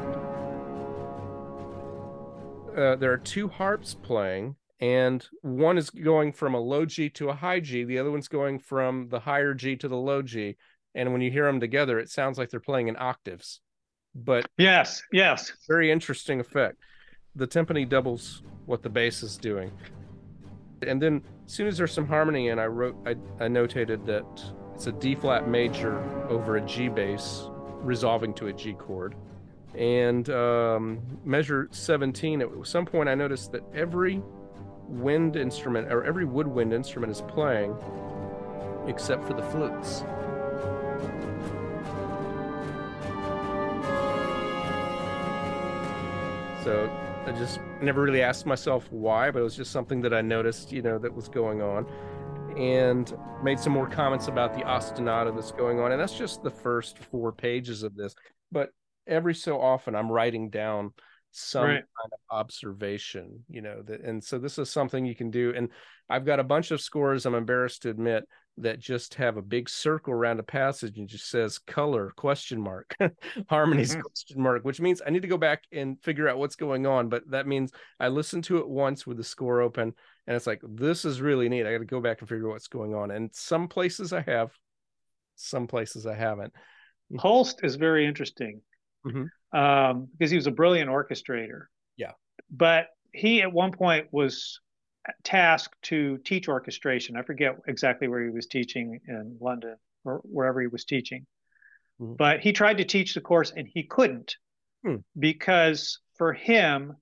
Uh, 2.78 2.96
there 2.96 3.12
are 3.12 3.18
two 3.18 3.48
harps 3.48 3.96
playing 3.96 4.56
and 4.80 5.26
one 5.42 5.78
is 5.78 5.90
going 5.90 6.34
from 6.34 6.54
a 6.54 6.60
low 6.60 6.86
G 6.86 7.10
to 7.12 7.30
a 7.30 7.34
high 7.34 7.60
G, 7.60 7.84
the 7.84 7.98
other 7.98 8.12
one's 8.12 8.28
going 8.28 8.60
from 8.60 9.10
the 9.10 9.20
higher 9.20 9.54
G 9.54 9.76
to 9.78 9.88
the 9.88 9.98
low 9.98 10.22
G. 10.22 10.58
And 10.94 11.12
when 11.12 11.22
you 11.22 11.32
hear 11.32 11.46
them 11.46 11.60
together, 11.60 12.00
it 12.00 12.10
sounds 12.10 12.38
like 12.38 12.50
they're 12.50 12.60
playing 12.60 12.88
in 12.88 12.96
octaves. 12.98 13.62
But 14.14 14.48
yes, 14.58 15.02
yes, 15.12 15.52
very 15.68 15.92
interesting 15.92 16.40
effect. 16.40 16.78
The 17.36 17.48
timpani 17.48 17.88
doubles 17.88 18.42
what 18.66 18.82
the 18.82 18.90
bass 18.90 19.24
is 19.24 19.38
doing. 19.38 19.72
And 20.86 21.02
then 21.02 21.24
as 21.46 21.54
soon 21.54 21.68
as 21.68 21.78
there's 21.78 21.92
some 21.92 22.08
harmony 22.08 22.50
in, 22.50 22.60
I 22.60 22.66
wrote, 22.66 22.96
I, 23.06 23.12
I 23.44 23.48
notated 23.48 24.06
that 24.06 24.26
it's 24.76 24.88
a 24.88 24.92
D 24.92 25.16
flat 25.16 25.48
major 25.48 26.00
over 26.30 26.58
a 26.58 26.62
G 26.62 26.88
bass 26.88 27.50
resolving 27.82 28.34
to 28.36 28.48
a 28.48 28.54
G 28.54 28.74
chord. 28.74 29.16
And 29.76 30.30
um, 30.30 31.02
measure 31.24 31.68
17, 31.72 32.42
at 32.42 32.50
some 32.64 32.86
point 32.86 33.10
I 33.10 33.16
noticed 33.16 33.52
that 33.52 33.62
every 33.74 34.22
wind 34.88 35.36
instrument 35.36 35.92
or 35.92 36.04
every 36.06 36.26
woodwind 36.26 36.74
instrument 36.74 37.12
is 37.12 37.22
playing 37.22 37.76
except 38.88 39.26
for 39.26 39.34
the 39.34 39.44
flutes. 39.44 40.04
So 46.64 46.92
I 47.26 47.32
just 47.32 47.60
never 47.82 48.02
really 48.02 48.22
asked 48.22 48.46
myself 48.46 48.92
why, 48.92 49.32
but 49.32 49.40
it 49.40 49.44
was 49.44 49.56
just 49.56 49.72
something 49.72 50.02
that 50.02 50.14
I 50.14 50.22
noticed, 50.22 50.72
you 50.72 50.82
know, 50.82 50.98
that 51.00 51.14
was 51.14 51.30
going 51.30 51.62
on. 51.62 51.86
and 52.58 53.14
made 53.44 53.60
some 53.60 53.72
more 53.74 53.88
comments 53.88 54.28
about 54.28 54.54
the 54.54 54.62
ostinato 54.62 55.34
that's 55.36 55.52
going 55.52 55.80
on. 55.80 55.92
And 55.92 56.02
that's 56.02 56.18
just 56.18 56.42
the 56.44 56.50
first 56.52 56.98
four 56.98 57.32
pages 57.32 57.84
of 57.84 57.96
this. 57.96 58.16
But 58.52 58.72
every 59.06 59.36
so 59.36 59.62
often, 59.62 59.96
I'm 59.96 60.12
writing 60.12 60.50
down 60.50 60.94
some 61.38 61.66
right. 61.66 61.76
kind 61.76 62.12
of 62.14 62.20
observation, 62.30 63.44
you 63.50 63.62
know, 63.62 63.82
that, 63.84 64.02
and 64.02 64.24
so 64.24 64.40
this 64.40 64.58
is 64.58 64.70
something 64.70 65.06
you 65.06 65.16
can 65.16 65.32
do. 65.32 65.54
And 65.56 65.70
I've 66.10 66.26
got 66.26 66.40
a 66.40 66.44
bunch 66.44 66.72
of 66.72 66.82
scores, 66.82 67.26
I'm 67.26 67.36
embarrassed 67.36 67.84
to 67.84 67.90
admit, 67.90 68.24
that 68.58 68.80
just 68.80 69.14
have 69.16 69.38
a 69.38 69.42
big 69.42 69.70
circle 69.70 70.14
around 70.14 70.40
a 70.40 70.44
passage 70.44 70.98
and 70.98 71.08
just 71.08 71.30
says 71.30 71.60
color 71.60 72.12
question 72.16 72.60
mark 72.60 72.96
harmonies 73.50 73.92
mm-hmm. 73.92 74.02
question 74.02 74.42
mark 74.42 74.66
which 74.66 74.82
means 74.82 75.02
i 75.06 75.10
need 75.10 75.22
to 75.22 75.28
go 75.28 75.38
back 75.38 75.64
and 75.72 76.02
figure 76.02 76.28
out 76.28 76.40
what's 76.40 76.56
going 76.56 76.86
on 76.88 77.08
but 77.08 77.22
that 77.30 77.48
means 77.48 77.72
i 78.00 78.08
listen 78.08 78.42
to 78.42 78.58
it 78.58 78.68
once 78.68 79.06
with 79.06 79.18
the 79.18 79.24
score 79.24 79.62
open 79.62 79.94
and 80.26 80.36
it's 80.36 80.48
like 80.48 80.60
this 80.64 81.06
is 81.06 81.22
really 81.22 81.48
neat 81.48 81.68
i 81.68 81.72
got 81.72 81.78
to 81.78 81.86
go 81.86 82.02
back 82.02 82.20
and 82.20 82.30
figure 82.30 82.48
out 82.48 82.54
what's 82.54 82.68
going 82.68 82.96
on 82.96 83.12
and 83.12 83.30
some 83.34 83.68
places 83.68 84.12
i 84.12 84.22
have 84.22 84.52
some 85.36 85.68
places 85.68 86.08
i 86.08 86.16
haven't 86.16 86.52
holst 87.18 87.60
is 87.64 87.76
very 87.76 88.08
interesting 88.08 88.60
mm-hmm. 89.06 89.58
um, 89.58 90.08
because 90.18 90.32
he 90.32 90.38
was 90.38 90.48
a 90.48 90.52
brilliant 90.52 90.90
orchestrator 90.90 91.66
yeah 91.98 92.12
but 92.50 92.88
he 93.14 93.42
at 93.42 93.52
one 93.52 93.72
point 93.72 94.08
was 94.12 94.60
tasked 95.24 95.82
to 95.84 96.18
teach 96.20 96.48
orchestration. 96.48 97.18
I 97.18 97.24
forget 97.24 97.58
exactly 97.68 98.08
where 98.08 98.24
he 98.24 98.30
was 98.30 98.48
teaching 98.48 99.00
in 99.08 99.38
London 99.40 99.76
or 100.04 100.22
wherever 100.24 100.62
he 100.62 100.68
was 100.68 100.86
teaching. 100.86 101.26
Mm-hmm. 102.00 102.14
But 102.18 102.42
he 102.42 102.54
tried 102.54 102.78
to 102.78 102.86
teach 102.86 103.14
the 103.14 103.22
course 103.22 103.52
and 103.56 103.68
he 103.68 103.84
couldn't 103.84 104.36
hmm. 104.84 104.98
because 105.18 106.00
for 106.18 106.34
him, 106.34 106.94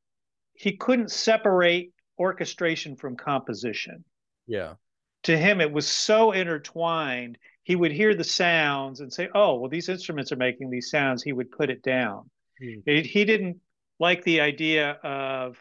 he 0.54 0.78
couldn't 0.78 1.12
separate 1.12 1.91
orchestration 2.18 2.96
from 2.96 3.18
composition. 3.18 4.06
Yeah. 4.48 4.76
To 5.24 5.38
him, 5.38 5.60
it 5.60 5.72
was 5.72 5.88
so 5.88 6.32
intertwined. 6.32 7.38
He 7.66 7.76
would 7.76 7.91
hear 7.91 8.16
the 8.16 8.24
sounds 8.24 9.01
and 9.01 9.11
say, 9.11 9.28
Oh, 9.36 9.55
well, 9.55 9.70
these 9.70 9.89
instruments 9.89 10.32
are 10.32 10.38
making 10.38 10.70
these 10.70 10.89
sounds. 10.89 11.22
He 11.22 11.34
would 11.34 11.51
put 11.51 11.70
it 11.70 11.84
down. 11.84 12.30
Hmm. 12.59 12.80
It, 12.86 13.05
he 13.05 13.26
didn't 13.26 13.57
like 13.99 14.24
the 14.24 14.39
idea 14.39 14.91
of 15.03 15.57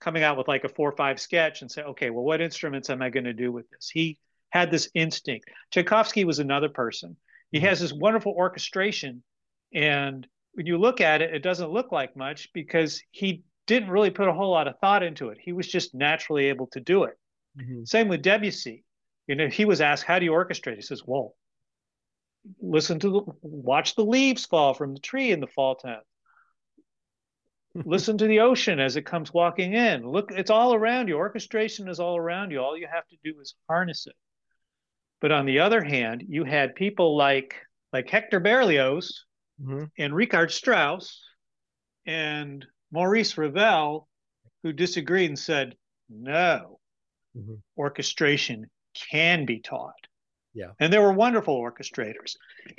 coming 0.00 0.22
out 0.22 0.38
with 0.38 0.48
like 0.48 0.64
a 0.64 0.68
four 0.68 0.88
or 0.88 0.96
five 0.96 1.20
sketch 1.20 1.62
and 1.62 1.70
say, 1.70 1.82
okay, 1.82 2.10
well, 2.10 2.24
what 2.24 2.40
instruments 2.40 2.90
am 2.90 3.02
I 3.02 3.10
going 3.10 3.24
to 3.24 3.32
do 3.32 3.50
with 3.50 3.68
this? 3.70 3.90
He 3.90 4.18
had 4.50 4.70
this 4.70 4.88
instinct. 4.94 5.50
Tchaikovsky 5.72 6.24
was 6.24 6.38
another 6.38 6.68
person. 6.68 7.16
He 7.50 7.58
mm-hmm. 7.58 7.66
has 7.66 7.80
this 7.80 7.92
wonderful 7.92 8.32
orchestration. 8.32 9.22
And 9.74 10.26
when 10.52 10.66
you 10.66 10.78
look 10.78 11.00
at 11.00 11.22
it, 11.22 11.34
it 11.34 11.42
doesn't 11.42 11.70
look 11.70 11.92
like 11.92 12.16
much 12.16 12.52
because 12.52 13.02
he 13.10 13.42
didn't 13.66 13.90
really 13.90 14.10
put 14.10 14.28
a 14.28 14.32
whole 14.32 14.50
lot 14.50 14.68
of 14.68 14.78
thought 14.78 15.02
into 15.02 15.30
it. 15.30 15.38
He 15.40 15.52
was 15.52 15.66
just 15.66 15.94
naturally 15.94 16.46
able 16.46 16.68
to 16.68 16.80
do 16.80 17.04
it. 17.04 17.18
Mm-hmm. 17.58 17.84
Same 17.84 18.08
with 18.08 18.22
Debussy. 18.22 18.84
You 19.26 19.34
know, 19.34 19.48
he 19.48 19.64
was 19.64 19.80
asked, 19.80 20.04
how 20.04 20.18
do 20.18 20.24
you 20.24 20.32
orchestrate? 20.32 20.76
He 20.76 20.82
says, 20.82 21.02
well, 21.04 21.34
listen 22.60 22.98
to 23.00 23.10
the, 23.10 23.20
watch 23.42 23.94
the 23.94 24.04
leaves 24.04 24.46
fall 24.46 24.74
from 24.74 24.94
the 24.94 25.00
tree 25.00 25.32
in 25.32 25.40
the 25.40 25.46
fall 25.46 25.74
time 25.74 26.02
listen 27.84 28.16
to 28.18 28.26
the 28.26 28.40
ocean 28.40 28.80
as 28.80 28.96
it 28.96 29.06
comes 29.06 29.32
walking 29.32 29.74
in 29.74 30.06
look 30.06 30.30
it's 30.30 30.50
all 30.50 30.74
around 30.74 31.08
you 31.08 31.16
orchestration 31.16 31.88
is 31.88 32.00
all 32.00 32.16
around 32.16 32.50
you 32.50 32.60
all 32.60 32.76
you 32.76 32.86
have 32.90 33.06
to 33.08 33.16
do 33.24 33.38
is 33.40 33.54
harness 33.68 34.06
it 34.06 34.14
but 35.20 35.32
on 35.32 35.46
the 35.46 35.60
other 35.60 35.82
hand 35.82 36.24
you 36.28 36.44
had 36.44 36.74
people 36.74 37.16
like 37.16 37.54
like 37.92 38.08
hector 38.08 38.40
berlioz 38.40 39.24
mm-hmm. 39.60 39.84
and 39.98 40.14
richard 40.14 40.50
strauss 40.50 41.22
and 42.06 42.64
maurice 42.92 43.36
ravel 43.36 44.08
who 44.62 44.72
disagreed 44.72 45.30
and 45.30 45.38
said 45.38 45.74
no 46.08 46.78
mm-hmm. 47.36 47.54
orchestration 47.76 48.70
can 49.10 49.44
be 49.46 49.60
taught 49.60 49.94
yeah. 50.56 50.70
And 50.80 50.90
there 50.90 51.02
were 51.02 51.12
wonderful 51.12 51.54
orchestrators. 51.54 52.34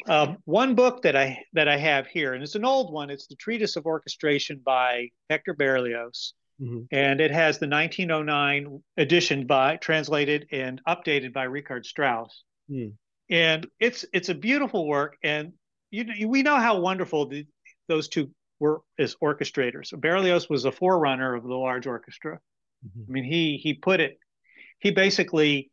Um, 0.07 0.37
one 0.45 0.73
book 0.73 1.03
that 1.03 1.15
I 1.15 1.43
that 1.53 1.67
I 1.67 1.77
have 1.77 2.07
here, 2.07 2.33
and 2.33 2.41
it's 2.41 2.55
an 2.55 2.65
old 2.65 2.91
one. 2.91 3.11
It's 3.11 3.27
the 3.27 3.35
Treatise 3.35 3.75
of 3.75 3.85
Orchestration 3.85 4.61
by 4.65 5.09
Hector 5.29 5.53
Berlioz, 5.53 6.33
mm-hmm. 6.59 6.85
and 6.91 7.21
it 7.21 7.29
has 7.29 7.59
the 7.59 7.67
1909 7.67 8.81
edition 8.97 9.45
by 9.45 9.75
translated 9.75 10.47
and 10.51 10.81
updated 10.87 11.33
by 11.33 11.43
Richard 11.43 11.85
Strauss. 11.85 12.43
Mm. 12.67 12.93
And 13.29 13.67
it's 13.79 14.05
it's 14.11 14.29
a 14.29 14.35
beautiful 14.35 14.87
work, 14.87 15.15
and 15.23 15.53
you 15.91 16.27
we 16.27 16.41
know 16.41 16.55
how 16.55 16.79
wonderful 16.79 17.27
the, 17.27 17.45
those 17.87 18.07
two 18.07 18.31
were 18.59 18.81
as 18.97 19.15
orchestrators. 19.21 19.95
Berlioz 19.95 20.49
was 20.49 20.65
a 20.65 20.71
forerunner 20.71 21.35
of 21.35 21.43
the 21.43 21.53
large 21.53 21.85
orchestra. 21.85 22.39
Mm-hmm. 22.83 23.01
I 23.07 23.11
mean, 23.11 23.23
he 23.23 23.57
he 23.57 23.75
put 23.75 23.99
it. 23.99 24.17
He 24.79 24.89
basically, 24.89 25.69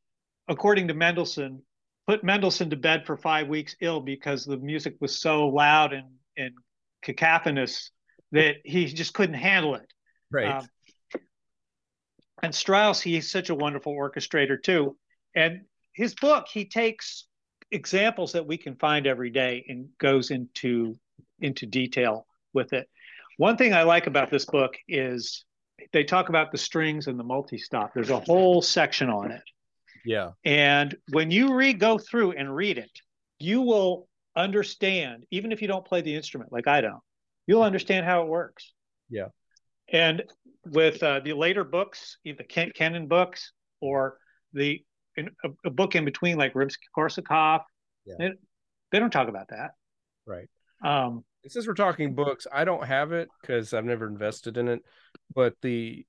according 0.48 0.88
to 0.88 0.94
Mendelssohn, 0.94 1.62
put 2.06 2.24
Mendelssohn 2.24 2.70
to 2.70 2.76
bed 2.76 3.06
for 3.06 3.16
five 3.16 3.48
weeks 3.48 3.76
ill 3.80 4.00
because 4.00 4.44
the 4.44 4.56
music 4.56 4.96
was 5.00 5.18
so 5.20 5.48
loud 5.48 5.92
and, 5.92 6.08
and 6.36 6.54
cacophonous 7.02 7.90
that 8.32 8.56
he 8.64 8.86
just 8.86 9.14
couldn't 9.14 9.36
handle 9.36 9.74
it. 9.74 9.92
Right. 10.30 10.48
Um, 10.48 10.68
and 12.42 12.54
Strauss, 12.54 13.00
he's 13.00 13.30
such 13.30 13.48
a 13.48 13.54
wonderful 13.54 13.94
orchestrator 13.94 14.62
too. 14.62 14.96
And 15.34 15.62
his 15.92 16.14
book, 16.14 16.46
he 16.52 16.66
takes 16.66 17.26
examples 17.70 18.32
that 18.32 18.46
we 18.46 18.58
can 18.58 18.76
find 18.76 19.06
every 19.06 19.30
day 19.30 19.64
and 19.68 19.88
goes 19.98 20.30
into 20.30 20.98
into 21.40 21.66
detail 21.66 22.26
with 22.52 22.72
it. 22.72 22.88
One 23.38 23.56
thing 23.56 23.72
I 23.72 23.82
like 23.82 24.06
about 24.06 24.30
this 24.30 24.44
book 24.44 24.76
is 24.88 25.44
they 25.92 26.04
talk 26.04 26.28
about 26.28 26.52
the 26.52 26.58
strings 26.58 27.08
and 27.08 27.18
the 27.18 27.24
multi-stop. 27.24 27.92
There's 27.94 28.10
a 28.10 28.20
whole 28.20 28.62
section 28.62 29.10
on 29.10 29.32
it. 29.32 29.42
Yeah. 30.04 30.30
And 30.44 30.94
when 31.12 31.30
you 31.30 31.54
re 31.54 31.72
go 31.72 31.98
through 31.98 32.32
and 32.32 32.54
read 32.54 32.78
it, 32.78 32.90
you 33.38 33.62
will 33.62 34.08
understand, 34.36 35.24
even 35.30 35.52
if 35.52 35.62
you 35.62 35.68
don't 35.68 35.84
play 35.84 36.00
the 36.00 36.14
instrument 36.14 36.52
like 36.52 36.66
I 36.66 36.80
don't, 36.80 37.00
you'll 37.46 37.62
understand 37.62 38.06
how 38.06 38.22
it 38.22 38.28
works. 38.28 38.72
Yeah. 39.08 39.28
And 39.92 40.22
with 40.66 41.02
uh, 41.02 41.20
the 41.20 41.34
later 41.34 41.64
books, 41.64 42.18
either 42.24 42.42
Ken 42.44 42.70
Kennan 42.74 43.06
books 43.06 43.52
or 43.80 44.18
the 44.52 44.82
in, 45.16 45.30
a, 45.44 45.50
a, 45.66 45.70
book 45.70 45.94
in 45.94 46.04
between 46.04 46.36
like 46.36 46.54
Rimsky-Korsakov, 46.54 47.60
yeah. 48.06 48.14
they, 48.18 48.32
they 48.90 48.98
don't 48.98 49.12
talk 49.12 49.28
about 49.28 49.48
that. 49.48 49.72
Right. 50.26 50.48
Um, 50.82 51.24
since 51.46 51.66
we're 51.66 51.74
talking 51.74 52.14
books, 52.14 52.46
I 52.52 52.64
don't 52.64 52.84
have 52.84 53.12
it 53.12 53.28
because 53.40 53.74
I've 53.74 53.84
never 53.84 54.06
invested 54.06 54.56
in 54.56 54.68
it. 54.68 54.80
But 55.34 55.54
the 55.62 56.06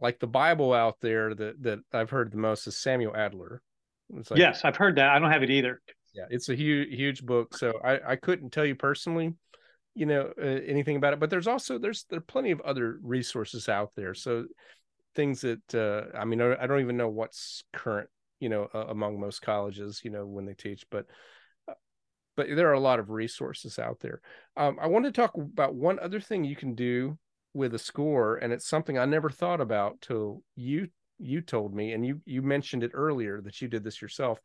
like 0.00 0.18
the 0.18 0.26
Bible 0.26 0.72
out 0.72 0.96
there 1.00 1.34
that 1.34 1.62
that 1.62 1.78
I've 1.92 2.10
heard 2.10 2.32
the 2.32 2.38
most 2.38 2.66
is 2.66 2.76
Samuel 2.76 3.14
Adler. 3.14 3.62
Like, 4.10 4.38
yes, 4.38 4.64
I've 4.64 4.76
heard 4.76 4.96
that. 4.96 5.10
I 5.10 5.18
don't 5.18 5.30
have 5.30 5.42
it 5.42 5.50
either. 5.50 5.80
Yeah, 6.14 6.24
it's 6.30 6.48
a 6.48 6.54
huge 6.54 6.88
huge 6.94 7.24
book. 7.24 7.56
So 7.56 7.78
I 7.84 8.12
I 8.12 8.16
couldn't 8.16 8.50
tell 8.50 8.64
you 8.64 8.74
personally, 8.74 9.34
you 9.94 10.06
know, 10.06 10.32
uh, 10.40 10.44
anything 10.44 10.96
about 10.96 11.12
it. 11.12 11.20
But 11.20 11.30
there's 11.30 11.46
also 11.46 11.78
there's 11.78 12.04
there 12.10 12.18
are 12.18 12.22
plenty 12.22 12.50
of 12.50 12.60
other 12.62 12.98
resources 13.02 13.68
out 13.68 13.92
there. 13.94 14.14
So 14.14 14.46
things 15.14 15.42
that 15.42 15.74
uh, 15.74 16.16
I 16.16 16.24
mean 16.24 16.40
I 16.40 16.66
don't 16.66 16.80
even 16.80 16.96
know 16.96 17.08
what's 17.08 17.62
current, 17.72 18.08
you 18.40 18.48
know, 18.48 18.68
uh, 18.74 18.86
among 18.88 19.20
most 19.20 19.42
colleges, 19.42 20.00
you 20.02 20.10
know, 20.10 20.26
when 20.26 20.46
they 20.46 20.54
teach, 20.54 20.84
but 20.90 21.06
uh, 21.68 21.74
but 22.36 22.48
there 22.48 22.68
are 22.68 22.74
a 22.74 22.80
lot 22.80 22.98
of 22.98 23.10
resources 23.10 23.78
out 23.78 24.00
there. 24.00 24.20
Um, 24.56 24.78
I 24.80 24.88
want 24.88 25.04
to 25.04 25.12
talk 25.12 25.34
about 25.36 25.74
one 25.74 25.98
other 26.00 26.20
thing 26.20 26.42
you 26.44 26.56
can 26.56 26.74
do 26.74 27.18
with 27.52 27.74
a 27.74 27.78
score 27.78 28.36
and 28.36 28.52
it's 28.52 28.68
something 28.68 28.96
i 28.96 29.04
never 29.04 29.28
thought 29.28 29.60
about 29.60 30.00
till 30.00 30.42
you 30.54 30.88
you 31.20 31.40
told 31.40 31.74
me 31.74 31.92
and 31.92 32.04
you 32.04 32.20
you 32.24 32.42
mentioned 32.42 32.82
it 32.82 32.92
earlier 32.94 33.40
that 33.40 33.60
you 33.60 33.68
did 33.68 33.84
this 33.84 34.00
yourself. 34.00 34.40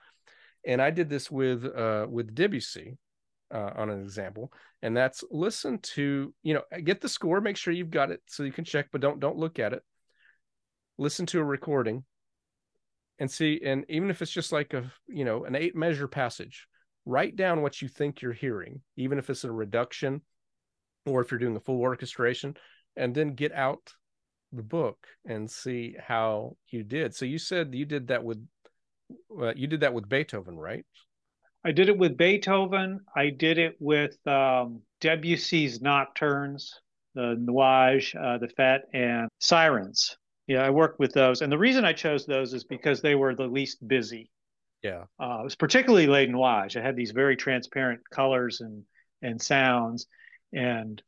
And 0.67 0.81
i 0.81 0.89
did 0.89 1.09
this 1.09 1.31
with 1.31 1.65
uh 1.65 2.05
with 2.09 2.35
debussy 2.35 2.97
uh, 3.53 3.71
on 3.75 3.91
an 3.91 4.01
example 4.01 4.51
and 4.81 4.97
that's 4.97 5.23
listen 5.29 5.77
to 5.77 6.33
you 6.41 6.55
know 6.55 6.63
get 6.83 6.99
the 6.99 7.07
score 7.07 7.39
make 7.39 7.55
sure 7.55 7.71
you've 7.71 7.91
got 7.91 8.09
it 8.09 8.19
so 8.25 8.41
you 8.41 8.51
can 8.51 8.65
check 8.65 8.87
but 8.91 9.01
don't 9.01 9.19
don't 9.19 9.37
look 9.37 9.59
at 9.59 9.73
it. 9.73 9.83
Listen 10.97 11.25
to 11.27 11.39
a 11.39 11.43
recording 11.43 12.03
and 13.19 13.29
see 13.29 13.61
and 13.63 13.85
even 13.87 14.09
if 14.09 14.21
it's 14.21 14.31
just 14.31 14.51
like 14.51 14.73
a 14.73 14.91
you 15.07 15.23
know 15.23 15.45
an 15.45 15.55
eight 15.55 15.75
measure 15.75 16.07
passage 16.07 16.67
write 17.05 17.35
down 17.35 17.61
what 17.61 17.81
you 17.81 17.87
think 17.87 18.21
you're 18.21 18.33
hearing 18.33 18.81
even 18.97 19.19
if 19.19 19.29
it's 19.29 19.43
a 19.43 19.51
reduction 19.51 20.21
or 21.05 21.21
if 21.21 21.29
you're 21.29 21.39
doing 21.39 21.55
a 21.55 21.59
full 21.59 21.79
orchestration 21.79 22.55
and 22.95 23.13
then 23.13 23.35
get 23.35 23.51
out 23.51 23.93
the 24.51 24.63
book 24.63 25.07
and 25.25 25.49
see 25.49 25.95
how 26.07 26.55
you 26.69 26.83
did. 26.83 27.15
So 27.15 27.25
you 27.25 27.37
said 27.37 27.73
you 27.73 27.85
did 27.85 28.07
that 28.07 28.23
with 28.23 28.45
uh, 29.39 29.53
you 29.55 29.67
did 29.67 29.81
that 29.81 29.93
with 29.93 30.09
Beethoven, 30.09 30.57
right? 30.57 30.85
I 31.63 31.71
did 31.71 31.89
it 31.89 31.97
with 31.97 32.17
Beethoven. 32.17 33.01
I 33.15 33.29
did 33.29 33.57
it 33.57 33.75
with 33.79 34.15
um, 34.27 34.81
Debussy's 35.01 35.79
Nocturnes, 35.79 36.69
the 37.15 37.35
Nuages, 37.39 38.15
uh, 38.15 38.37
the 38.37 38.49
Fete, 38.49 38.81
and 38.93 39.29
Sirens. 39.39 40.15
Yeah, 40.47 40.63
I 40.63 40.69
worked 40.69 40.99
with 40.99 41.11
those, 41.11 41.41
and 41.41 41.51
the 41.51 41.57
reason 41.57 41.83
I 41.83 41.93
chose 41.93 42.25
those 42.25 42.53
is 42.53 42.63
because 42.63 43.01
they 43.01 43.15
were 43.15 43.33
the 43.33 43.47
least 43.47 43.85
busy. 43.87 44.29
Yeah, 44.83 45.05
uh, 45.19 45.39
it 45.41 45.43
was 45.43 45.55
particularly 45.55 46.05
Les 46.05 46.27
Nuages. 46.27 46.79
I 46.79 46.83
had 46.83 46.95
these 46.95 47.11
very 47.11 47.35
transparent 47.35 48.01
colors 48.11 48.61
and 48.61 48.83
and 49.23 49.41
sounds, 49.41 50.05
and 50.53 51.01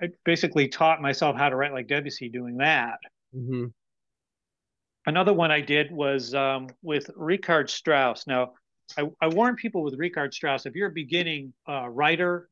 I 0.00 0.08
basically 0.24 0.68
taught 0.68 1.02
myself 1.02 1.36
how 1.36 1.48
to 1.48 1.56
write 1.56 1.72
like 1.72 1.88
Debussy 1.88 2.28
doing 2.28 2.58
that. 2.58 2.98
Mm-hmm. 3.34 3.66
another 5.06 5.32
one 5.32 5.50
I 5.50 5.62
did 5.62 5.90
was 5.90 6.34
um, 6.34 6.68
with 6.82 7.08
Richard 7.16 7.70
Strauss. 7.70 8.26
Now, 8.26 8.52
I, 8.98 9.04
I, 9.22 9.28
warn 9.28 9.56
people 9.56 9.82
with 9.82 9.94
Richard 9.96 10.34
Strauss 10.34 10.66
if 10.66 10.74
you're 10.74 10.88
a 10.88 10.92
beginning 10.92 11.54
uh, 11.66 11.88
writer, 11.88 12.50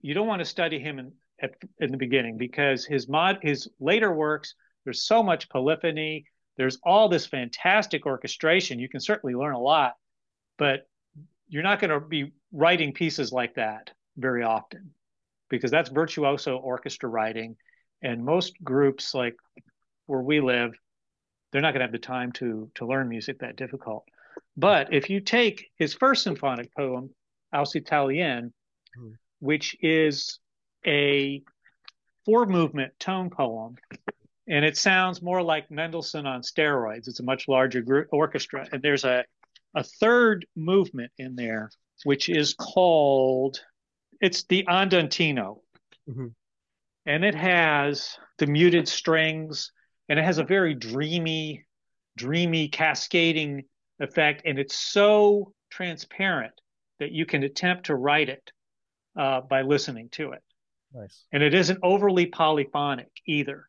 you 0.00 0.14
don't 0.14 0.26
want 0.26 0.40
to 0.40 0.46
study 0.46 0.78
him 0.78 0.98
in, 0.98 1.12
at, 1.40 1.54
in 1.80 1.90
the 1.90 1.96
beginning 1.96 2.36
because 2.36 2.84
his 2.84 3.08
mod 3.08 3.38
his 3.42 3.68
later 3.80 4.12
works 4.12 4.54
there's 4.84 5.06
so 5.06 5.22
much 5.22 5.48
polyphony 5.48 6.24
there's 6.56 6.78
all 6.82 7.08
this 7.08 7.26
fantastic 7.26 8.06
orchestration 8.06 8.78
you 8.78 8.88
can 8.88 9.00
certainly 9.00 9.34
learn 9.34 9.54
a 9.54 9.60
lot 9.60 9.94
but 10.56 10.88
you're 11.48 11.62
not 11.62 11.80
going 11.80 11.90
to 11.90 12.00
be 12.00 12.32
writing 12.52 12.92
pieces 12.92 13.32
like 13.32 13.54
that 13.54 13.90
very 14.16 14.42
often 14.42 14.90
because 15.48 15.70
that's 15.70 15.90
virtuoso 15.90 16.56
orchestra 16.56 17.08
writing 17.08 17.56
and 18.02 18.24
most 18.24 18.54
groups 18.62 19.14
like 19.14 19.34
where 20.06 20.22
we 20.22 20.40
live 20.40 20.72
they're 21.50 21.62
not 21.62 21.72
going 21.72 21.80
to 21.80 21.86
have 21.86 21.92
the 21.92 21.98
time 21.98 22.32
to 22.32 22.70
to 22.74 22.86
learn 22.86 23.08
music 23.08 23.38
that 23.38 23.56
difficult 23.56 24.04
but 24.56 24.92
if 24.92 25.08
you 25.10 25.20
take 25.20 25.70
his 25.76 25.94
first 25.94 26.22
symphonic 26.22 26.72
poem 26.74 27.10
Aus 27.52 27.74
Italien, 27.74 28.52
mm. 28.98 29.14
which 29.40 29.76
is 29.80 30.38
a 30.86 31.42
four 32.24 32.46
movement 32.46 32.92
tone 32.98 33.30
poem 33.30 33.76
and 34.48 34.64
it 34.64 34.76
sounds 34.76 35.22
more 35.22 35.42
like 35.42 35.70
Mendelssohn 35.70 36.26
on 36.26 36.42
steroids. 36.42 37.08
It's 37.08 37.20
a 37.20 37.24
much 37.24 37.48
larger 37.48 37.82
group 37.82 38.08
orchestra, 38.12 38.66
and 38.72 38.82
there's 38.82 39.04
a 39.04 39.24
a 39.74 39.84
third 39.84 40.46
movement 40.56 41.12
in 41.18 41.36
there, 41.36 41.70
which 42.04 42.30
is 42.30 42.54
called 42.54 43.60
it's 44.20 44.44
the 44.44 44.64
Andantino, 44.64 45.60
mm-hmm. 46.08 46.26
and 47.06 47.24
it 47.24 47.34
has 47.34 48.16
the 48.38 48.46
muted 48.46 48.88
strings, 48.88 49.72
and 50.08 50.18
it 50.18 50.24
has 50.24 50.38
a 50.38 50.44
very 50.44 50.74
dreamy, 50.74 51.66
dreamy 52.16 52.68
cascading 52.68 53.64
effect, 54.00 54.42
and 54.44 54.58
it's 54.58 54.76
so 54.76 55.52
transparent 55.70 56.54
that 56.98 57.12
you 57.12 57.26
can 57.26 57.42
attempt 57.42 57.86
to 57.86 57.94
write 57.94 58.28
it 58.28 58.50
uh, 59.18 59.40
by 59.42 59.62
listening 59.62 60.08
to 60.10 60.32
it. 60.32 60.42
Nice. 60.94 61.24
And 61.32 61.42
it 61.42 61.54
isn't 61.54 61.78
overly 61.82 62.26
polyphonic 62.26 63.10
either. 63.26 63.67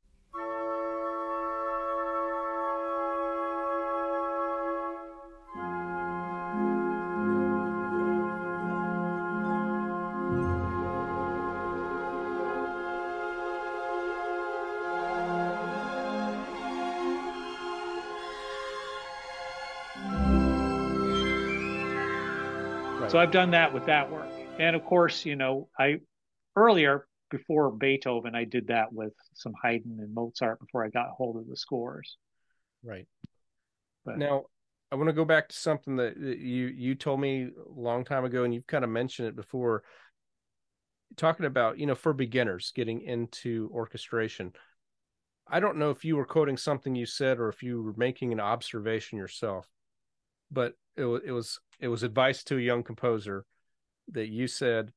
So 23.09 23.17
I've 23.17 23.31
done 23.31 23.49
that 23.51 23.73
with 23.73 23.87
that 23.87 24.11
work. 24.11 24.29
And 24.59 24.75
of 24.75 24.85
course, 24.85 25.25
you 25.25 25.35
know, 25.35 25.67
I 25.79 25.95
earlier 26.55 27.07
before 27.31 27.71
Beethoven, 27.71 28.35
I 28.35 28.43
did 28.43 28.67
that 28.67 28.93
with 28.93 29.13
some 29.33 29.53
Haydn 29.63 29.97
and 29.99 30.13
Mozart 30.13 30.59
before 30.59 30.85
I 30.85 30.89
got 30.89 31.09
hold 31.17 31.37
of 31.37 31.47
the 31.47 31.57
scores. 31.57 32.17
Right. 32.83 33.07
But 34.05 34.19
now 34.19 34.43
I 34.91 34.95
want 34.95 35.09
to 35.09 35.13
go 35.13 35.25
back 35.25 35.49
to 35.49 35.55
something 35.55 35.95
that 35.95 36.17
you 36.17 36.67
you 36.67 36.93
told 36.93 37.19
me 37.19 37.45
a 37.45 37.81
long 37.81 38.05
time 38.05 38.25
ago, 38.25 38.43
and 38.43 38.53
you've 38.53 38.67
kind 38.67 38.83
of 38.83 38.91
mentioned 38.91 39.27
it 39.27 39.35
before. 39.35 39.83
Talking 41.17 41.47
about 41.47 41.79
you 41.79 41.87
know 41.87 41.95
for 41.95 42.13
beginners 42.13 42.71
getting 42.75 43.01
into 43.01 43.71
orchestration. 43.73 44.53
I 45.47 45.59
don't 45.59 45.77
know 45.77 45.89
if 45.89 46.05
you 46.05 46.15
were 46.15 46.25
quoting 46.25 46.57
something 46.57 46.93
you 46.93 47.07
said 47.07 47.39
or 47.39 47.49
if 47.49 47.63
you 47.63 47.81
were 47.81 47.95
making 47.97 48.33
an 48.33 48.39
observation 48.39 49.17
yourself, 49.17 49.67
but 50.51 50.73
it 50.95 51.05
was 51.05 51.21
it 51.25 51.31
was 51.31 51.59
it 51.79 51.87
was 51.87 52.03
advice 52.03 52.43
to 52.43 52.57
a 52.57 52.61
young 52.61 52.83
composer 52.83 53.45
that 54.11 54.27
you 54.27 54.47
said 54.47 54.91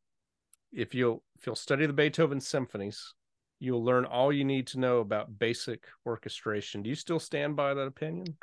if 0.72 0.94
you'll 0.94 1.22
if 1.38 1.46
you'll 1.46 1.57
study 1.57 1.86
the 1.86 1.92
Beethoven 1.92 2.40
symphonies, 2.40 3.14
you'll 3.59 3.84
learn 3.84 4.05
all 4.05 4.32
you 4.32 4.44
need 4.44 4.66
to 4.68 4.80
know 4.80 4.98
about 4.98 5.38
basic 5.38 5.84
orchestration. 6.07 6.82
Do 6.82 6.88
you 6.88 6.94
still 6.94 7.20
stand 7.20 7.57
by 7.57 7.74
that 7.74 7.86
opinion? 7.86 8.36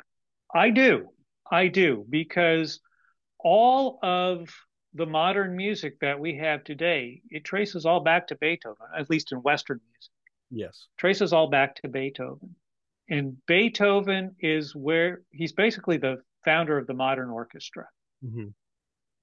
I 0.54 0.70
do. 0.70 1.08
I 1.50 1.68
do 1.68 2.06
because 2.08 2.80
all 3.38 3.98
of 4.02 4.48
the 4.94 5.06
modern 5.06 5.56
music 5.56 5.98
that 6.00 6.18
we 6.18 6.36
have 6.36 6.64
today, 6.64 7.22
it 7.30 7.44
traces 7.44 7.86
all 7.86 8.00
back 8.00 8.26
to 8.28 8.36
Beethoven, 8.36 8.86
at 8.96 9.10
least 9.10 9.32
in 9.32 9.38
Western 9.38 9.80
music. 9.88 10.10
Yes. 10.50 10.86
Traces 10.96 11.32
all 11.32 11.48
back 11.48 11.76
to 11.76 11.88
Beethoven. 11.88 12.54
And 13.08 13.36
Beethoven 13.46 14.36
is 14.40 14.74
where 14.74 15.22
he's 15.30 15.52
basically 15.52 15.96
the 15.96 16.22
founder 16.44 16.78
of 16.78 16.86
the 16.86 16.94
modern 16.94 17.30
orchestra. 17.30 17.86
Mm-hmm. 18.24 18.48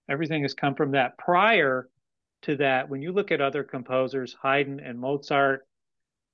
Everything 0.09 0.43
has 0.43 0.53
come 0.53 0.76
from 0.76 0.91
that. 0.91 1.18
Prior 1.18 1.89
to 2.43 2.55
that, 2.57 2.89
when 2.89 3.01
you 3.01 3.11
look 3.11 3.32
at 3.32 3.41
other 3.41 3.63
composers, 3.63 4.36
Haydn 4.41 4.80
and 4.80 4.99
Mozart, 4.99 5.68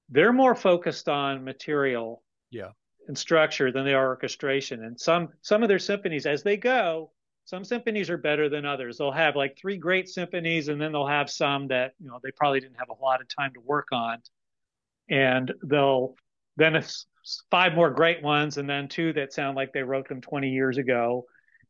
they're 0.10 0.34
more 0.34 0.56
focused 0.56 1.10
on 1.10 1.44
material 1.44 2.22
yeah. 2.52 2.70
and 3.08 3.18
structure 3.18 3.72
than 3.72 3.86
they 3.86 3.94
are 3.94 4.08
orchestration. 4.08 4.84
And 4.84 5.00
some 5.00 5.30
some 5.42 5.64
of 5.64 5.70
their 5.70 5.80
symphonies, 5.80 6.26
as 6.26 6.44
they 6.44 6.58
go, 6.58 7.12
some 7.46 7.64
symphonies 7.64 8.10
are 8.10 8.18
better 8.18 8.48
than 8.48 8.66
others. 8.66 8.98
They'll 8.98 9.12
have 9.12 9.36
like 9.36 9.58
three 9.58 9.78
great 9.78 10.08
symphonies, 10.08 10.68
and 10.68 10.80
then 10.80 10.92
they'll 10.92 11.08
have 11.08 11.30
some 11.30 11.68
that 11.70 11.94
you 12.00 12.08
know 12.08 12.20
they 12.24 12.32
probably 12.32 12.60
didn't 12.60 12.80
have 12.80 12.90
a 12.90 13.04
lot 13.04 13.22
of 13.22 13.28
time 13.28 13.54
to 13.54 13.60
work 13.60 13.88
on, 13.92 14.20
and 15.10 15.54
they'll 15.64 16.16
then 16.58 16.76
five 17.52 17.74
more 17.74 17.90
great 17.90 18.22
ones, 18.22 18.58
and 18.58 18.70
then 18.70 18.88
two 18.88 19.14
that 19.14 19.34
sound 19.34 19.56
like 19.56 19.74
they 19.74 19.84
wrote 19.84 20.08
them 20.08 20.22
20 20.22 20.50
years 20.50 20.78
ago. 20.78 21.26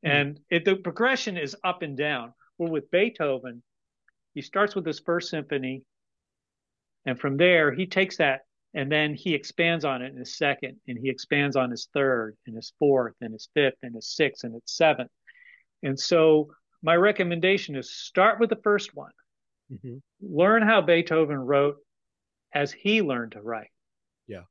Mm-hmm. 0.06 0.16
And 0.16 0.39
it, 0.49 0.66
the 0.66 0.76
progression 0.76 1.38
is 1.38 1.56
up 1.64 1.82
and 1.82 1.97
down. 1.97 2.34
Well, 2.58 2.72
with 2.72 2.91
Beethoven, 2.91 3.64
he 4.34 4.41
starts 4.41 4.76
with 4.76 4.86
his 4.86 4.99
first 4.99 5.30
symphony, 5.30 5.84
and 7.06 7.20
from 7.20 7.38
there 7.38 7.72
he 7.72 7.86
takes 7.86 8.18
that 8.18 8.41
and 8.74 8.91
then 8.91 9.14
he 9.14 9.34
expands 9.34 9.86
on 9.86 10.01
it 10.01 10.12
in 10.12 10.18
his 10.18 10.36
second, 10.38 10.78
and 10.88 10.97
he 10.97 11.10
expands 11.10 11.56
on 11.56 11.70
his 11.70 11.88
third, 11.93 12.36
and 12.47 12.56
his 12.56 12.74
fourth, 12.80 13.14
and 13.22 13.34
his 13.34 13.47
fifth, 13.54 13.78
and 13.84 13.93
his 13.93 14.16
sixth, 14.16 14.43
and 14.43 14.54
his 14.54 14.64
seventh. 14.66 15.12
And 15.84 15.99
so 15.99 16.49
my 16.82 16.95
recommendation 16.95 17.76
is 17.76 17.93
start 17.95 18.39
with 18.39 18.49
the 18.49 18.60
first 18.64 18.95
one. 18.95 19.12
Mm-hmm. 19.72 19.97
Learn 20.22 20.64
how 20.64 20.82
Beethoven 20.82 21.38
wrote 21.38 21.78
as 22.54 22.72
he 22.72 23.01
learned 23.01 23.34
to 23.34 23.41
write. 23.41 23.70
Yeah. 24.28 24.43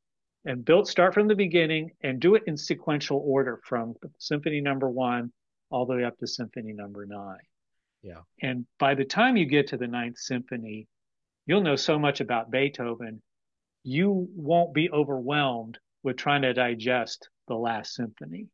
And 0.44 0.64
build 0.64 0.88
start 0.88 1.14
from 1.14 1.28
the 1.28 1.36
beginning 1.36 1.92
and 2.02 2.18
do 2.18 2.34
it 2.34 2.42
in 2.46 2.56
sequential 2.56 3.22
order 3.24 3.60
from 3.64 3.94
symphony 4.18 4.60
number 4.60 4.88
one 4.88 5.32
all 5.70 5.86
the 5.86 5.94
way 5.94 6.04
up 6.04 6.18
to 6.18 6.26
symphony 6.26 6.72
number 6.72 7.06
nine. 7.06 7.38
Yeah. 8.02 8.22
And 8.42 8.66
by 8.78 8.94
the 8.94 9.04
time 9.04 9.36
you 9.36 9.46
get 9.46 9.68
to 9.68 9.76
the 9.76 9.86
ninth 9.86 10.18
symphony, 10.18 10.88
you'll 11.46 11.62
know 11.62 11.76
so 11.76 11.98
much 11.98 12.20
about 12.20 12.50
Beethoven, 12.50 13.22
you 13.84 14.28
won't 14.34 14.74
be 14.74 14.90
overwhelmed 14.90 15.78
with 16.02 16.16
trying 16.16 16.42
to 16.42 16.52
digest 16.52 17.28
the 17.48 17.54
last 17.54 17.94
symphony. 17.94 18.48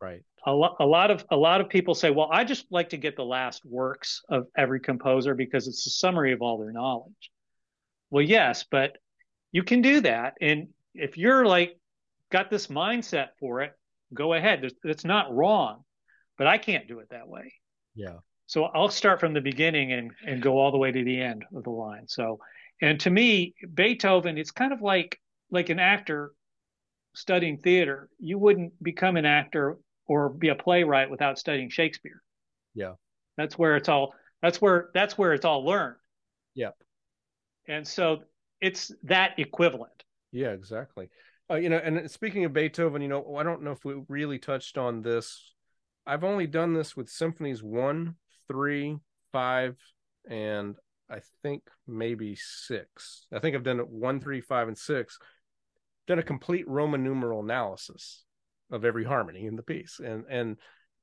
Right. 0.00 0.22
A, 0.46 0.52
lo- 0.52 0.76
a 0.78 0.86
lot 0.86 1.10
of 1.10 1.24
a 1.30 1.36
lot 1.36 1.60
of 1.60 1.68
people 1.68 1.94
say, 1.94 2.10
"Well, 2.10 2.28
I 2.30 2.44
just 2.44 2.66
like 2.70 2.90
to 2.90 2.96
get 2.96 3.16
the 3.16 3.24
last 3.24 3.64
works 3.64 4.22
of 4.28 4.46
every 4.56 4.80
composer 4.80 5.34
because 5.34 5.66
it's 5.66 5.86
a 5.86 5.90
summary 5.90 6.32
of 6.32 6.42
all 6.42 6.58
their 6.58 6.72
knowledge." 6.72 7.30
Well, 8.10 8.22
yes, 8.22 8.64
but 8.70 8.98
you 9.52 9.64
can 9.64 9.80
do 9.80 10.02
that, 10.02 10.34
and 10.40 10.68
if 10.98 11.16
you're 11.16 11.46
like 11.46 11.78
got 12.30 12.50
this 12.50 12.66
mindset 12.68 13.28
for 13.38 13.62
it, 13.62 13.72
go 14.12 14.34
ahead. 14.34 14.68
It's 14.84 15.04
not 15.04 15.34
wrong, 15.34 15.84
but 16.38 16.46
I 16.46 16.58
can't 16.58 16.88
do 16.88 17.00
it 17.00 17.08
that 17.10 17.28
way. 17.28 17.52
Yeah. 17.94 18.18
So 18.46 18.64
I'll 18.64 18.88
start 18.88 19.20
from 19.20 19.34
the 19.34 19.40
beginning 19.40 19.92
and, 19.92 20.12
and 20.24 20.40
go 20.40 20.58
all 20.58 20.70
the 20.70 20.78
way 20.78 20.92
to 20.92 21.04
the 21.04 21.20
end 21.20 21.44
of 21.54 21.64
the 21.64 21.70
line. 21.70 22.06
So, 22.06 22.38
and 22.80 23.00
to 23.00 23.10
me, 23.10 23.54
Beethoven, 23.74 24.38
it's 24.38 24.50
kind 24.50 24.72
of 24.72 24.82
like 24.82 25.20
like 25.50 25.68
an 25.68 25.78
actor 25.78 26.32
studying 27.14 27.58
theater. 27.58 28.08
You 28.18 28.38
wouldn't 28.38 28.80
become 28.82 29.16
an 29.16 29.24
actor 29.24 29.78
or 30.06 30.28
be 30.28 30.48
a 30.48 30.54
playwright 30.54 31.10
without 31.10 31.38
studying 31.38 31.70
Shakespeare. 31.70 32.22
Yeah. 32.74 32.92
That's 33.36 33.58
where 33.58 33.76
it's 33.76 33.88
all 33.88 34.14
that's 34.42 34.60
where 34.60 34.90
that's 34.94 35.16
where 35.18 35.32
it's 35.32 35.44
all 35.44 35.64
learned. 35.64 35.96
Yeah. 36.54 36.70
And 37.68 37.86
so 37.86 38.22
it's 38.60 38.92
that 39.04 39.38
equivalent. 39.38 40.04
Yeah, 40.32 40.50
exactly. 40.50 41.08
Uh, 41.50 41.54
you 41.56 41.68
know, 41.68 41.78
and 41.78 42.10
speaking 42.10 42.44
of 42.44 42.52
Beethoven, 42.52 43.02
you 43.02 43.08
know, 43.08 43.36
I 43.36 43.42
don't 43.42 43.62
know 43.62 43.70
if 43.70 43.84
we 43.84 43.94
really 44.08 44.38
touched 44.38 44.76
on 44.78 45.02
this. 45.02 45.54
I've 46.06 46.24
only 46.24 46.46
done 46.46 46.72
this 46.74 46.96
with 46.96 47.08
symphonies 47.08 47.62
one, 47.62 48.16
three, 48.48 48.96
five, 49.32 49.76
and 50.28 50.76
I 51.10 51.20
think 51.42 51.62
maybe 51.86 52.36
six. 52.36 53.26
I 53.32 53.38
think 53.38 53.54
I've 53.54 53.62
done 53.62 53.80
it 53.80 53.88
one, 53.88 54.20
three, 54.20 54.40
five, 54.40 54.68
and 54.68 54.76
six. 54.76 55.18
Done 56.06 56.18
a 56.18 56.24
complete 56.24 56.68
Roman 56.68 57.02
numeral 57.04 57.40
analysis 57.40 58.24
of 58.70 58.84
every 58.84 59.04
harmony 59.04 59.46
in 59.46 59.56
the 59.56 59.62
piece, 59.62 60.00
and 60.04 60.24
and 60.28 60.56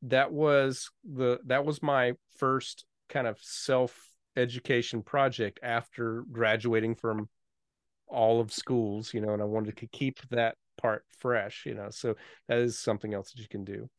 that 0.03 0.31
was 0.31 0.89
the 1.03 1.39
that 1.45 1.65
was 1.65 1.81
my 1.81 2.13
first 2.37 2.85
kind 3.09 3.27
of 3.27 3.37
self 3.41 3.97
education 4.35 5.03
project 5.03 5.59
after 5.63 6.23
graduating 6.31 6.95
from 6.95 7.29
all 8.07 8.39
of 8.39 8.51
schools, 8.51 9.13
you 9.13 9.21
know, 9.21 9.33
and 9.33 9.41
I 9.41 9.45
wanted 9.45 9.77
to 9.77 9.87
keep 9.87 10.19
that 10.29 10.55
part 10.77 11.03
fresh 11.19 11.63
you 11.65 11.73
know 11.73 11.89
so 11.89 12.15
that 12.47 12.57
is 12.57 12.79
something 12.79 13.13
else 13.13 13.31
that 13.31 13.41
you 13.41 13.47
can 13.47 13.63
do. 13.63 13.89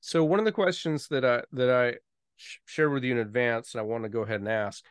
So 0.00 0.24
one 0.24 0.38
of 0.38 0.44
the 0.44 0.52
questions 0.52 1.08
that 1.08 1.24
i 1.24 1.42
that 1.52 1.70
i 1.70 1.94
sh- 2.36 2.58
shared 2.64 2.92
with 2.92 3.04
you 3.04 3.12
in 3.12 3.18
advance 3.18 3.74
and 3.74 3.80
i 3.80 3.84
want 3.84 4.04
to 4.04 4.08
go 4.08 4.22
ahead 4.22 4.40
and 4.40 4.48
ask 4.48 4.84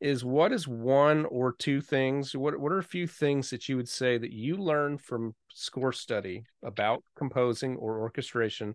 is 0.00 0.24
what 0.24 0.52
is 0.52 0.66
one 0.68 1.26
or 1.26 1.52
two 1.52 1.80
things 1.80 2.34
what 2.34 2.58
what 2.58 2.72
are 2.72 2.78
a 2.78 2.84
few 2.84 3.06
things 3.06 3.50
that 3.50 3.68
you 3.68 3.76
would 3.76 3.88
say 3.88 4.16
that 4.16 4.32
you 4.32 4.56
learned 4.56 5.00
from 5.00 5.34
score 5.52 5.92
study 5.92 6.44
about 6.62 7.02
composing 7.16 7.76
or 7.76 8.00
orchestration 8.00 8.74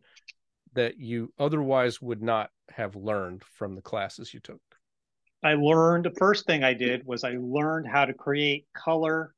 that 0.74 0.98
you 1.00 1.32
otherwise 1.40 2.02
would 2.02 2.22
not 2.22 2.50
have 2.70 2.96
learned 2.96 3.44
from 3.44 3.76
the 3.76 3.82
classes 3.82 4.34
you 4.34 4.40
took 4.40 4.62
i 5.44 5.54
learned 5.54 6.06
the 6.06 6.16
first 6.18 6.46
thing 6.46 6.64
i 6.64 6.74
did 6.74 7.06
was 7.06 7.24
i 7.24 7.36
learned 7.40 7.88
how 7.88 8.06
to 8.06 8.14
create 8.14 8.66
color 8.76 9.34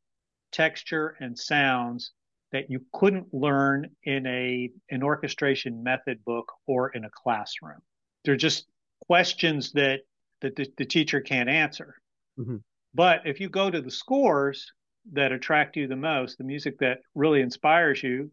texture 0.51 1.15
and 1.19 1.37
sounds 1.37 2.11
that 2.51 2.69
you 2.69 2.79
couldn't 2.93 3.33
learn 3.33 3.89
in 4.03 4.25
a 4.27 4.69
an 4.89 5.03
orchestration 5.03 5.83
method 5.83 6.23
book 6.23 6.51
or 6.67 6.89
in 6.89 7.05
a 7.05 7.09
classroom 7.09 7.79
they're 8.23 8.35
just 8.35 8.65
questions 9.07 9.71
that 9.73 10.01
that 10.41 10.55
the, 10.55 10.67
the 10.77 10.85
teacher 10.85 11.21
can't 11.21 11.49
answer. 11.49 11.95
Mm-hmm. 12.39 12.57
But 12.93 13.21
if 13.25 13.39
you 13.39 13.49
go 13.49 13.69
to 13.69 13.81
the 13.81 13.91
scores 13.91 14.71
that 15.13 15.31
attract 15.31 15.75
you 15.75 15.87
the 15.87 15.95
most, 15.95 16.37
the 16.37 16.43
music 16.43 16.79
that 16.79 16.99
really 17.13 17.41
inspires 17.41 18.01
you, 18.01 18.31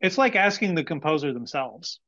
it's 0.00 0.18
like 0.18 0.36
asking 0.36 0.74
the 0.74 0.84
composer 0.84 1.32
themselves. 1.32 2.00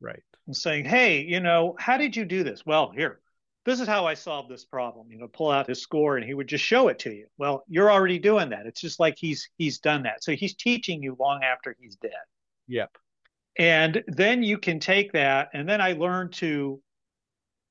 Right. 0.00 0.22
And 0.46 0.56
saying, 0.56 0.86
hey, 0.86 1.20
you 1.20 1.40
know, 1.40 1.76
how 1.78 1.96
did 1.96 2.16
you 2.16 2.24
do 2.24 2.42
this? 2.42 2.64
Well, 2.66 2.90
here, 2.90 3.20
this 3.64 3.80
is 3.80 3.86
how 3.86 4.06
I 4.06 4.14
solved 4.14 4.50
this 4.50 4.64
problem. 4.64 5.10
You 5.10 5.18
know, 5.18 5.28
pull 5.28 5.50
out 5.50 5.68
his 5.68 5.80
score 5.80 6.16
and 6.16 6.26
he 6.26 6.34
would 6.34 6.48
just 6.48 6.64
show 6.64 6.88
it 6.88 6.98
to 7.00 7.10
you. 7.10 7.26
Well, 7.38 7.64
you're 7.68 7.90
already 7.90 8.18
doing 8.18 8.50
that. 8.50 8.66
It's 8.66 8.80
just 8.80 9.00
like 9.00 9.14
he's 9.16 9.48
he's 9.56 9.78
done 9.78 10.02
that. 10.04 10.24
So 10.24 10.32
he's 10.32 10.54
teaching 10.54 11.02
you 11.02 11.16
long 11.18 11.42
after 11.42 11.76
he's 11.78 11.96
dead. 11.96 12.12
Yep. 12.68 12.90
And 13.58 14.02
then 14.08 14.42
you 14.42 14.58
can 14.58 14.80
take 14.80 15.12
that 15.12 15.50
and 15.52 15.68
then 15.68 15.80
I 15.80 15.92
learned 15.92 16.32
to 16.34 16.80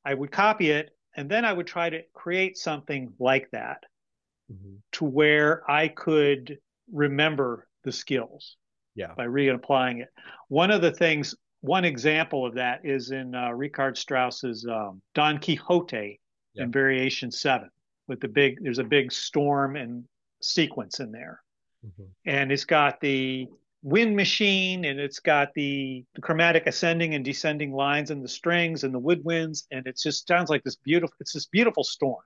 I 0.06 0.14
would 0.14 0.32
copy 0.32 0.72
it 0.72 0.92
and 1.16 1.30
then 1.30 1.46
I 1.46 1.54
would 1.54 1.68
try 1.68 1.90
to 1.90 2.02
create 2.14 2.58
something 2.58 3.14
like 3.20 3.50
that 3.52 3.84
mm-hmm. 4.52 4.76
to 4.94 5.06
where 5.06 5.70
I 5.70 5.88
could 5.88 6.60
remember 6.92 7.68
the 7.84 7.92
skills 7.92 8.58
yeah. 8.96 9.14
by 9.16 9.26
reapplying 9.26 10.02
it. 10.02 10.10
One 10.48 10.72
of 10.72 10.82
the 10.82 10.92
things, 10.92 11.36
one 11.62 11.86
example 11.86 12.46
of 12.46 12.56
that 12.56 12.82
is 12.84 13.12
in 13.12 13.36
uh, 13.36 13.52
Richard 13.52 13.98
Strauss's 13.98 14.66
um, 14.66 15.02
Don 15.14 15.40
Quixote 15.40 16.20
yeah. 16.54 16.64
in 16.64 16.72
Variation 16.72 17.32
7 17.32 17.70
with 18.08 18.20
the 18.20 18.28
big, 18.28 18.58
there's 18.62 18.80
a 18.80 18.84
big 18.84 19.12
storm 19.12 19.76
and 19.76 20.04
sequence 20.42 21.00
in 21.00 21.12
there. 21.12 21.42
Mm-hmm. 21.86 22.04
And 22.26 22.52
it's 22.52 22.66
got 22.66 23.00
the 23.00 23.48
wind 23.84 24.16
machine 24.16 24.86
and 24.86 25.00
it's 25.00 25.20
got 25.20 25.54
the, 25.56 26.04
the, 26.16 26.22
chromatic 26.22 26.68
ascending 26.68 27.16
and 27.16 27.26
descending 27.26 27.74
lines 27.74 28.12
and 28.12 28.24
the 28.24 28.30
strings 28.30 28.84
and 28.84 28.94
the 28.94 29.00
woodwinds 29.00 29.64
and 29.72 29.88
it 29.88 29.98
just 29.98 30.28
sounds 30.28 30.52
like 30.52 30.64
this 30.64 30.76
beautiful 30.76 31.16
it's 31.20 31.34
this 31.34 31.48
beautiful 31.48 31.84
storm 31.84 32.22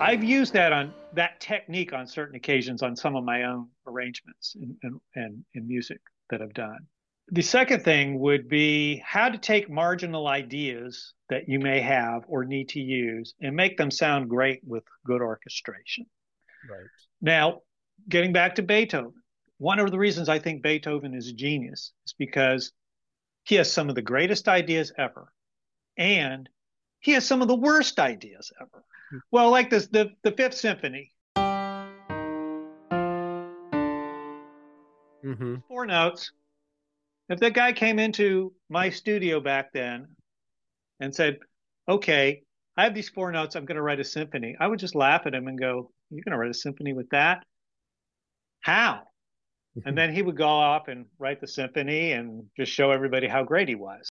i've 0.00 0.24
used 0.24 0.52
that 0.52 0.72
on 0.72 0.92
that 1.14 1.40
technique 1.40 1.92
on 1.92 2.06
certain 2.06 2.36
occasions 2.36 2.82
on 2.82 2.96
some 2.96 3.16
of 3.16 3.24
my 3.24 3.44
own 3.44 3.68
arrangements 3.86 4.56
and, 4.60 4.76
and, 4.82 5.00
and 5.14 5.44
in 5.54 5.66
music 5.66 6.00
that 6.30 6.40
I've 6.40 6.54
done. 6.54 6.86
The 7.32 7.42
second 7.42 7.84
thing 7.84 8.18
would 8.18 8.48
be 8.48 9.02
how 9.04 9.28
to 9.28 9.38
take 9.38 9.70
marginal 9.70 10.26
ideas 10.26 11.14
that 11.28 11.48
you 11.48 11.60
may 11.60 11.80
have 11.80 12.24
or 12.26 12.44
need 12.44 12.70
to 12.70 12.80
use 12.80 13.34
and 13.40 13.54
make 13.54 13.76
them 13.76 13.90
sound 13.90 14.28
great 14.28 14.60
with 14.64 14.82
good 15.06 15.20
orchestration. 15.20 16.06
Right. 16.68 16.86
Now, 17.20 17.60
getting 18.08 18.32
back 18.32 18.56
to 18.56 18.62
Beethoven, 18.62 19.14
one 19.58 19.78
of 19.78 19.90
the 19.92 19.98
reasons 19.98 20.28
I 20.28 20.40
think 20.40 20.62
Beethoven 20.62 21.14
is 21.14 21.28
a 21.28 21.32
genius 21.32 21.92
is 22.04 22.14
because 22.18 22.72
he 23.44 23.56
has 23.56 23.72
some 23.72 23.88
of 23.88 23.94
the 23.94 24.02
greatest 24.02 24.48
ideas 24.48 24.92
ever 24.98 25.32
and 25.96 26.48
he 27.00 27.12
has 27.12 27.26
some 27.26 27.42
of 27.42 27.48
the 27.48 27.56
worst 27.56 27.98
ideas 27.98 28.52
ever. 28.60 28.84
Well, 29.30 29.50
like 29.50 29.70
this, 29.70 29.88
the 29.88 30.12
the 30.22 30.32
Fifth 30.32 30.54
Symphony. 30.54 31.12
Mm-hmm. 35.24 35.56
Four 35.68 35.86
notes. 35.86 36.32
If 37.28 37.40
that 37.40 37.54
guy 37.54 37.72
came 37.72 37.98
into 37.98 38.52
my 38.68 38.90
studio 38.90 39.40
back 39.40 39.72
then 39.72 40.08
and 41.00 41.14
said, 41.14 41.38
"Okay, 41.88 42.42
I 42.76 42.84
have 42.84 42.94
these 42.94 43.08
four 43.08 43.32
notes. 43.32 43.56
I'm 43.56 43.64
going 43.64 43.76
to 43.76 43.82
write 43.82 44.00
a 44.00 44.04
symphony," 44.04 44.56
I 44.60 44.66
would 44.66 44.78
just 44.78 44.94
laugh 44.94 45.22
at 45.26 45.34
him 45.34 45.48
and 45.48 45.58
go, 45.58 45.90
"You're 46.10 46.24
going 46.24 46.32
to 46.32 46.38
write 46.38 46.50
a 46.50 46.54
symphony 46.54 46.92
with 46.92 47.08
that? 47.10 47.44
How?" 48.60 49.02
and 49.84 49.96
then 49.98 50.12
he 50.12 50.22
would 50.22 50.36
go 50.36 50.48
off 50.48 50.88
and 50.88 51.06
write 51.18 51.40
the 51.40 51.48
symphony 51.48 52.12
and 52.12 52.44
just 52.56 52.72
show 52.72 52.90
everybody 52.90 53.26
how 53.26 53.42
great 53.44 53.68
he 53.68 53.74
was. 53.74 54.08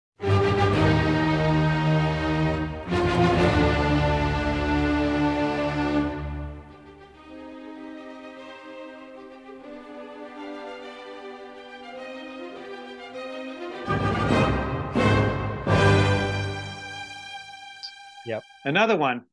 Another 18.67 18.97
one, 18.97 19.23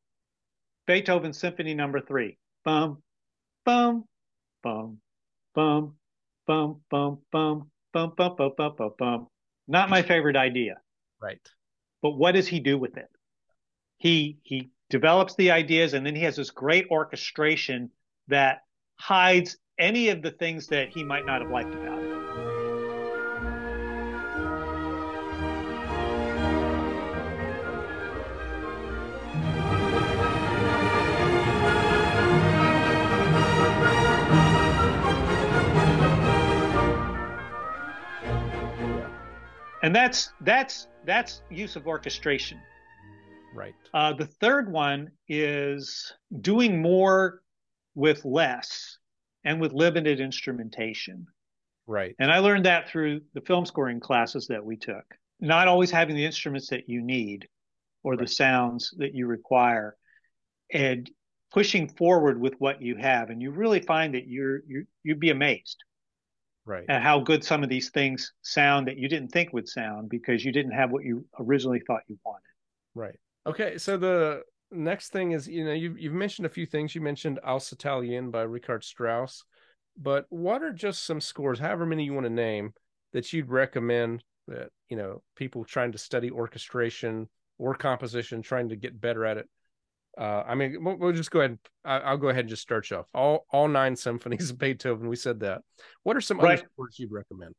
Beethoven 0.87 1.33
Symphony 1.33 1.73
Number 1.73 1.99
Three. 1.99 2.37
Bum, 2.63 3.03
bum, 3.65 4.05
bum, 4.63 4.99
bum, 5.53 5.97
bum, 6.47 6.79
bum, 6.89 7.19
bum, 7.33 7.67
bum, 7.91 8.13
bum, 8.15 8.35
bum, 8.37 8.53
bum, 8.55 8.75
bum, 8.77 8.91
bum. 8.97 9.27
Not 9.67 9.89
my 9.89 10.03
favorite 10.03 10.37
idea. 10.37 10.75
Right. 11.21 11.41
But 12.01 12.11
what 12.11 12.31
does 12.31 12.47
he 12.47 12.61
do 12.61 12.77
with 12.77 12.95
it? 12.95 13.09
He 13.97 14.37
he 14.43 14.69
develops 14.89 15.35
the 15.35 15.51
ideas, 15.51 15.95
and 15.95 16.05
then 16.05 16.15
he 16.15 16.21
has 16.21 16.37
this 16.37 16.51
great 16.51 16.87
orchestration 16.89 17.91
that 18.29 18.59
hides 18.95 19.57
any 19.77 20.07
of 20.07 20.21
the 20.21 20.31
things 20.31 20.67
that 20.67 20.91
he 20.91 21.03
might 21.03 21.25
not 21.25 21.41
have 21.41 21.51
liked 21.51 21.75
about 21.75 22.01
it. 22.01 22.24
And 39.85 39.95
that's 39.95 40.31
that's 40.41 40.87
that's 41.05 41.43
use 41.51 41.75
of 41.75 41.85
orchestration. 41.85 42.59
Right. 43.53 43.75
Uh, 43.93 44.13
the 44.13 44.25
third 44.25 44.71
one 44.71 45.11
is 45.29 46.11
doing 46.41 46.81
more 46.81 47.41
with 47.93 48.25
less 48.25 48.97
and 49.43 49.61
with 49.61 49.73
limited 49.73 50.19
instrumentation. 50.19 51.27
Right. 51.85 52.15
And 52.17 52.31
i 52.31 52.39
learned 52.39 52.65
that 52.65 52.89
through 52.89 53.21
the 53.35 53.41
film 53.41 53.63
scoring 53.67 53.99
classes 53.99 54.47
that 54.47 54.65
we 54.65 54.75
took 54.75 55.05
not 55.39 55.67
always 55.67 55.91
having 55.91 56.15
the 56.15 56.25
instruments 56.25 56.69
that 56.69 56.89
you 56.89 57.01
need 57.01 57.47
or 58.03 58.13
right. 58.13 58.21
the 58.21 58.27
sounds 58.27 58.91
that 58.97 59.13
you 59.13 59.27
require 59.27 59.95
and 60.73 61.11
pushing 61.51 61.87
forward 61.89 62.41
with 62.41 62.55
what 62.57 62.81
you 62.81 62.95
have. 62.95 63.29
And 63.29 63.39
you 63.39 63.51
really 63.51 63.81
find 63.81 64.15
that 64.15 64.27
you're, 64.27 64.61
you're 64.67 64.83
you'd 65.03 65.19
be 65.19 65.29
amazed 65.29 65.77
right. 66.65 66.85
and 66.89 67.03
how 67.03 67.19
good 67.19 67.43
some 67.43 67.63
of 67.63 67.69
these 67.69 67.89
things 67.89 68.33
sound 68.41 68.87
that 68.87 68.97
you 68.97 69.07
didn't 69.07 69.29
think 69.29 69.53
would 69.53 69.67
sound 69.67 70.09
because 70.09 70.43
you 70.43 70.51
didn't 70.51 70.71
have 70.71 70.91
what 70.91 71.03
you 71.03 71.25
originally 71.39 71.81
thought 71.85 72.01
you 72.07 72.17
wanted. 72.25 72.41
Right. 72.93 73.15
Okay 73.45 73.77
so 73.77 73.97
the 73.97 74.41
next 74.71 75.09
thing 75.09 75.31
is 75.31 75.47
you 75.47 75.63
know 75.63 75.73
you've, 75.73 75.97
you've 75.99 76.13
mentioned 76.13 76.45
a 76.45 76.49
few 76.49 76.65
things. 76.65 76.95
You 76.95 77.01
mentioned 77.01 77.39
Aus 77.43 77.71
Italien 77.71 78.31
by 78.31 78.41
Richard 78.41 78.83
Strauss 78.83 79.43
but 79.97 80.25
what 80.29 80.61
are 80.61 80.73
just 80.73 81.05
some 81.05 81.21
scores 81.21 81.59
however 81.59 81.85
many 81.85 82.03
you 82.03 82.13
want 82.13 82.25
to 82.25 82.29
name 82.29 82.73
that 83.13 83.31
you'd 83.31 83.49
recommend 83.49 84.23
that 84.47 84.69
you 84.89 84.97
know 84.97 85.21
people 85.35 85.63
trying 85.63 85.91
to 85.91 85.97
study 85.97 86.29
orchestration 86.29 87.27
or 87.57 87.73
composition 87.75 88.41
trying 88.41 88.69
to 88.69 88.75
get 88.75 88.99
better 88.99 89.25
at 89.25 89.37
it 89.37 89.47
uh, 90.17 90.43
I 90.47 90.55
mean, 90.55 90.83
we'll, 90.83 90.97
we'll, 90.97 91.11
just 91.11 91.31
go 91.31 91.41
ahead. 91.41 91.57
I, 91.83 92.11
will 92.11 92.17
go 92.17 92.29
ahead 92.29 92.41
and 92.41 92.49
just 92.49 92.61
start 92.61 92.89
you 92.89 92.97
off. 92.97 93.07
All 93.13 93.45
all 93.51 93.67
nine 93.67 93.95
symphonies 93.95 94.49
of 94.51 94.57
Beethoven. 94.57 95.07
We 95.07 95.15
said 95.15 95.39
that. 95.41 95.61
What 96.03 96.15
are 96.15 96.21
some 96.21 96.39
right. 96.39 96.59
other 96.59 96.67
scores 96.73 96.99
you'd 96.99 97.11
recommend? 97.11 97.55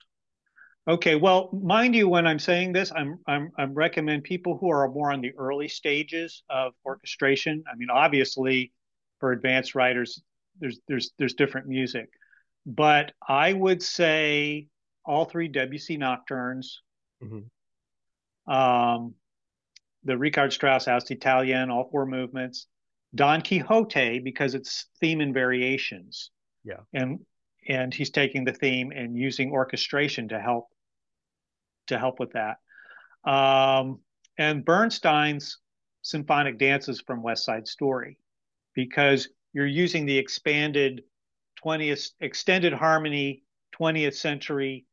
Okay, 0.88 1.16
well, 1.16 1.50
mind 1.52 1.96
you, 1.96 2.09
when 2.09 2.26
I'm 2.26 2.38
saying 2.38 2.72
this, 2.72 2.92
I'm 2.94 3.18
I'm 3.26 3.50
I'm 3.59 3.74
recommend 3.74 4.24
people 4.24 4.57
who 4.57 4.70
are 4.70 4.88
more 4.88 5.12
on 5.12 5.20
the 5.20 5.32
early 5.36 5.68
stages 5.68 6.42
of 6.48 6.72
orchestration. 6.84 7.64
I 7.70 7.76
mean, 7.76 7.90
obviously, 7.90 8.72
for 9.18 9.32
advanced 9.32 9.74
writers, 9.74 10.22
there's 10.61 10.78
there's 10.86 11.11
there's 11.18 11.34
different 11.34 11.66
music, 11.66 12.09
but 12.64 13.12
I 13.26 13.52
would 13.52 13.82
say 13.82 14.68
all 15.04 15.24
three 15.24 15.48
Debussy 15.48 15.96
nocturnes. 15.96 16.82
Mm-hmm. 17.22 18.52
Um, 18.52 19.14
the 20.07 20.16
Richard 20.16 20.52
Strauss 20.52 20.88
Aus 20.88 21.11
Italien, 21.11 21.70
all 21.70 21.88
four 21.90 22.07
movements. 22.07 22.66
Don 23.14 23.42
Quixote 23.42 24.20
because 24.20 24.54
it's 24.54 24.86
theme 25.00 25.20
and 25.20 25.34
variations. 25.34 26.30
Yeah. 26.64 26.80
And 26.92 27.20
and 27.68 27.92
he's 27.92 28.11
taking 28.11 28.44
the 28.44 28.52
theme 28.52 28.92
and 28.94 29.16
using 29.16 29.50
orchestration 29.50 30.28
to 30.28 30.40
help 30.40 30.68
to 31.88 31.98
help 31.98 32.20
with 32.20 32.32
that. 32.32 32.59
Um, 33.28 34.00
and 34.38 34.64
Bernstein's 34.64 35.59
symphonic 36.02 36.59
dances 36.59 37.02
from 37.04 37.22
West 37.22 37.44
Side 37.44 37.66
Story 37.66 38.18
because 38.74 39.28
you're 39.52 39.66
using 39.66 40.07
the 40.07 40.18
expanded 40.18 41.02
20th 41.64 42.11
extended 42.20 42.72
harmony 42.72 43.42
20th 43.80 44.14
century 44.14 44.86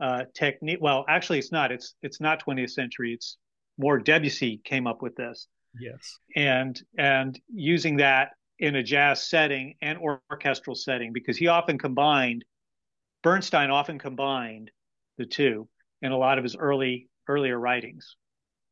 uh, 0.00 0.24
technique. 0.34 0.78
Well, 0.80 1.04
actually, 1.08 1.38
it's 1.38 1.52
not. 1.52 1.72
It's 1.72 1.94
it's 2.02 2.20
not 2.20 2.44
20th 2.44 2.70
century. 2.70 3.12
It's 3.12 3.36
more 3.78 3.98
Debussy 3.98 4.60
came 4.64 4.86
up 4.86 5.02
with 5.02 5.16
this. 5.16 5.48
Yes. 5.78 6.18
And 6.34 6.80
and 6.98 7.38
using 7.52 7.96
that 7.98 8.30
in 8.58 8.76
a 8.76 8.82
jazz 8.82 9.28
setting 9.28 9.74
and 9.82 9.98
orchestral 9.98 10.74
setting 10.74 11.12
because 11.12 11.36
he 11.36 11.48
often 11.48 11.78
combined 11.78 12.44
Bernstein 13.22 13.70
often 13.70 13.98
combined 13.98 14.70
the 15.18 15.26
two 15.26 15.68
in 16.02 16.12
a 16.12 16.16
lot 16.16 16.38
of 16.38 16.44
his 16.44 16.56
early 16.56 17.08
earlier 17.28 17.58
writings. 17.58 18.16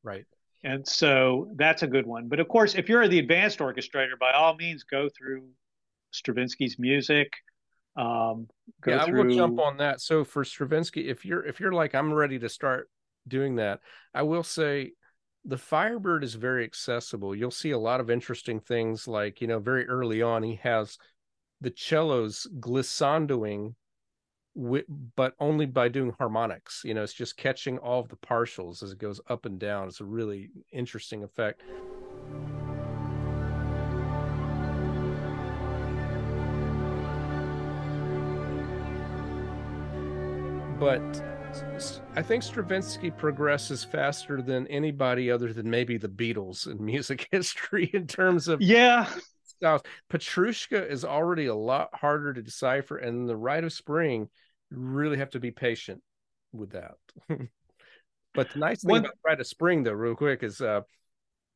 Right. 0.03 0.25
And 0.63 0.87
so 0.87 1.53
that's 1.57 1.83
a 1.83 1.87
good 1.87 2.07
one. 2.07 2.29
But 2.29 2.41
of 2.41 2.49
course, 2.49 2.75
if 2.75 2.89
you're 2.89 3.07
the 3.07 3.19
advanced 3.19 3.59
orchestrator, 3.59 4.19
by 4.19 4.33
all 4.33 4.55
means, 4.55 4.85
go 4.85 5.09
through 5.17 5.49
Stravinsky's 6.11 6.79
music. 6.79 7.31
Um, 7.97 8.49
yeah, 8.87 9.05
through... 9.05 9.23
I 9.23 9.27
will 9.27 9.35
jump 9.35 9.61
on 9.61 9.77
that. 9.77 10.01
So 10.01 10.25
for 10.25 10.45
Stravinsky, 10.45 11.09
if 11.09 11.25
you're 11.25 11.45
if 11.45 11.61
you're 11.61 11.73
like 11.73 11.95
I'm 11.95 12.13
ready 12.13 12.39
to 12.39 12.49
start 12.49 12.89
doing 13.27 13.57
that, 13.57 13.81
I 14.14 14.22
will 14.22 14.43
say 14.43 14.93
the 15.45 15.59
Firebird 15.59 16.25
is 16.25 16.35
very 16.35 16.64
accessible. 16.64 17.35
You'll 17.35 17.51
see 17.51 17.72
a 17.72 17.79
lot 17.79 18.01
of 18.01 18.11
interesting 18.11 18.61
things 18.61 19.07
like, 19.07 19.41
you 19.41 19.47
know, 19.47 19.59
very 19.59 19.87
early 19.87 20.22
on, 20.22 20.43
he 20.43 20.57
has 20.62 20.99
the 21.61 21.72
cellos 21.75 22.47
glissandoing, 22.61 23.75
but 24.55 25.35
only 25.41 25.66
by 25.66 25.89
doing 25.89 26.14
harmonics. 26.18 26.83
You 26.85 26.95
know, 26.95 27.03
it's 27.03 27.12
just 27.12 27.37
catching 27.37 27.79
all 27.79 28.01
of 28.01 28.09
the 28.09 28.16
partials 28.16 28.83
as 28.83 28.93
it 28.93 28.99
goes 28.99 29.20
up 29.29 29.47
and 29.47 29.59
down. 29.59 29.89
It's 29.89 30.01
a 30.01 30.05
really 30.05 30.51
interesting 30.72 31.25
effect. 31.25 31.62
But 40.79 41.34
I 42.17 42.23
think 42.23 42.43
Stravinsky 42.43 43.11
progresses 43.11 43.85
faster 43.85 44.43
than 44.43 44.67
anybody 44.69 45.31
other 45.31 45.53
than 45.53 45.69
maybe 45.69 45.97
the 45.99 46.09
Beatles 46.09 46.67
in 46.67 46.85
music 46.85 47.29
history 47.31 47.91
in 47.93 48.07
terms 48.07 48.49
of 48.49 48.61
yeah 48.61 49.09
styles. 49.45 49.83
Petrushka 50.13 50.89
is 50.89 51.05
already 51.05 51.47
a 51.47 51.55
lot 51.55 51.91
harder 51.95 52.33
to 52.33 52.43
decipher, 52.43 52.97
and 52.97 53.29
the 53.29 53.37
Rite 53.37 53.65
of 53.65 53.73
Spring, 53.73 54.29
you 54.71 54.77
really 54.77 55.19
have 55.19 55.31
to 55.31 55.41
be 55.41 55.51
patient 55.51 56.03
with 56.53 56.71
that. 56.73 56.95
but 58.35 58.51
the 58.51 58.59
nice 58.59 58.83
thing 58.83 58.91
One... 58.91 59.01
about 59.01 59.15
Rite 59.25 59.41
of 59.41 59.47
Spring, 59.47 59.83
though, 59.83 59.93
real 59.93 60.15
quick, 60.15 60.43
is 60.43 60.61
uh, 60.61 60.83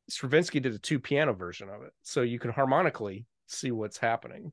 Stravinsky 0.09 0.59
did 0.59 0.73
a 0.73 0.79
two 0.79 0.99
piano 0.99 1.33
version 1.33 1.69
of 1.69 1.83
it, 1.83 1.91
so 2.03 2.21
you 2.21 2.39
can 2.39 2.51
harmonically 2.51 3.25
see 3.47 3.71
what's 3.71 3.97
happening. 3.97 4.51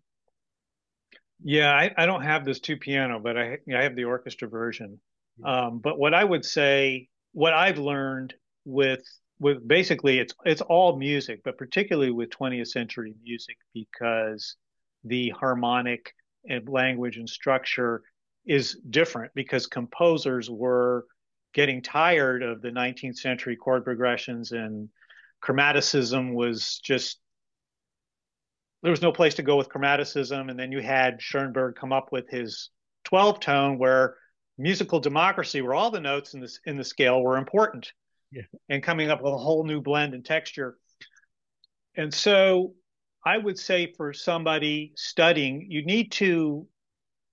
Yeah, 1.42 1.72
I, 1.72 1.92
I 1.96 2.06
don't 2.06 2.22
have 2.22 2.44
this 2.44 2.60
two 2.60 2.76
piano, 2.76 3.20
but 3.20 3.36
I 3.36 3.58
I 3.74 3.82
have 3.82 3.96
the 3.96 4.04
orchestra 4.04 4.48
version. 4.48 5.00
Um, 5.44 5.78
but 5.78 5.98
what 5.98 6.14
I 6.14 6.24
would 6.24 6.44
say, 6.44 7.08
what 7.32 7.52
I've 7.52 7.78
learned 7.78 8.34
with 8.64 9.02
with 9.38 9.66
basically 9.66 10.18
it's 10.18 10.34
it's 10.44 10.62
all 10.62 10.96
music, 10.96 11.42
but 11.44 11.58
particularly 11.58 12.10
with 12.10 12.30
20th 12.30 12.68
century 12.68 13.14
music 13.22 13.56
because 13.74 14.56
the 15.04 15.30
harmonic 15.30 16.14
and 16.48 16.68
language 16.68 17.16
and 17.16 17.28
structure 17.28 18.02
is 18.46 18.78
different 18.88 19.32
because 19.34 19.66
composers 19.66 20.48
were 20.48 21.04
getting 21.52 21.82
tired 21.82 22.42
of 22.42 22.62
the 22.62 22.70
19th 22.70 23.16
century 23.16 23.56
chord 23.56 23.84
progressions 23.84 24.52
and 24.52 24.88
chromaticism 25.42 26.32
was 26.32 26.80
just 26.82 27.18
there 28.82 28.90
was 28.90 29.02
no 29.02 29.12
place 29.12 29.34
to 29.34 29.42
go 29.42 29.56
with 29.56 29.68
chromaticism. 29.68 30.50
And 30.50 30.58
then 30.58 30.70
you 30.70 30.80
had 30.80 31.20
Schoenberg 31.20 31.74
come 31.74 31.92
up 31.92 32.12
with 32.12 32.28
his 32.30 32.70
12 33.04 33.40
tone 33.40 33.78
where 33.78 34.16
musical 34.58 35.00
democracy 35.00 35.60
where 35.60 35.74
all 35.74 35.90
the 35.90 36.00
notes 36.00 36.34
in 36.34 36.40
this 36.40 36.60
in 36.64 36.76
the 36.76 36.84
scale 36.84 37.22
were 37.22 37.36
important 37.36 37.92
yeah. 38.32 38.42
and 38.68 38.82
coming 38.82 39.10
up 39.10 39.22
with 39.22 39.32
a 39.32 39.38
whole 39.38 39.64
new 39.64 39.80
blend 39.80 40.14
and 40.14 40.24
texture. 40.24 40.78
And 41.96 42.12
so 42.12 42.74
i 43.24 43.36
would 43.36 43.58
say 43.58 43.92
for 43.96 44.12
somebody 44.12 44.92
studying 44.94 45.66
you 45.68 45.84
need 45.84 46.12
to 46.12 46.66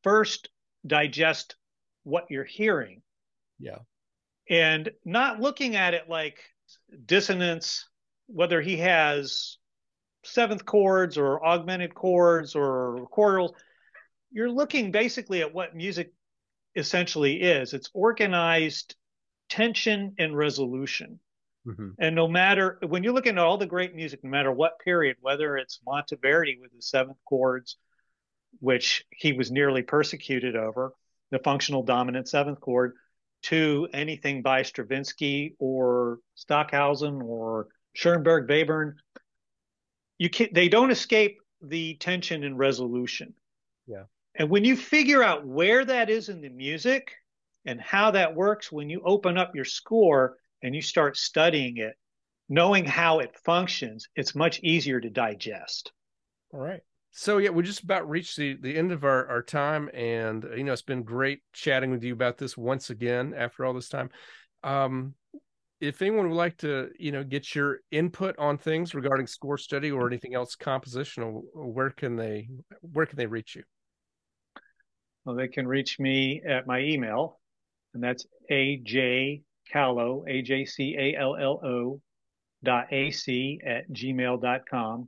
first 0.04 0.50
digest 0.86 1.56
what 2.04 2.26
you're 2.30 2.44
hearing. 2.44 3.02
Yeah. 3.60 3.80
And 4.50 4.92
not 5.06 5.40
looking 5.40 5.76
at 5.76 5.94
it 5.94 6.10
like 6.10 6.40
dissonance 7.06 7.88
whether 8.28 8.62
he 8.62 8.78
has 8.78 9.58
seventh 10.26 10.66
chords 10.66 11.18
or 11.18 11.46
augmented 11.46 11.94
chords 11.94 12.56
or 12.56 13.08
quartals 13.16 13.52
you're 14.32 14.50
looking 14.50 14.92
basically 14.92 15.42
at 15.42 15.54
what 15.54 15.76
music 15.76 16.12
essentially 16.76 17.42
is. 17.42 17.74
It's 17.74 17.90
organized 17.94 18.96
tension 19.50 20.16
and 20.18 20.36
resolution. 20.36 21.20
Mm-hmm. 21.68 21.90
And 22.00 22.16
no 22.16 22.28
matter 22.28 22.78
when 22.88 23.04
you 23.04 23.14
look 23.14 23.28
at 23.28 23.38
all 23.38 23.58
the 23.58 23.66
great 23.66 23.96
music, 23.96 24.24
no 24.24 24.30
matter 24.30 24.52
what 24.52 24.80
period, 24.80 25.18
whether 25.22 25.56
it's 25.58 25.80
Monteverdi 25.88 26.60
with 26.60 26.74
the 26.74 26.82
seventh 26.82 27.18
chords, 27.26 27.78
which 28.60 29.06
he 29.12 29.34
was 29.34 29.52
nearly 29.52 29.82
persecuted 29.82 30.56
over, 30.56 30.94
the 31.32 31.40
functional 31.40 31.84
dominant 31.84 32.28
seventh 32.28 32.60
chord, 32.60 32.94
to 33.44 33.88
anything 33.94 34.42
by 34.42 34.62
Stravinsky 34.62 35.56
or 35.60 36.20
Stockhausen 36.36 37.22
or 37.22 37.68
Schoenberg, 37.94 38.48
Webern, 38.48 38.96
you 40.18 40.30
can 40.30 40.50
they 40.54 40.70
don't 40.70 40.92
escape 40.92 41.40
the 41.62 41.96
tension 41.96 42.44
and 42.44 42.58
resolution. 42.58 43.34
And 44.36 44.50
when 44.50 44.64
you 44.64 44.76
figure 44.76 45.24
out 45.24 45.46
where 45.46 45.86
that 45.86 46.10
is 46.10 46.30
in 46.30 46.42
the 46.42 46.50
music 46.50 47.14
and 47.66 47.80
how 47.80 48.12
that 48.12 48.36
works, 48.36 48.72
when 48.72 48.90
you 48.90 49.02
open 49.06 49.38
up 49.38 49.56
your 49.56 49.66
score 49.66 50.38
and 50.62 50.74
you 50.74 50.82
start 50.82 51.18
studying 51.18 51.78
it, 51.78 51.96
knowing 52.50 52.86
how 52.86 53.20
it 53.20 53.36
functions, 53.46 54.08
it's 54.16 54.36
much 54.36 54.60
easier 54.64 55.00
to 55.00 55.10
digest. 55.10 55.92
All 56.54 56.60
right. 56.60 56.82
So 57.12 57.38
yeah, 57.38 57.52
we 57.52 57.62
just 57.62 57.84
about 57.84 58.10
reached 58.10 58.38
the, 58.38 58.56
the 58.56 58.76
end 58.76 58.92
of 58.92 59.04
our, 59.04 59.28
our 59.28 59.44
time. 59.44 59.90
And 59.94 60.44
you 60.58 60.64
know, 60.64 60.74
it's 60.74 60.82
been 60.82 61.04
great 61.04 61.42
chatting 61.54 61.92
with 61.92 62.04
you 62.04 62.14
about 62.14 62.38
this 62.38 62.58
once 62.58 62.90
again 62.90 63.34
after 63.38 63.66
all 63.66 63.74
this 63.74 63.90
time. 63.90 64.10
Um, 64.64 65.14
if 65.80 66.02
anyone 66.02 66.30
would 66.30 66.36
like 66.36 66.58
to, 66.60 66.90
you 66.98 67.12
know, 67.12 67.24
get 67.24 67.54
your 67.54 67.80
input 67.92 68.40
on 68.40 68.58
things 68.58 68.96
regarding 68.96 69.28
score 69.28 69.58
study 69.58 69.92
or 69.92 70.08
anything 70.08 70.34
else 70.34 70.56
compositional, 70.56 71.42
where 71.54 71.90
can 71.90 72.16
they 72.16 72.50
where 72.82 73.06
can 73.06 73.18
they 73.18 73.28
reach 73.28 73.56
you? 73.56 73.64
Well, 75.26 75.36
they 75.36 75.48
can 75.48 75.68
reach 75.68 76.00
me 76.00 76.42
at 76.48 76.68
my 76.68 76.80
email, 76.80 77.40
and 77.94 78.04
that's 78.04 78.26
ajcallo, 78.52 80.24
A-J-C-A-L-L-O 80.28 82.02
dot 82.64 82.88
AC 82.92 83.60
at 83.66 83.90
gmail.com. 83.92 85.08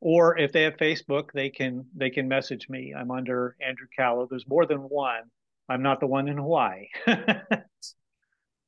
Or 0.00 0.38
if 0.38 0.52
they 0.52 0.62
have 0.62 0.76
Facebook, 0.76 1.32
they 1.32 1.48
can 1.48 1.86
they 1.96 2.10
can 2.10 2.28
message 2.28 2.68
me. 2.68 2.94
I'm 2.96 3.10
under 3.10 3.56
Andrew 3.66 3.86
Callo. 3.98 4.28
There's 4.28 4.46
more 4.46 4.66
than 4.66 4.80
one. 4.80 5.22
I'm 5.68 5.82
not 5.82 6.00
the 6.00 6.06
one 6.06 6.28
in 6.28 6.36
Hawaii. 6.36 6.88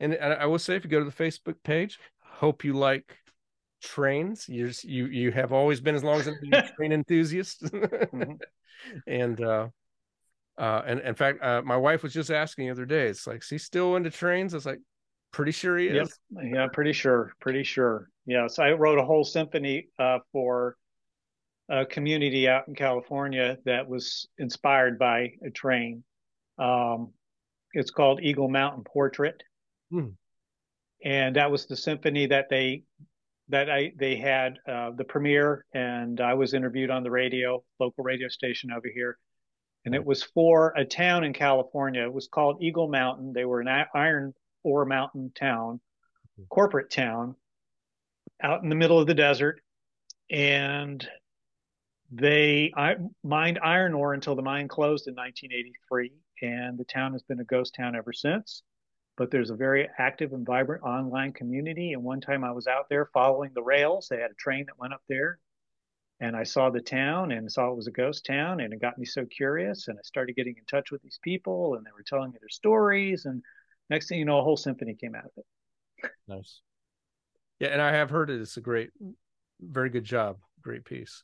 and 0.01 0.15
I 0.15 0.47
will 0.47 0.59
say, 0.59 0.77
if 0.77 0.85
you 0.85 0.91
go 0.91 0.99
to 0.99 1.05
the 1.05 1.11
Facebook 1.11 1.57
page, 1.63 1.99
hope 2.23 2.65
you 2.65 2.73
like 2.73 3.19
trains. 3.83 4.49
You're, 4.49 4.71
you 4.83 5.07
you 5.07 5.33
have 5.33 5.53
always 5.53 5.81
been 5.81 5.95
as 5.95 6.05
long 6.05 6.21
as 6.21 6.27
I'm 6.27 6.39
a 6.53 6.69
train 6.77 6.93
enthusiast, 6.93 7.65
mm-hmm. 7.65 8.33
and 9.07 9.41
uh, 9.41 9.69
uh, 10.59 10.83
and 10.87 11.01
in 11.01 11.15
fact, 11.15 11.43
uh, 11.43 11.63
my 11.63 11.77
wife 11.77 12.03
was 12.03 12.13
just 12.13 12.31
asking 12.31 12.67
the 12.67 12.73
other 12.73 12.87
day. 12.87 13.09
It's 13.09 13.27
like, 13.27 13.43
is 13.43 13.49
he 13.49 13.59
still 13.59 13.97
into 13.97 14.11
trains? 14.11 14.55
I 14.55 14.57
was 14.57 14.67
like, 14.67 14.81
pretty 15.33 15.53
sure 15.53 15.77
he 15.77 15.89
is. 15.89 16.19
Yep. 16.31 16.45
Yeah, 16.53 16.67
pretty 16.73 16.93
sure. 16.93 17.33
Pretty 17.41 17.63
sure. 17.63 18.09
Yes, 18.25 18.59
I 18.59 18.73
wrote 18.73 18.99
a 18.99 19.05
whole 19.05 19.25
symphony 19.25 19.89
uh, 19.99 20.19
for 20.33 20.77
a 21.69 21.85
community 21.85 22.49
out 22.49 22.69
in 22.69 22.75
California 22.75 23.59
that 23.65 23.87
was 23.87 24.29
inspired 24.39 24.99
by 24.99 25.33
a 25.45 25.51
train. 25.51 26.03
Um, 26.59 27.13
it's 27.73 27.91
called 27.91 28.21
Eagle 28.23 28.49
Mountain 28.49 28.85
Portrait, 28.85 29.43
hmm. 29.91 30.09
and 31.05 31.37
that 31.37 31.51
was 31.51 31.67
the 31.67 31.77
symphony 31.77 32.27
that 32.27 32.47
they 32.49 32.85
that 33.49 33.69
I 33.69 33.93
they 33.97 34.17
had 34.17 34.59
uh, 34.67 34.93
the 34.97 35.05
premiere, 35.05 35.67
and 35.75 36.19
I 36.21 36.33
was 36.33 36.55
interviewed 36.55 36.91
on 36.91 37.03
the 37.03 37.11
radio, 37.11 37.63
local 37.79 38.05
radio 38.05 38.29
station 38.29 38.71
over 38.73 38.89
here 38.93 39.19
and 39.87 39.95
it 39.95 40.05
was 40.05 40.25
for 40.25 40.75
a 40.77 40.85
town 40.85 41.23
in 41.23 41.33
California. 41.33 42.03
It 42.03 42.13
was 42.13 42.27
called 42.27 42.61
Eagle 42.61 42.89
Mountain. 42.89 43.33
They 43.33 43.45
were 43.45 43.61
an 43.61 43.87
iron 43.95 44.35
ore 44.65 44.85
mountain 44.85 45.31
town, 45.35 45.77
mm-hmm. 45.77 46.43
corporate 46.51 46.91
town, 46.91 47.37
out 48.43 48.65
in 48.65 48.69
the 48.69 48.75
middle 48.75 48.99
of 48.99 49.07
the 49.07 49.15
desert, 49.15 49.61
and 50.29 51.09
they 52.11 52.73
mined 53.23 53.61
iron 53.63 53.95
ore 53.95 54.13
until 54.13 54.35
the 54.35 54.43
mine 54.43 54.67
closed 54.67 55.07
in 55.07 55.15
1983, 55.15 56.13
and 56.43 56.77
the 56.77 56.85
town 56.85 57.13
has 57.13 57.23
been 57.23 57.41
a 57.41 57.45
ghost 57.45 57.75
town 57.77 57.95
ever 57.95 58.13
since. 58.13 58.63
But 59.17 59.31
there's 59.31 59.51
a 59.51 59.55
very 59.57 59.89
active 59.99 60.33
and 60.33 60.45
vibrant 60.45 60.83
online 60.83 61.33
community. 61.33 61.93
And 61.93 62.03
one 62.03 62.21
time 62.21 62.45
I 62.45 62.51
was 62.51 62.67
out 62.67 62.89
there 62.91 63.09
following 63.15 63.53
the 63.55 63.63
rails. 63.63 64.09
They 64.11 64.21
had 64.21 64.31
a 64.33 64.35
train 64.35 64.67
that 64.67 64.79
went 64.79 64.93
up 64.93 65.03
there 65.09 65.39
and 66.21 66.35
I 66.35 66.45
saw 66.45 66.71
the 66.71 66.81
town 66.81 67.33
and 67.33 67.51
saw 67.51 67.71
it 67.71 67.77
was 67.77 67.87
a 67.87 67.93
ghost 67.93 68.25
town 68.25 68.61
and 68.61 68.73
it 68.73 68.81
got 68.81 68.99
me 68.99 69.05
so 69.05 69.27
curious 69.27 69.89
and 69.89 69.99
I 69.99 70.03
started 70.03 70.37
getting 70.37 70.57
in 70.57 70.65
touch 70.65 70.91
with 70.91 71.03
these 71.03 71.19
people 71.23 71.75
and 71.75 71.85
they 71.85 71.91
were 71.93 72.05
telling 72.07 72.31
me 72.31 72.39
their 72.41 72.49
stories 72.49 73.27
and 73.27 73.43
next 73.91 74.09
thing 74.09 74.19
you 74.19 74.25
know 74.25 74.39
a 74.39 74.43
whole 74.43 74.57
symphony 74.57 74.95
came 74.95 75.15
out 75.15 75.25
of 75.25 75.31
it. 75.37 76.11
Nice. 76.29 76.61
Yeah, 77.61 77.69
and 77.69 77.81
I 77.81 77.93
have 77.93 78.11
heard 78.11 78.31
it. 78.31 78.41
It's 78.41 78.57
a 78.57 78.61
great, 78.63 78.91
very 79.61 79.89
good 79.89 80.05
job, 80.05 80.39
great 80.63 80.85
piece. 80.85 81.23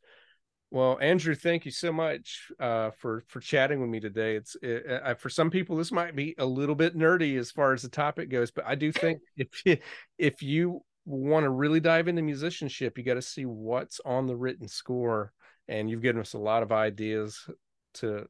Well, 0.70 0.98
Andrew, 1.02 1.34
thank 1.34 1.66
you 1.66 1.70
so 1.70 1.92
much 1.92 2.50
uh, 2.58 2.92
for 2.98 3.24
for 3.28 3.40
chatting 3.40 3.80
with 3.80 3.90
me 3.90 4.00
today. 4.00 4.36
It's 4.36 4.56
it, 4.62 4.86
uh, 4.88 5.14
for 5.14 5.28
some 5.28 5.50
people 5.50 5.76
this 5.76 5.92
might 5.92 6.16
be 6.16 6.34
a 6.38 6.46
little 6.46 6.74
bit 6.74 6.96
nerdy 6.96 7.38
as 7.38 7.50
far 7.50 7.74
as 7.74 7.82
the 7.82 7.90
topic 7.90 8.30
goes, 8.30 8.50
but 8.50 8.64
I 8.66 8.74
do 8.74 8.90
think 8.90 9.20
if 9.36 9.80
if 10.18 10.42
you 10.42 10.82
want 11.04 11.44
to 11.44 11.50
really 11.50 11.80
dive 11.80 12.08
into 12.08 12.22
musicianship, 12.22 12.96
you 12.96 13.04
got 13.04 13.14
to 13.14 13.22
see 13.22 13.44
what's 13.44 14.00
on 14.04 14.26
the 14.26 14.36
written 14.36 14.68
score, 14.68 15.32
and 15.68 15.88
you've 15.88 16.02
given 16.02 16.20
us 16.20 16.34
a 16.34 16.38
lot 16.38 16.62
of 16.62 16.72
ideas 16.72 17.48
to 17.94 18.26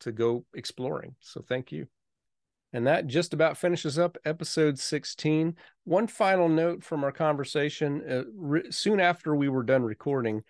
to 0.00 0.12
go 0.12 0.46
exploring. 0.54 1.14
So 1.20 1.42
thank 1.46 1.72
you. 1.72 1.86
And 2.72 2.86
that 2.86 3.06
just 3.06 3.34
about 3.34 3.58
finishes 3.58 3.98
up 3.98 4.16
episode 4.24 4.78
16. 4.78 5.56
One 5.84 6.06
final 6.06 6.48
note 6.48 6.84
from 6.84 7.04
our 7.04 7.12
conversation 7.12 8.02
uh, 8.08 8.22
re- 8.34 8.70
soon 8.70 9.00
after 9.00 9.34
we 9.34 9.48
were 9.48 9.64
done 9.64 9.82
recording, 9.82 10.42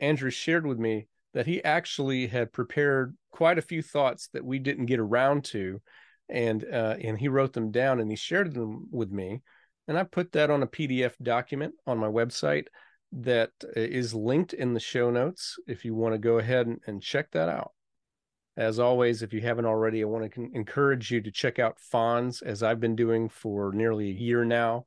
Andrew 0.00 0.30
shared 0.30 0.66
with 0.66 0.78
me 0.78 1.08
that 1.34 1.46
he 1.46 1.62
actually 1.64 2.28
had 2.28 2.52
prepared 2.52 3.16
quite 3.30 3.58
a 3.58 3.62
few 3.62 3.82
thoughts 3.82 4.28
that 4.32 4.44
we 4.44 4.58
didn't 4.58 4.86
get 4.86 5.00
around 5.00 5.44
to 5.44 5.80
and 6.28 6.64
uh, 6.64 6.96
and 7.00 7.18
he 7.18 7.28
wrote 7.28 7.52
them 7.52 7.70
down 7.70 8.00
and 8.00 8.10
he 8.10 8.16
shared 8.16 8.54
them 8.54 8.86
with 8.90 9.10
me 9.10 9.42
and 9.88 9.98
I 9.98 10.04
put 10.04 10.32
that 10.32 10.50
on 10.50 10.62
a 10.62 10.66
PDF 10.66 11.14
document 11.22 11.74
on 11.86 11.98
my 11.98 12.06
website 12.06 12.66
that 13.10 13.50
is 13.74 14.14
linked 14.14 14.52
in 14.52 14.74
the 14.74 14.80
show 14.80 15.10
notes 15.10 15.56
if 15.66 15.84
you 15.84 15.94
want 15.94 16.14
to 16.14 16.18
go 16.18 16.38
ahead 16.38 16.66
and, 16.66 16.78
and 16.86 17.02
check 17.02 17.30
that 17.32 17.48
out. 17.48 17.72
As 18.58 18.78
always, 18.78 19.22
if 19.22 19.32
you 19.32 19.40
haven't 19.40 19.64
already, 19.64 20.02
I 20.02 20.06
want 20.06 20.30
to 20.34 20.50
encourage 20.52 21.10
you 21.10 21.22
to 21.22 21.30
check 21.30 21.58
out 21.58 21.80
Fons 21.80 22.42
as 22.42 22.62
I've 22.62 22.80
been 22.80 22.96
doing 22.96 23.30
for 23.30 23.72
nearly 23.72 24.10
a 24.10 24.14
year 24.14 24.44
now. 24.44 24.84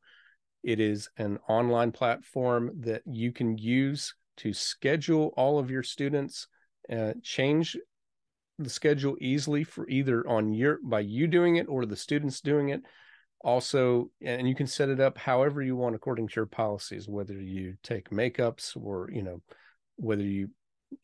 It 0.61 0.79
is 0.79 1.09
an 1.17 1.39
online 1.49 1.91
platform 1.91 2.71
that 2.81 3.01
you 3.07 3.31
can 3.31 3.57
use 3.57 4.13
to 4.37 4.53
schedule 4.53 5.33
all 5.35 5.57
of 5.57 5.71
your 5.71 5.83
students, 5.83 6.47
uh, 6.91 7.13
change 7.23 7.75
the 8.59 8.69
schedule 8.69 9.17
easily 9.19 9.63
for 9.63 9.89
either 9.89 10.27
on 10.27 10.53
your 10.53 10.77
by 10.83 10.99
you 10.99 11.25
doing 11.25 11.55
it 11.55 11.67
or 11.67 11.85
the 11.85 11.95
students 11.95 12.41
doing 12.41 12.69
it 12.69 12.81
also 13.43 14.09
and 14.21 14.47
you 14.47 14.55
can 14.55 14.67
set 14.67 14.89
it 14.89 14.99
up 14.99 15.17
however 15.17 15.61
you 15.61 15.75
want 15.75 15.95
according 15.95 16.27
to 16.27 16.33
your 16.35 16.45
policies 16.45 17.07
whether 17.07 17.33
you 17.33 17.75
take 17.83 18.09
makeups 18.11 18.77
or 18.77 19.09
you 19.11 19.23
know 19.23 19.41
whether 19.95 20.23
you 20.23 20.47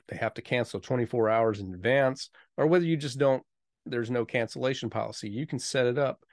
they 0.07 0.17
have 0.17 0.33
to 0.33 0.41
cancel 0.41 0.79
24 0.79 1.29
hours 1.29 1.59
in 1.59 1.73
advance 1.73 2.29
or 2.57 2.67
whether 2.67 2.85
you 2.85 2.97
just 2.97 3.17
don't 3.17 3.43
there's 3.85 4.11
no 4.11 4.23
cancellation 4.23 4.89
policy 4.89 5.29
you 5.29 5.47
can 5.47 5.59
set 5.59 5.87
it 5.87 5.97
up 5.97 6.23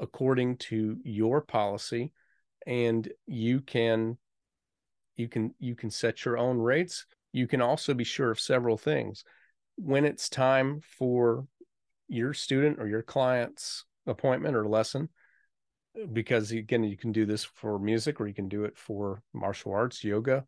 according 0.00 0.56
to 0.56 0.96
your 1.04 1.40
policy 1.40 2.12
and 2.66 3.08
you 3.26 3.60
can 3.60 4.16
you 5.16 5.28
can 5.28 5.54
you 5.58 5.74
can 5.74 5.90
set 5.90 6.24
your 6.24 6.38
own 6.38 6.58
rates. 6.58 7.04
You 7.32 7.46
can 7.46 7.60
also 7.60 7.92
be 7.92 8.04
sure 8.04 8.30
of 8.30 8.40
several 8.40 8.78
things. 8.78 9.24
When 9.76 10.04
it's 10.04 10.28
time 10.28 10.80
for 10.98 11.46
your 12.08 12.32
student 12.32 12.78
or 12.78 12.86
your 12.86 13.02
client's 13.02 13.84
appointment 14.06 14.56
or 14.56 14.66
lesson 14.66 15.08
because 16.12 16.50
again 16.52 16.84
you 16.84 16.96
can 16.96 17.12
do 17.12 17.26
this 17.26 17.44
for 17.44 17.78
music 17.78 18.20
or 18.20 18.26
you 18.26 18.34
can 18.34 18.48
do 18.48 18.64
it 18.64 18.76
for 18.76 19.22
martial 19.32 19.72
arts 19.72 20.04
yoga 20.04 20.44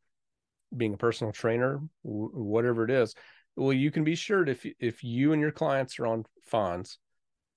being 0.76 0.94
a 0.94 0.98
personal 0.98 1.32
trainer 1.32 1.80
w- 2.04 2.30
whatever 2.32 2.84
it 2.84 2.90
is. 2.90 3.14
Well 3.56 3.72
you 3.72 3.90
can 3.90 4.04
be 4.04 4.14
sure 4.14 4.46
if 4.46 4.66
if 4.78 5.02
you 5.02 5.32
and 5.32 5.40
your 5.40 5.50
clients 5.50 5.98
are 5.98 6.06
on 6.06 6.24
Fons 6.44 6.98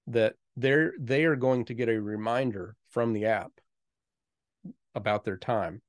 that 0.08 0.36
they're 0.58 0.94
they 1.00 1.26
are 1.26 1.36
going 1.36 1.66
to 1.66 1.74
get 1.74 1.90
a 1.90 2.02
reminder 2.02 2.76
from 2.90 3.14
the 3.14 3.26
app 3.26 3.52
about 4.96 5.24
their 5.24 5.38
time 5.38 5.82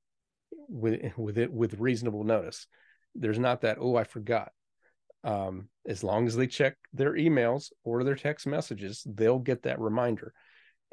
with 0.69 1.01
with 1.17 1.39
it 1.39 1.53
with 1.53 1.81
reasonable 1.81 2.25
notice. 2.25 2.67
There's 3.15 3.39
not 3.39 3.63
that 3.63 3.79
oh 3.81 3.97
i 3.97 4.05
forgot. 4.05 4.53
Um, 5.23 5.71
as 5.87 6.05
long 6.05 6.27
as 6.27 6.37
they 6.37 6.47
check 6.47 6.77
their 6.93 7.15
emails 7.15 7.73
or 7.83 8.05
their 8.05 8.15
text 8.15 8.47
messages 8.47 9.07
they'll 9.07 9.39
get 9.39 9.63
that 9.63 9.81
reminder 9.81 10.35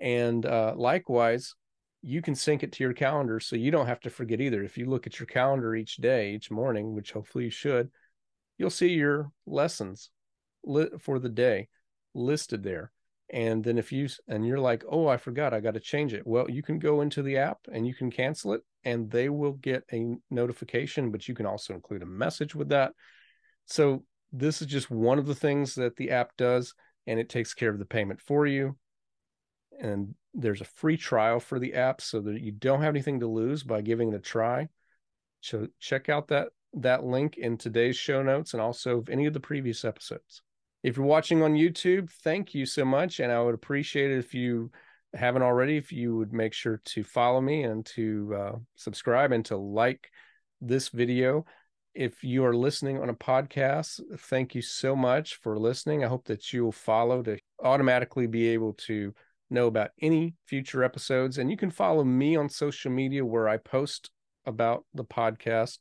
and 0.01 0.45
uh, 0.45 0.73
likewise, 0.75 1.53
you 2.01 2.21
can 2.21 2.33
sync 2.33 2.63
it 2.63 2.71
to 2.73 2.83
your 2.83 2.93
calendar 2.93 3.39
so 3.39 3.55
you 3.55 3.69
don't 3.69 3.85
have 3.85 3.99
to 4.01 4.09
forget 4.09 4.41
either. 4.41 4.63
If 4.63 4.77
you 4.77 4.87
look 4.87 5.05
at 5.05 5.19
your 5.19 5.27
calendar 5.27 5.75
each 5.75 5.97
day, 5.97 6.33
each 6.33 6.49
morning, 6.49 6.95
which 6.95 7.11
hopefully 7.11 7.45
you 7.45 7.51
should, 7.51 7.91
you'll 8.57 8.71
see 8.71 8.89
your 8.89 9.31
lessons 9.45 10.09
li- 10.63 10.89
for 10.99 11.19
the 11.19 11.29
day 11.29 11.69
listed 12.15 12.63
there. 12.63 12.91
And 13.31 13.63
then 13.63 13.77
if 13.77 13.91
you 13.91 14.09
and 14.27 14.45
you're 14.45 14.59
like, 14.59 14.83
"Oh, 14.89 15.07
I 15.07 15.15
forgot, 15.15 15.53
I 15.53 15.61
got 15.61 15.75
to 15.75 15.79
change 15.79 16.13
it." 16.13 16.27
Well, 16.27 16.49
you 16.49 16.63
can 16.63 16.79
go 16.79 16.99
into 16.99 17.21
the 17.21 17.37
app 17.37 17.59
and 17.71 17.87
you 17.87 17.93
can 17.93 18.11
cancel 18.11 18.53
it 18.53 18.61
and 18.83 19.09
they 19.09 19.29
will 19.29 19.53
get 19.53 19.83
a 19.93 20.15
notification, 20.29 21.11
but 21.11 21.29
you 21.29 21.35
can 21.35 21.45
also 21.45 21.73
include 21.73 22.01
a 22.01 22.07
message 22.07 22.55
with 22.55 22.69
that. 22.69 22.91
So, 23.67 24.03
this 24.33 24.61
is 24.61 24.67
just 24.67 24.91
one 24.91 25.19
of 25.19 25.27
the 25.27 25.35
things 25.35 25.75
that 25.75 25.95
the 25.95 26.11
app 26.11 26.35
does 26.37 26.73
and 27.07 27.19
it 27.19 27.29
takes 27.29 27.53
care 27.53 27.69
of 27.69 27.79
the 27.79 27.85
payment 27.85 28.19
for 28.19 28.45
you 28.45 28.75
and 29.81 30.15
there's 30.33 30.61
a 30.61 30.65
free 30.65 30.95
trial 30.95 31.39
for 31.39 31.59
the 31.59 31.73
app 31.73 32.01
so 32.01 32.21
that 32.21 32.41
you 32.41 32.51
don't 32.51 32.81
have 32.81 32.93
anything 32.93 33.19
to 33.19 33.27
lose 33.27 33.63
by 33.63 33.81
giving 33.81 34.13
it 34.13 34.15
a 34.15 34.19
try. 34.19 34.69
So 35.41 35.67
check 35.79 36.07
out 36.07 36.29
that 36.29 36.49
that 36.73 37.03
link 37.03 37.35
in 37.37 37.57
today's 37.57 37.97
show 37.97 38.23
notes 38.23 38.53
and 38.53 38.61
also 38.61 38.99
of 38.99 39.09
any 39.09 39.25
of 39.25 39.33
the 39.33 39.39
previous 39.41 39.83
episodes. 39.83 40.41
If 40.83 40.95
you're 40.95 41.05
watching 41.05 41.43
on 41.43 41.55
YouTube, 41.55 42.09
thank 42.23 42.53
you 42.53 42.65
so 42.65 42.85
much 42.85 43.19
and 43.19 43.31
I 43.31 43.41
would 43.41 43.55
appreciate 43.55 44.11
it 44.11 44.19
if 44.19 44.33
you 44.33 44.71
haven't 45.13 45.41
already 45.41 45.75
if 45.75 45.91
you 45.91 46.15
would 46.15 46.31
make 46.31 46.53
sure 46.53 46.79
to 46.85 47.03
follow 47.03 47.41
me 47.41 47.63
and 47.63 47.85
to 47.85 48.35
uh, 48.37 48.55
subscribe 48.75 49.33
and 49.33 49.43
to 49.45 49.57
like 49.57 50.09
this 50.61 50.89
video. 50.89 51.45
If 51.93 52.23
you 52.23 52.45
are 52.45 52.55
listening 52.55 53.01
on 53.01 53.09
a 53.09 53.13
podcast, 53.13 53.99
thank 54.17 54.55
you 54.55 54.61
so 54.61 54.95
much 54.95 55.35
for 55.35 55.59
listening. 55.59 56.05
I 56.05 56.07
hope 56.07 56.23
that 56.25 56.53
you 56.53 56.63
will 56.63 56.71
follow 56.71 57.21
to 57.23 57.37
automatically 57.61 58.27
be 58.27 58.49
able 58.49 58.73
to 58.85 59.13
know 59.51 59.67
about 59.67 59.91
any 60.01 60.35
future 60.47 60.83
episodes. 60.83 61.37
And 61.37 61.51
you 61.51 61.57
can 61.57 61.71
follow 61.71 62.03
me 62.03 62.35
on 62.35 62.49
social 62.49 62.91
media 62.91 63.25
where 63.25 63.47
I 63.47 63.57
post 63.57 64.09
about 64.45 64.85
the 64.93 65.03
podcast 65.03 65.79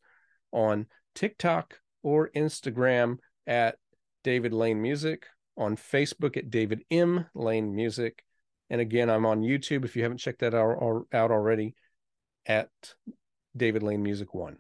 on 0.53 0.87
TikTok 1.15 1.79
or 2.03 2.31
Instagram 2.35 3.19
at 3.47 3.77
David 4.25 4.53
Lane 4.53 4.81
Music, 4.83 5.27
on 5.57 5.77
Facebook 5.77 6.37
at 6.37 6.51
David 6.51 6.83
M. 6.91 7.27
Lane 7.35 7.75
Music. 7.75 8.23
And 8.69 8.81
again, 8.81 9.11
I'm 9.11 9.27
on 9.27 9.43
YouTube 9.43 9.85
if 9.85 9.97
you 9.97 10.03
haven't 10.03 10.19
checked 10.19 10.41
that 10.41 10.55
out, 10.55 11.07
out 11.13 11.31
already 11.31 11.75
at 12.47 12.69
David 13.57 13.83
Lane 13.83 14.03
Music 14.03 14.35
1. 14.35 14.59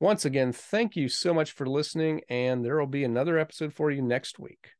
Once 0.00 0.24
again, 0.24 0.52
thank 0.52 0.94
you 0.94 1.08
so 1.08 1.34
much 1.34 1.50
for 1.50 1.66
listening, 1.66 2.20
and 2.28 2.64
there 2.64 2.78
will 2.78 2.86
be 2.86 3.02
another 3.02 3.36
episode 3.36 3.74
for 3.74 3.90
you 3.90 4.00
next 4.00 4.38
week. 4.38 4.77